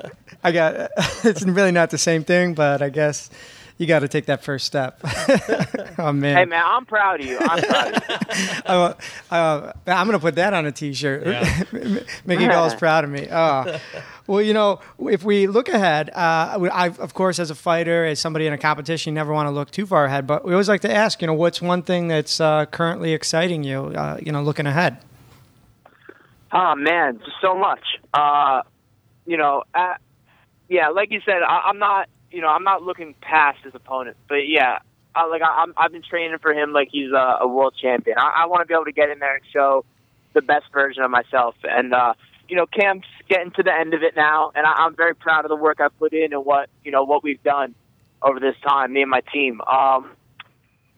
I 0.42 0.52
got 0.52 0.90
it's 1.24 1.42
really 1.42 1.72
not 1.72 1.90
the 1.90 1.98
same 1.98 2.24
thing. 2.24 2.54
But 2.54 2.80
I 2.80 2.88
guess 2.88 3.28
you 3.78 3.86
got 3.86 4.00
to 4.00 4.08
take 4.08 4.26
that 4.26 4.42
first 4.42 4.66
step. 4.66 5.00
oh 5.98 6.12
man, 6.12 6.36
Hey 6.36 6.44
man, 6.44 6.64
I'm 6.64 6.86
proud 6.86 7.20
of 7.20 7.26
you. 7.26 7.38
I'm 7.40 7.62
proud 7.62 7.94
of 7.94 8.08
you. 8.08 8.14
Uh, 8.66 8.94
uh, 9.30 9.72
I'm 9.86 10.06
gonna 10.06 10.18
put 10.18 10.36
that 10.36 10.54
on 10.54 10.66
a 10.66 10.72
T-shirt. 10.72 11.26
Mickey 12.26 12.46
Gall's 12.46 12.74
proud 12.74 13.04
of 13.04 13.10
me. 13.10 13.28
Oh. 13.30 13.78
Well, 14.26 14.42
you 14.42 14.54
know, 14.54 14.80
if 14.98 15.22
we 15.22 15.46
look 15.46 15.68
ahead, 15.68 16.10
uh, 16.10 16.68
I, 16.72 16.88
of 16.98 17.14
course, 17.14 17.38
as 17.38 17.50
a 17.50 17.54
fighter, 17.54 18.04
as 18.04 18.18
somebody 18.18 18.46
in 18.46 18.52
a 18.52 18.58
competition, 18.58 19.12
you 19.12 19.14
never 19.14 19.32
want 19.32 19.46
to 19.46 19.52
look 19.52 19.70
too 19.70 19.86
far 19.86 20.04
ahead. 20.06 20.26
But 20.26 20.44
we 20.44 20.52
always 20.52 20.68
like 20.68 20.80
to 20.80 20.92
ask, 20.92 21.20
you 21.20 21.26
know, 21.26 21.34
what's 21.34 21.62
one 21.62 21.82
thing 21.82 22.08
that's 22.08 22.40
uh, 22.40 22.66
currently 22.66 23.12
exciting 23.12 23.62
you? 23.62 23.84
Uh, 23.84 24.18
you 24.20 24.32
know, 24.32 24.42
looking 24.42 24.66
ahead. 24.66 24.98
Oh 26.52 26.74
man, 26.74 27.20
so 27.40 27.56
much. 27.56 27.84
Uh, 28.14 28.62
you 29.26 29.36
know, 29.36 29.62
uh, 29.74 29.94
yeah, 30.68 30.88
like 30.88 31.10
you 31.10 31.20
said, 31.24 31.42
I, 31.42 31.62
I'm 31.66 31.78
not, 31.78 32.08
you 32.36 32.42
know, 32.42 32.48
I'm 32.48 32.64
not 32.64 32.82
looking 32.82 33.14
past 33.22 33.60
his 33.64 33.74
opponent, 33.74 34.18
but 34.28 34.46
yeah, 34.46 34.80
I, 35.14 35.26
like 35.26 35.40
I, 35.40 35.62
I'm, 35.62 35.72
I've 35.74 35.90
been 35.90 36.02
training 36.02 36.36
for 36.42 36.52
him 36.52 36.74
like 36.74 36.88
he's 36.92 37.10
a, 37.10 37.38
a 37.40 37.48
world 37.48 37.74
champion. 37.80 38.18
I, 38.18 38.42
I 38.42 38.46
want 38.46 38.60
to 38.60 38.66
be 38.66 38.74
able 38.74 38.84
to 38.84 38.92
get 38.92 39.08
in 39.08 39.20
there 39.20 39.36
and 39.36 39.44
show 39.54 39.86
the 40.34 40.42
best 40.42 40.66
version 40.70 41.02
of 41.02 41.10
myself. 41.10 41.54
And 41.64 41.94
uh, 41.94 42.12
you 42.46 42.56
know, 42.56 42.66
camp's 42.66 43.08
getting 43.26 43.52
to 43.52 43.62
the 43.62 43.72
end 43.72 43.94
of 43.94 44.02
it 44.02 44.14
now, 44.16 44.52
and 44.54 44.66
I, 44.66 44.84
I'm 44.84 44.94
very 44.94 45.14
proud 45.14 45.46
of 45.46 45.48
the 45.48 45.56
work 45.56 45.80
I 45.80 45.88
put 45.88 46.12
in 46.12 46.34
and 46.34 46.44
what 46.44 46.68
you 46.84 46.92
know 46.92 47.04
what 47.04 47.24
we've 47.24 47.42
done 47.42 47.74
over 48.20 48.38
this 48.38 48.56
time, 48.68 48.92
me 48.92 49.00
and 49.00 49.10
my 49.10 49.22
team. 49.32 49.62
Um, 49.62 50.10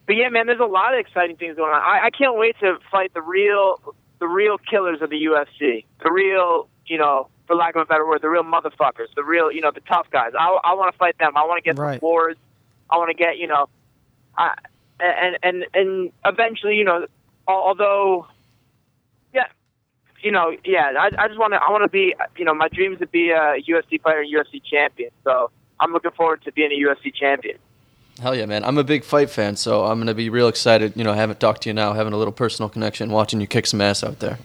but 0.08 0.16
yeah, 0.16 0.30
man, 0.30 0.46
there's 0.46 0.58
a 0.58 0.64
lot 0.64 0.92
of 0.92 0.98
exciting 0.98 1.36
things 1.36 1.54
going 1.54 1.70
on. 1.72 1.80
I, 1.80 2.06
I 2.06 2.10
can't 2.10 2.36
wait 2.36 2.56
to 2.62 2.78
fight 2.90 3.14
the 3.14 3.22
real, 3.22 3.94
the 4.18 4.26
real 4.26 4.58
killers 4.58 5.02
of 5.02 5.10
the 5.10 5.22
UFC, 5.24 5.84
the 6.02 6.10
real, 6.10 6.68
you 6.84 6.98
know, 6.98 7.28
for 7.48 7.56
lack 7.56 7.74
of 7.74 7.82
a 7.82 7.86
better 7.86 8.06
word, 8.06 8.22
the 8.22 8.28
real 8.28 8.44
motherfuckers, 8.44 9.06
the 9.16 9.24
real, 9.24 9.50
you 9.50 9.60
know, 9.60 9.72
the 9.72 9.80
tough 9.80 10.06
guys. 10.12 10.30
I, 10.38 10.56
I 10.62 10.74
want 10.74 10.92
to 10.92 10.98
fight 10.98 11.18
them. 11.18 11.32
I 11.36 11.44
want 11.44 11.58
to 11.64 11.68
get 11.68 11.76
Right. 11.78 11.98
the 11.98 12.06
wars. 12.06 12.36
I 12.90 12.96
want 12.98 13.08
to 13.08 13.14
get, 13.14 13.38
you 13.38 13.48
know, 13.48 13.68
I, 14.36 14.54
and 15.00 15.36
and 15.42 15.66
and 15.74 16.12
eventually, 16.24 16.76
you 16.76 16.84
know, 16.84 17.06
although, 17.48 18.26
yeah, 19.34 19.46
you 20.22 20.30
know, 20.30 20.56
yeah, 20.64 20.92
I, 20.98 21.10
I 21.18 21.28
just 21.28 21.38
want 21.40 21.52
to, 21.54 21.58
I 21.62 21.70
want 21.70 21.82
to 21.84 21.88
be, 21.88 22.14
you 22.36 22.44
know, 22.44 22.54
my 22.54 22.68
dream 22.68 22.92
is 22.92 22.98
to 23.00 23.06
be 23.06 23.30
a 23.30 23.56
UFC 23.68 24.00
fighter 24.00 24.20
and 24.20 24.32
UFC 24.32 24.62
champion. 24.62 25.10
So 25.24 25.50
I'm 25.80 25.92
looking 25.92 26.10
forward 26.12 26.42
to 26.44 26.52
being 26.52 26.70
a 26.72 26.74
UFC 26.76 27.12
champion. 27.14 27.58
Hell 28.20 28.34
yeah, 28.34 28.46
man! 28.46 28.64
I'm 28.64 28.76
a 28.78 28.82
big 28.84 29.04
fight 29.04 29.30
fan, 29.30 29.54
so 29.54 29.84
I'm 29.84 29.98
gonna 30.00 30.12
be 30.14 30.28
real 30.28 30.48
excited. 30.48 30.94
You 30.96 31.04
know, 31.04 31.12
having 31.12 31.36
talked 31.36 31.62
to 31.62 31.68
you 31.68 31.72
now, 31.74 31.92
having 31.92 32.12
a 32.12 32.16
little 32.16 32.32
personal 32.32 32.68
connection, 32.68 33.10
watching 33.10 33.40
you 33.40 33.46
kick 33.46 33.64
some 33.66 33.80
ass 33.80 34.02
out 34.02 34.18
there. 34.18 34.38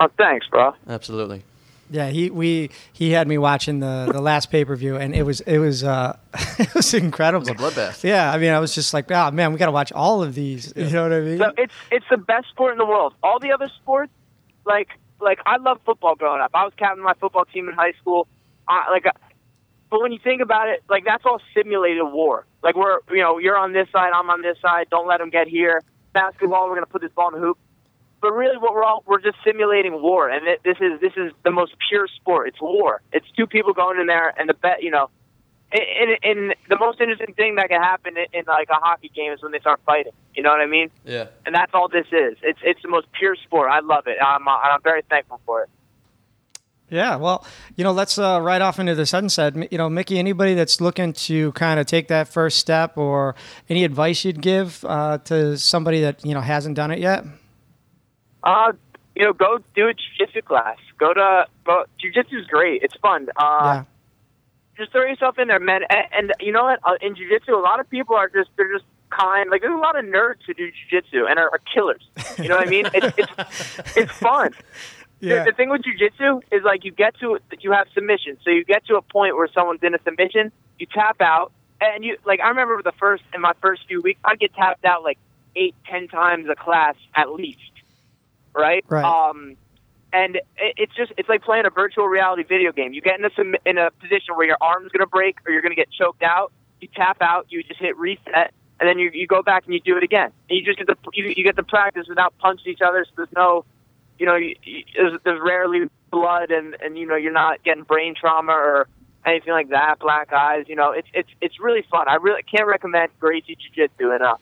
Oh, 0.00 0.08
thanks, 0.18 0.46
bro. 0.48 0.74
Absolutely. 0.88 1.44
Yeah, 1.92 2.08
he 2.08 2.30
we 2.30 2.70
he 2.92 3.10
had 3.10 3.28
me 3.28 3.36
watching 3.36 3.80
the 3.80 4.08
the 4.10 4.20
last 4.20 4.50
pay 4.50 4.64
per 4.64 4.74
view, 4.74 4.96
and 4.96 5.14
it 5.14 5.24
was 5.24 5.40
it 5.42 5.58
was 5.58 5.84
uh 5.84 6.16
it 6.58 6.74
was 6.74 6.94
incredible. 6.94 7.46
It 7.46 7.60
was 7.60 7.74
a 7.74 7.80
bloodbath. 7.80 8.02
Yeah, 8.02 8.32
I 8.32 8.38
mean, 8.38 8.50
I 8.50 8.58
was 8.58 8.74
just 8.74 8.94
like, 8.94 9.10
oh 9.10 9.30
man, 9.30 9.52
we 9.52 9.58
got 9.58 9.66
to 9.66 9.72
watch 9.72 9.92
all 9.92 10.22
of 10.22 10.34
these. 10.34 10.72
You 10.74 10.90
know 10.90 11.02
what 11.02 11.12
I 11.12 11.20
mean? 11.20 11.38
So 11.38 11.52
it's 11.58 11.74
it's 11.90 12.06
the 12.10 12.16
best 12.16 12.48
sport 12.48 12.72
in 12.72 12.78
the 12.78 12.86
world. 12.86 13.14
All 13.22 13.38
the 13.38 13.52
other 13.52 13.70
sports, 13.82 14.12
like 14.64 14.88
like 15.20 15.38
I 15.46 15.58
love 15.58 15.80
football 15.84 16.14
growing 16.14 16.40
up. 16.40 16.50
I 16.54 16.64
was 16.64 16.72
captain 16.76 17.00
of 17.00 17.04
my 17.04 17.14
football 17.14 17.44
team 17.44 17.68
in 17.68 17.74
high 17.74 17.92
school. 18.00 18.26
I, 18.66 18.90
like, 18.90 19.06
uh, 19.06 19.12
but 19.90 20.00
when 20.00 20.12
you 20.12 20.18
think 20.22 20.40
about 20.40 20.68
it, 20.68 20.82
like 20.88 21.04
that's 21.04 21.24
all 21.26 21.40
simulated 21.54 22.04
war. 22.04 22.46
Like 22.62 22.74
we're 22.74 23.00
you 23.10 23.22
know 23.22 23.38
you're 23.38 23.58
on 23.58 23.72
this 23.72 23.88
side, 23.92 24.12
I'm 24.14 24.30
on 24.30 24.40
this 24.40 24.56
side. 24.62 24.86
Don't 24.90 25.06
let 25.06 25.18
them 25.18 25.30
get 25.30 25.46
here. 25.46 25.82
Basketball, 26.14 26.68
we're 26.68 26.76
gonna 26.76 26.86
put 26.86 27.02
this 27.02 27.12
ball 27.12 27.28
in 27.34 27.40
the 27.40 27.46
hoop. 27.46 27.58
But 28.22 28.32
really, 28.34 28.56
what 28.56 28.72
we're 28.72 28.84
all 28.84 29.02
we're 29.04 29.20
just 29.20 29.36
simulating 29.44 30.00
war, 30.00 30.30
and 30.30 30.46
it, 30.46 30.60
this 30.64 30.76
is 30.80 31.00
this 31.00 31.12
is 31.16 31.32
the 31.44 31.50
most 31.50 31.74
pure 31.88 32.06
sport. 32.06 32.46
It's 32.48 32.60
war. 32.60 33.02
It's 33.12 33.26
two 33.36 33.48
people 33.48 33.72
going 33.72 33.98
in 33.98 34.06
there, 34.06 34.32
and 34.38 34.48
the 34.48 34.54
bet 34.54 34.82
you 34.82 34.90
know. 34.90 35.10
And, 35.74 36.18
and 36.22 36.54
the 36.68 36.78
most 36.78 37.00
interesting 37.00 37.32
thing 37.32 37.54
that 37.54 37.70
can 37.70 37.80
happen 37.80 38.14
in, 38.18 38.26
in 38.40 38.44
like 38.46 38.68
a 38.68 38.74
hockey 38.74 39.10
game 39.16 39.32
is 39.32 39.42
when 39.42 39.52
they 39.52 39.58
start 39.58 39.80
fighting. 39.86 40.12
You 40.34 40.42
know 40.42 40.50
what 40.50 40.60
I 40.60 40.66
mean? 40.66 40.90
Yeah. 41.02 41.28
and 41.46 41.54
that's 41.54 41.72
all 41.72 41.88
this 41.88 42.06
is. 42.12 42.36
It's 42.42 42.58
it's 42.62 42.82
the 42.82 42.88
most 42.88 43.06
pure 43.18 43.34
sport. 43.36 43.70
I 43.70 43.80
love 43.80 44.06
it. 44.06 44.18
I'm 44.22 44.46
uh, 44.46 44.50
I'm 44.50 44.82
very 44.82 45.02
thankful 45.08 45.40
for 45.46 45.62
it. 45.62 45.70
Yeah, 46.90 47.16
well, 47.16 47.46
you 47.74 47.84
know, 47.84 47.92
let's 47.92 48.18
uh, 48.18 48.38
right 48.42 48.60
off 48.60 48.78
into 48.78 48.94
the 48.94 49.06
sunset. 49.06 49.72
You 49.72 49.78
know, 49.78 49.88
Mickey, 49.88 50.18
anybody 50.18 50.52
that's 50.52 50.78
looking 50.78 51.14
to 51.14 51.50
kind 51.52 51.80
of 51.80 51.86
take 51.86 52.08
that 52.08 52.28
first 52.28 52.58
step, 52.58 52.98
or 52.98 53.34
any 53.70 53.82
advice 53.82 54.26
you'd 54.26 54.42
give 54.42 54.84
uh, 54.84 55.16
to 55.24 55.56
somebody 55.56 56.02
that 56.02 56.24
you 56.24 56.34
know 56.34 56.42
hasn't 56.42 56.76
done 56.76 56.90
it 56.90 56.98
yet? 56.98 57.24
Uh, 58.44 58.72
you 59.14 59.24
know, 59.24 59.32
go 59.32 59.58
do 59.74 59.88
a 59.88 59.94
jiu-jitsu 59.94 60.42
class. 60.42 60.78
Go 60.98 61.12
to 61.12 61.46
go. 61.64 61.84
Jiu-jitsu 62.00 62.38
is 62.38 62.46
great. 62.46 62.82
It's 62.82 62.96
fun. 62.96 63.28
Uh, 63.36 63.60
yeah, 63.62 63.84
just 64.78 64.92
throw 64.92 65.02
yourself 65.02 65.38
in 65.38 65.48
there, 65.48 65.60
man. 65.60 65.82
And, 65.90 66.06
and 66.12 66.32
you 66.40 66.52
know 66.52 66.64
what? 66.64 66.80
Uh, 66.84 66.96
in 67.00 67.14
jiu-jitsu, 67.14 67.54
a 67.54 67.60
lot 67.60 67.78
of 67.80 67.88
people 67.90 68.16
are 68.16 68.28
just 68.28 68.50
they're 68.56 68.72
just 68.72 68.84
kind. 69.10 69.50
Like 69.50 69.60
there's 69.60 69.74
a 69.74 69.76
lot 69.76 69.98
of 69.98 70.04
nerds 70.06 70.38
who 70.46 70.54
do 70.54 70.70
jiu-jitsu 70.70 71.26
and 71.28 71.38
are, 71.38 71.50
are 71.50 71.60
killers. 71.74 72.02
You 72.38 72.48
know 72.48 72.56
what 72.56 72.66
I 72.66 72.70
mean? 72.70 72.86
It's 72.94 73.18
it's 73.18 73.96
it's 73.96 74.12
fun. 74.12 74.52
yeah, 75.20 75.44
The, 75.44 75.50
the 75.50 75.56
thing 75.56 75.68
with 75.68 75.82
jujitsu 75.82 76.40
is 76.50 76.62
like 76.64 76.84
you 76.84 76.90
get 76.90 77.14
to 77.20 77.38
you 77.60 77.72
have 77.72 77.86
submission, 77.94 78.38
so 78.42 78.50
you 78.50 78.64
get 78.64 78.86
to 78.86 78.96
a 78.96 79.02
point 79.02 79.36
where 79.36 79.48
someone's 79.54 79.82
in 79.82 79.94
a 79.94 80.02
submission, 80.02 80.50
you 80.78 80.86
tap 80.86 81.20
out, 81.20 81.52
and 81.82 82.02
you 82.02 82.16
like 82.24 82.40
I 82.40 82.48
remember 82.48 82.80
the 82.82 82.92
first 82.98 83.22
in 83.34 83.40
my 83.42 83.52
first 83.60 83.82
few 83.86 84.00
weeks, 84.00 84.20
I'd 84.24 84.40
get 84.40 84.54
tapped 84.54 84.84
out 84.86 85.02
like 85.02 85.18
eight, 85.54 85.74
ten 85.86 86.08
times 86.08 86.46
a 86.50 86.56
class 86.56 86.94
at 87.14 87.30
least, 87.30 87.60
right? 88.54 88.84
Right. 88.88 89.04
Um, 89.04 89.56
and 90.12 90.36
it, 90.36 90.74
it's 90.76 90.94
just 90.94 91.12
it's 91.16 91.28
like 91.28 91.42
playing 91.42 91.66
a 91.66 91.70
virtual 91.70 92.06
reality 92.06 92.42
video 92.42 92.72
game. 92.72 92.92
You 92.92 93.00
get 93.00 93.18
in 93.18 93.24
a 93.24 93.68
in 93.68 93.78
a 93.78 93.90
position 93.92 94.36
where 94.36 94.46
your 94.46 94.58
arm's 94.60 94.90
gonna 94.92 95.06
break 95.06 95.38
or 95.46 95.52
you're 95.52 95.62
gonna 95.62 95.74
get 95.74 95.90
choked 95.90 96.22
out. 96.22 96.52
You 96.80 96.88
tap 96.94 97.18
out, 97.20 97.46
you 97.48 97.62
just 97.62 97.80
hit 97.80 97.96
reset, 97.96 98.52
and 98.80 98.88
then 98.88 98.98
you 98.98 99.10
you 99.12 99.26
go 99.26 99.42
back 99.42 99.64
and 99.64 99.74
you 99.74 99.80
do 99.80 99.96
it 99.96 100.02
again. 100.02 100.32
And 100.50 100.58
you 100.58 100.64
just 100.64 100.78
get 100.78 100.86
the 100.86 100.96
you, 101.14 101.32
you 101.36 101.44
get 101.44 101.56
the 101.56 101.62
practice 101.62 102.06
without 102.08 102.36
punching 102.38 102.70
each 102.70 102.82
other. 102.82 103.04
So 103.04 103.12
there's 103.16 103.32
no 103.34 103.64
you 104.22 104.26
know, 104.26 104.36
you, 104.36 104.54
you, 104.62 104.84
there's, 104.94 105.18
there's 105.24 105.40
rarely 105.42 105.90
blood, 106.10 106.52
and 106.52 106.76
and 106.80 106.96
you 106.96 107.06
know, 107.06 107.16
you're 107.16 107.32
not 107.32 107.62
getting 107.64 107.82
brain 107.82 108.14
trauma 108.14 108.52
or 108.52 108.86
anything 109.26 109.52
like 109.52 109.70
that. 109.70 109.98
Black 109.98 110.32
eyes, 110.32 110.66
you 110.68 110.76
know, 110.76 110.92
it's 110.92 111.08
it's 111.12 111.28
it's 111.40 111.58
really 111.58 111.84
fun. 111.90 112.08
I 112.08 112.14
really 112.14 112.42
can't 112.44 112.68
recommend 112.68 113.10
Gracie 113.18 113.56
Jiu 113.56 113.88
Jitsu 113.88 114.12
enough. 114.12 114.40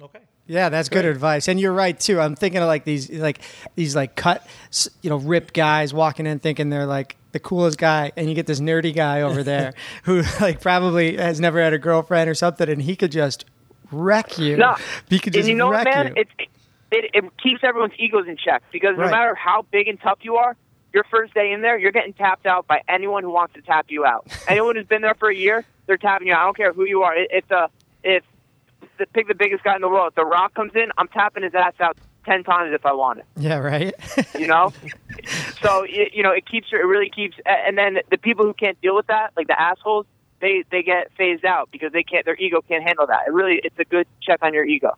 Okay. 0.00 0.20
Yeah. 0.46 0.68
That's 0.68 0.88
good 0.88 1.04
advice, 1.04 1.48
and 1.48 1.58
you're 1.60 1.72
right 1.72 1.98
too. 1.98 2.20
I'm 2.20 2.36
thinking 2.36 2.60
of 2.60 2.66
like 2.66 2.84
these, 2.84 3.10
like 3.10 3.40
these, 3.74 3.94
like 3.96 4.14
cut, 4.16 4.46
you 5.02 5.10
know, 5.10 5.16
ripped 5.16 5.54
guys 5.54 5.92
walking 5.94 6.26
in 6.26 6.38
thinking 6.38 6.70
they're 6.70 6.86
like 6.86 7.16
the 7.32 7.40
coolest 7.40 7.78
guy, 7.78 8.12
and 8.16 8.28
you 8.28 8.34
get 8.34 8.46
this 8.46 8.60
nerdy 8.60 8.94
guy 8.94 9.22
over 9.22 9.42
there 9.42 9.74
who 10.04 10.22
like 10.40 10.60
probably 10.60 11.16
has 11.16 11.40
never 11.40 11.60
had 11.60 11.72
a 11.72 11.78
girlfriend 11.78 12.30
or 12.30 12.34
something, 12.34 12.68
and 12.68 12.82
he 12.82 12.96
could 12.96 13.12
just 13.12 13.44
wreck 13.92 14.38
you. 14.38 14.56
No, 14.56 14.76
he 15.08 15.18
could 15.18 15.32
just 15.32 15.48
and 15.48 15.48
you 15.48 15.54
know 15.56 15.70
man? 15.70 16.08
you. 16.16 16.22
It, 16.22 16.28
it 16.90 17.10
it 17.14 17.24
keeps 17.42 17.62
everyone's 17.62 17.94
egos 17.98 18.26
in 18.28 18.36
check 18.36 18.62
because 18.72 18.96
Right. 18.96 19.06
no 19.06 19.10
matter 19.10 19.34
how 19.34 19.66
big 19.70 19.88
and 19.88 20.00
tough 20.00 20.18
you 20.22 20.36
are, 20.36 20.56
your 20.92 21.04
first 21.04 21.34
day 21.34 21.52
in 21.52 21.60
there, 21.60 21.76
you're 21.78 21.92
getting 21.92 22.12
tapped 22.12 22.46
out 22.46 22.66
by 22.66 22.82
anyone 22.88 23.22
who 23.22 23.30
wants 23.30 23.54
to 23.54 23.62
tap 23.62 23.86
you 23.88 24.04
out. 24.04 24.26
anyone 24.48 24.76
who's 24.76 24.86
been 24.86 25.02
there 25.02 25.14
for 25.14 25.28
a 25.28 25.34
year, 25.34 25.64
they're 25.86 25.96
tapping 25.96 26.28
you 26.28 26.32
out. 26.34 26.40
I 26.40 26.44
don't 26.44 26.56
care 26.56 26.72
who 26.72 26.84
you 26.84 27.02
are. 27.02 27.14
It, 27.16 27.28
it's 27.30 27.50
a 27.50 27.68
if 28.02 28.22
the 28.98 29.06
pick 29.06 29.28
the 29.28 29.34
biggest 29.34 29.64
guy 29.64 29.74
in 29.74 29.82
the 29.82 29.88
world. 29.88 30.08
If 30.08 30.14
The 30.14 30.24
Rock 30.24 30.54
comes 30.54 30.72
in, 30.74 30.88
I'm 30.98 31.08
tapping 31.08 31.42
his 31.42 31.54
ass 31.54 31.74
out 31.80 31.96
ten 32.24 32.42
times 32.44 32.72
if 32.74 32.84
I 32.84 32.92
want 32.92 33.20
it. 33.20 33.24
yeah, 33.36 33.58
right. 33.58 33.94
you 34.38 34.46
know 34.46 34.72
so 35.62 35.84
it, 35.88 36.12
you 36.12 36.22
know 36.22 36.32
it 36.32 36.44
keeps 36.46 36.68
it 36.72 36.76
really 36.76 37.08
keeps 37.08 37.36
and 37.46 37.78
then 37.78 37.98
the 38.10 38.18
people 38.18 38.44
who 38.44 38.52
can't 38.52 38.80
deal 38.80 38.96
with 38.96 39.06
that 39.06 39.30
like 39.36 39.46
the 39.46 39.60
assholes 39.60 40.06
they 40.40 40.64
they 40.72 40.82
get 40.82 41.10
phased 41.16 41.44
out 41.44 41.68
because 41.70 41.92
they 41.92 42.02
can't 42.02 42.24
their 42.24 42.34
ego 42.36 42.60
can't 42.68 42.82
handle 42.82 43.06
that 43.06 43.28
it 43.28 43.32
really 43.32 43.60
it's 43.62 43.78
a 43.78 43.84
good 43.84 44.08
check 44.20 44.40
on 44.42 44.52
your 44.52 44.64
ego 44.64 44.92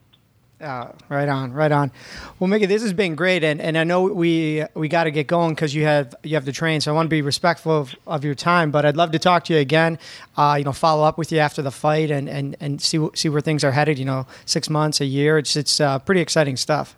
Uh, 0.61 0.91
right 1.09 1.29
on, 1.29 1.53
right 1.53 1.71
on. 1.71 1.93
Well, 2.41 2.49
Mickey, 2.49 2.67
this 2.67 2.83
has 2.83 2.93
been 2.93 3.15
great, 3.15 3.45
and, 3.45 3.61
and 3.61 3.79
I 3.79 3.85
know 3.85 4.03
we 4.03 4.65
we 4.75 4.89
got 4.89 5.05
to 5.05 5.13
get 5.13 5.29
going 5.29 5.55
because 5.55 5.73
you 5.73 5.85
have 5.85 6.17
you 6.25 6.35
have 6.35 6.47
to 6.47 6.53
train. 6.53 6.81
So 6.81 6.91
I 6.91 6.95
want 6.95 7.07
to 7.07 7.11
be 7.11 7.23
respectful 7.23 7.79
of, 7.79 7.95
of 8.09 8.25
your 8.25 8.35
time, 8.35 8.73
but 8.73 8.85
I'd 8.85 8.97
love 8.97 9.13
to 9.13 9.21
talk 9.21 9.45
to 9.45 9.55
you 9.55 9.61
again. 9.61 10.01
Uh, 10.37 10.57
you 10.59 10.65
know, 10.65 10.73
follow 10.73 11.05
up 11.05 11.17
with 11.17 11.31
you 11.31 11.39
after 11.39 11.63
the 11.63 11.71
fight 11.71 12.11
and, 12.11 12.29
and, 12.29 12.57
and 12.59 12.83
see 12.83 12.99
see 13.15 13.29
where 13.29 13.41
things 13.41 13.63
are 13.63 13.71
headed. 13.71 14.01
You 14.01 14.05
know, 14.05 14.27
six 14.47 14.69
months, 14.69 15.01
a 15.01 15.05
year. 15.05 15.39
It's 15.39 15.55
it's 15.55 15.81
uh, 15.81 16.01
pretty 16.01 16.21
exciting 16.21 16.57
stuff. 16.57 16.97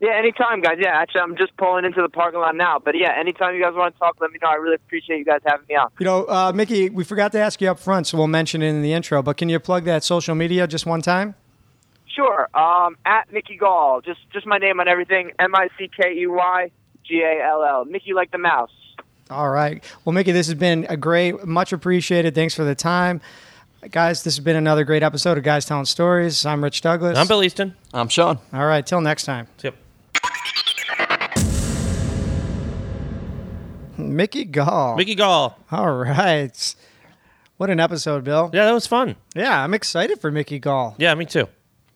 Yeah, 0.00 0.18
anytime, 0.18 0.60
guys. 0.60 0.78
Yeah, 0.80 0.96
actually, 0.96 1.20
I'm 1.20 1.36
just 1.36 1.56
pulling 1.58 1.84
into 1.84 2.02
the 2.02 2.08
parking 2.08 2.40
lot 2.40 2.56
now. 2.56 2.80
But 2.84 2.96
yeah, 2.96 3.12
anytime 3.16 3.54
you 3.54 3.62
guys 3.62 3.74
want 3.74 3.94
to 3.94 3.98
talk, 4.00 4.16
let 4.20 4.32
me 4.32 4.38
know. 4.42 4.48
I 4.48 4.54
really 4.54 4.76
appreciate 4.76 5.18
you 5.18 5.24
guys 5.24 5.42
having 5.46 5.66
me 5.68 5.76
on. 5.76 5.90
You 6.00 6.06
know, 6.06 6.24
uh, 6.24 6.52
Mickey, 6.52 6.90
we 6.90 7.04
forgot 7.04 7.30
to 7.32 7.38
ask 7.38 7.60
you 7.60 7.70
up 7.70 7.78
front, 7.78 8.08
so 8.08 8.18
we'll 8.18 8.26
mention 8.26 8.62
it 8.62 8.68
in 8.68 8.82
the 8.82 8.94
intro. 8.94 9.22
But 9.22 9.36
can 9.36 9.48
you 9.48 9.60
plug 9.60 9.84
that 9.84 10.02
social 10.02 10.34
media 10.34 10.66
just 10.66 10.86
one 10.86 11.02
time? 11.02 11.36
Sure. 12.20 12.48
Um, 12.54 12.98
at 13.06 13.32
Mickey 13.32 13.56
Gall, 13.56 14.02
just 14.02 14.20
just 14.30 14.44
my 14.46 14.58
name 14.58 14.78
on 14.78 14.88
everything. 14.88 15.32
M 15.38 15.54
I 15.54 15.68
C 15.78 15.88
K 15.88 16.12
E 16.12 16.26
Y 16.26 16.70
G 17.02 17.22
A 17.22 17.42
L 17.42 17.64
L. 17.64 17.84
Mickey 17.86 18.12
like 18.12 18.30
the 18.30 18.36
mouse. 18.36 18.70
All 19.30 19.48
right. 19.48 19.82
Well, 20.04 20.12
Mickey, 20.12 20.32
this 20.32 20.46
has 20.48 20.54
been 20.54 20.84
a 20.90 20.98
great, 20.98 21.46
much 21.46 21.72
appreciated. 21.72 22.34
Thanks 22.34 22.54
for 22.54 22.64
the 22.64 22.74
time. 22.74 23.22
Guys, 23.90 24.22
this 24.22 24.36
has 24.36 24.44
been 24.44 24.56
another 24.56 24.84
great 24.84 25.02
episode 25.02 25.38
of 25.38 25.44
Guys 25.44 25.64
Telling 25.64 25.86
Stories. 25.86 26.44
I'm 26.44 26.62
Rich 26.62 26.82
Douglas. 26.82 27.16
I'm 27.16 27.26
Bill 27.26 27.42
Easton. 27.42 27.74
I'm 27.94 28.08
Sean. 28.08 28.38
All 28.52 28.66
right. 28.66 28.84
Till 28.84 29.00
next 29.00 29.24
time. 29.24 29.46
Yep. 29.62 29.76
Mickey 33.96 34.44
Gall. 34.44 34.96
Mickey 34.96 35.14
Gall. 35.14 35.58
All 35.72 35.92
right. 35.92 36.74
What 37.56 37.70
an 37.70 37.80
episode, 37.80 38.24
Bill. 38.24 38.50
Yeah, 38.52 38.66
that 38.66 38.72
was 38.72 38.86
fun. 38.86 39.16
Yeah, 39.34 39.62
I'm 39.64 39.72
excited 39.72 40.20
for 40.20 40.30
Mickey 40.30 40.58
Gall. 40.58 40.96
Yeah, 40.98 41.14
me 41.14 41.24
too. 41.24 41.48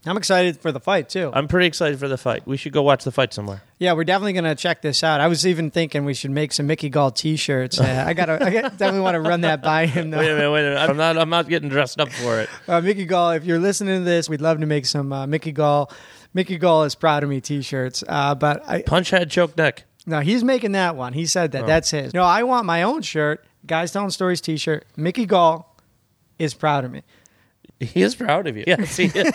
I'm 0.06 0.16
excited 0.18 0.60
for 0.60 0.70
the 0.70 0.80
fight, 0.80 1.08
too. 1.08 1.30
I'm 1.32 1.48
pretty 1.48 1.66
excited 1.66 1.98
for 1.98 2.08
the 2.08 2.18
fight. 2.18 2.46
We 2.46 2.56
should 2.58 2.72
go 2.72 2.82
watch 2.82 3.04
the 3.04 3.10
fight 3.12 3.32
somewhere. 3.32 3.62
Yeah, 3.78 3.94
we're 3.94 4.04
definitely 4.04 4.34
going 4.34 4.44
to 4.44 4.54
check 4.54 4.82
this 4.82 5.02
out. 5.02 5.20
I 5.20 5.28
was 5.28 5.46
even 5.46 5.70
thinking 5.70 6.04
we 6.04 6.12
should 6.14 6.30
make 6.30 6.52
some 6.52 6.66
Mickey 6.66 6.90
Gall 6.90 7.10
T-shirts. 7.10 7.80
Uh, 7.80 8.04
I 8.06 8.12
got 8.12 8.26
to, 8.26 8.44
I 8.44 8.50
definitely 8.50 9.00
want 9.00 9.14
to 9.14 9.20
run 9.20 9.40
that 9.42 9.62
by 9.62 9.86
him. 9.86 10.10
Though. 10.10 10.18
Wait 10.18 10.30
a 10.30 10.34
minute, 10.34 10.50
wait 10.52 10.60
a 10.66 10.70
minute. 10.74 10.90
I'm 10.90 10.96
not 10.98 11.16
I'm 11.16 11.30
not 11.30 11.48
getting 11.48 11.68
dressed 11.70 12.00
up 12.00 12.10
for 12.10 12.40
it. 12.40 12.50
Uh, 12.68 12.80
Mickey 12.82 13.06
Gall, 13.06 13.30
if 13.32 13.44
you're 13.44 13.58
listening 13.58 14.00
to 14.00 14.04
this, 14.04 14.28
we'd 14.28 14.40
love 14.42 14.60
to 14.60 14.66
make 14.66 14.84
some 14.86 15.12
uh, 15.12 15.26
Mickey 15.26 15.52
Gall. 15.52 15.90
Mickey 16.34 16.58
Gall 16.58 16.84
is 16.84 16.94
proud 16.94 17.22
of 17.22 17.30
me 17.30 17.40
T-shirts. 17.40 18.04
Uh, 18.06 18.34
but 18.34 18.62
I, 18.68 18.82
Punch 18.82 19.10
head, 19.10 19.30
choke 19.30 19.56
neck. 19.56 19.84
no, 20.06 20.20
he's 20.20 20.44
making 20.44 20.72
that 20.72 20.96
one. 20.96 21.12
He 21.14 21.24
said 21.26 21.52
that. 21.52 21.66
That's 21.66 21.90
his. 21.90 22.12
No, 22.12 22.24
I 22.24 22.42
want 22.42 22.66
my 22.66 22.82
own 22.82 23.02
shirt. 23.02 23.44
Guys 23.66 23.90
telling 23.92 24.10
stories 24.10 24.40
T-shirt. 24.42 24.84
Mickey 24.96 25.24
Gall 25.24 25.74
is 26.38 26.52
proud 26.52 26.84
of 26.84 26.90
me. 26.90 27.02
He 27.80 28.02
is 28.02 28.14
proud 28.14 28.46
of 28.46 28.56
you. 28.56 28.64
Yes, 28.68 28.96
he 28.96 29.06
is. 29.06 29.32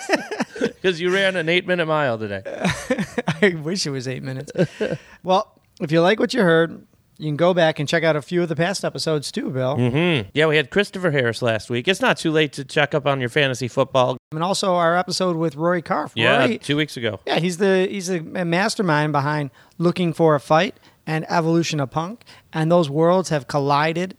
Because 0.80 1.02
you 1.02 1.14
ran 1.14 1.36
an 1.36 1.50
eight 1.50 1.68
minute 1.68 1.86
mile 1.86 2.18
today. 2.18 2.42
I 3.42 3.56
wish 3.62 3.86
it 3.86 3.92
was 3.92 4.08
eight 4.08 4.24
minutes. 4.24 4.52
well, 5.24 5.60
if 5.82 5.92
you 5.92 6.02
like 6.02 6.20
what 6.20 6.34
you 6.34 6.42
heard, 6.42 6.86
you 7.18 7.28
can 7.28 7.36
go 7.36 7.54
back 7.54 7.80
and 7.80 7.88
check 7.88 8.04
out 8.04 8.16
a 8.16 8.22
few 8.22 8.42
of 8.42 8.48
the 8.50 8.56
past 8.56 8.86
episodes 8.86 9.30
too, 9.32 9.50
Bill. 9.50 9.76
Mm-hmm. 9.76 10.30
Yeah, 10.34 10.48
we 10.48 10.56
had 10.56 10.70
Christopher 10.72 11.12
Harris 11.12 11.42
last 11.42 11.70
week. 11.70 11.88
It's 11.90 12.00
not 12.02 12.18
too 12.18 12.32
late 12.32 12.54
to 12.54 12.64
check 12.64 12.94
up 12.94 13.06
on 13.06 13.20
your 13.20 13.30
fantasy 13.30 13.68
football. 13.68 14.18
And 14.32 14.42
also 14.42 14.76
our 14.76 14.96
episode 14.96 15.36
with 15.36 15.56
Rory 15.56 15.82
Karpf. 15.82 16.14
Yeah, 16.16 16.40
Rory, 16.40 16.58
two 16.60 16.78
weeks 16.78 16.96
ago. 16.96 17.20
yeah, 17.28 17.40
he's 17.40 17.58
the 17.58 17.88
he's 17.90 18.08
the 18.08 18.22
mastermind 18.22 19.12
behind 19.12 19.52
looking 19.78 20.14
for 20.14 20.36
a 20.36 20.40
fight 20.40 20.78
and 21.06 21.26
evolution 21.30 21.80
of 21.82 21.92
punk, 21.92 22.24
and 22.54 22.72
those 22.72 22.90
worlds 22.90 23.30
have 23.30 23.48
collided, 23.48 24.16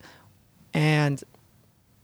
and 0.75 1.23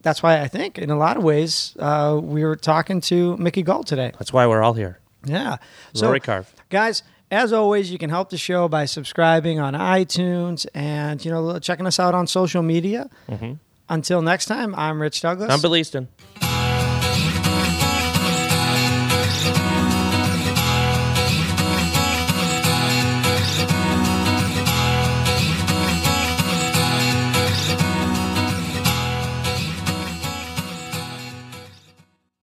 that's 0.06 0.22
why 0.22 0.40
I 0.40 0.46
think 0.46 0.78
in 0.78 0.88
a 0.90 0.96
lot 0.96 1.16
of 1.16 1.24
ways 1.24 1.76
uh, 1.80 2.20
we 2.22 2.44
were 2.44 2.54
talking 2.54 3.00
to 3.02 3.36
Mickey 3.38 3.62
Gall 3.62 3.82
today. 3.82 4.12
That's 4.18 4.32
why 4.32 4.46
we're 4.46 4.62
all 4.62 4.74
here. 4.74 5.00
Yeah, 5.24 5.56
so 5.94 6.06
Rory 6.06 6.20
Karpf. 6.20 6.46
guys. 6.70 7.02
As 7.28 7.52
always, 7.52 7.90
you 7.90 7.98
can 7.98 8.08
help 8.08 8.30
the 8.30 8.38
show 8.38 8.68
by 8.68 8.84
subscribing 8.84 9.58
on 9.58 9.74
iTunes 9.74 10.64
and 10.74 11.24
you 11.24 11.32
know 11.32 11.58
checking 11.58 11.84
us 11.84 11.98
out 11.98 12.14
on 12.14 12.28
social 12.28 12.62
media. 12.62 13.10
Until 13.88 14.22
next 14.22 14.46
time, 14.46 14.76
I'm 14.76 15.02
Rich 15.02 15.22
Douglas. 15.22 15.50
I'm 15.50 15.60
Bill 15.60 15.74
Easton. 15.74 16.06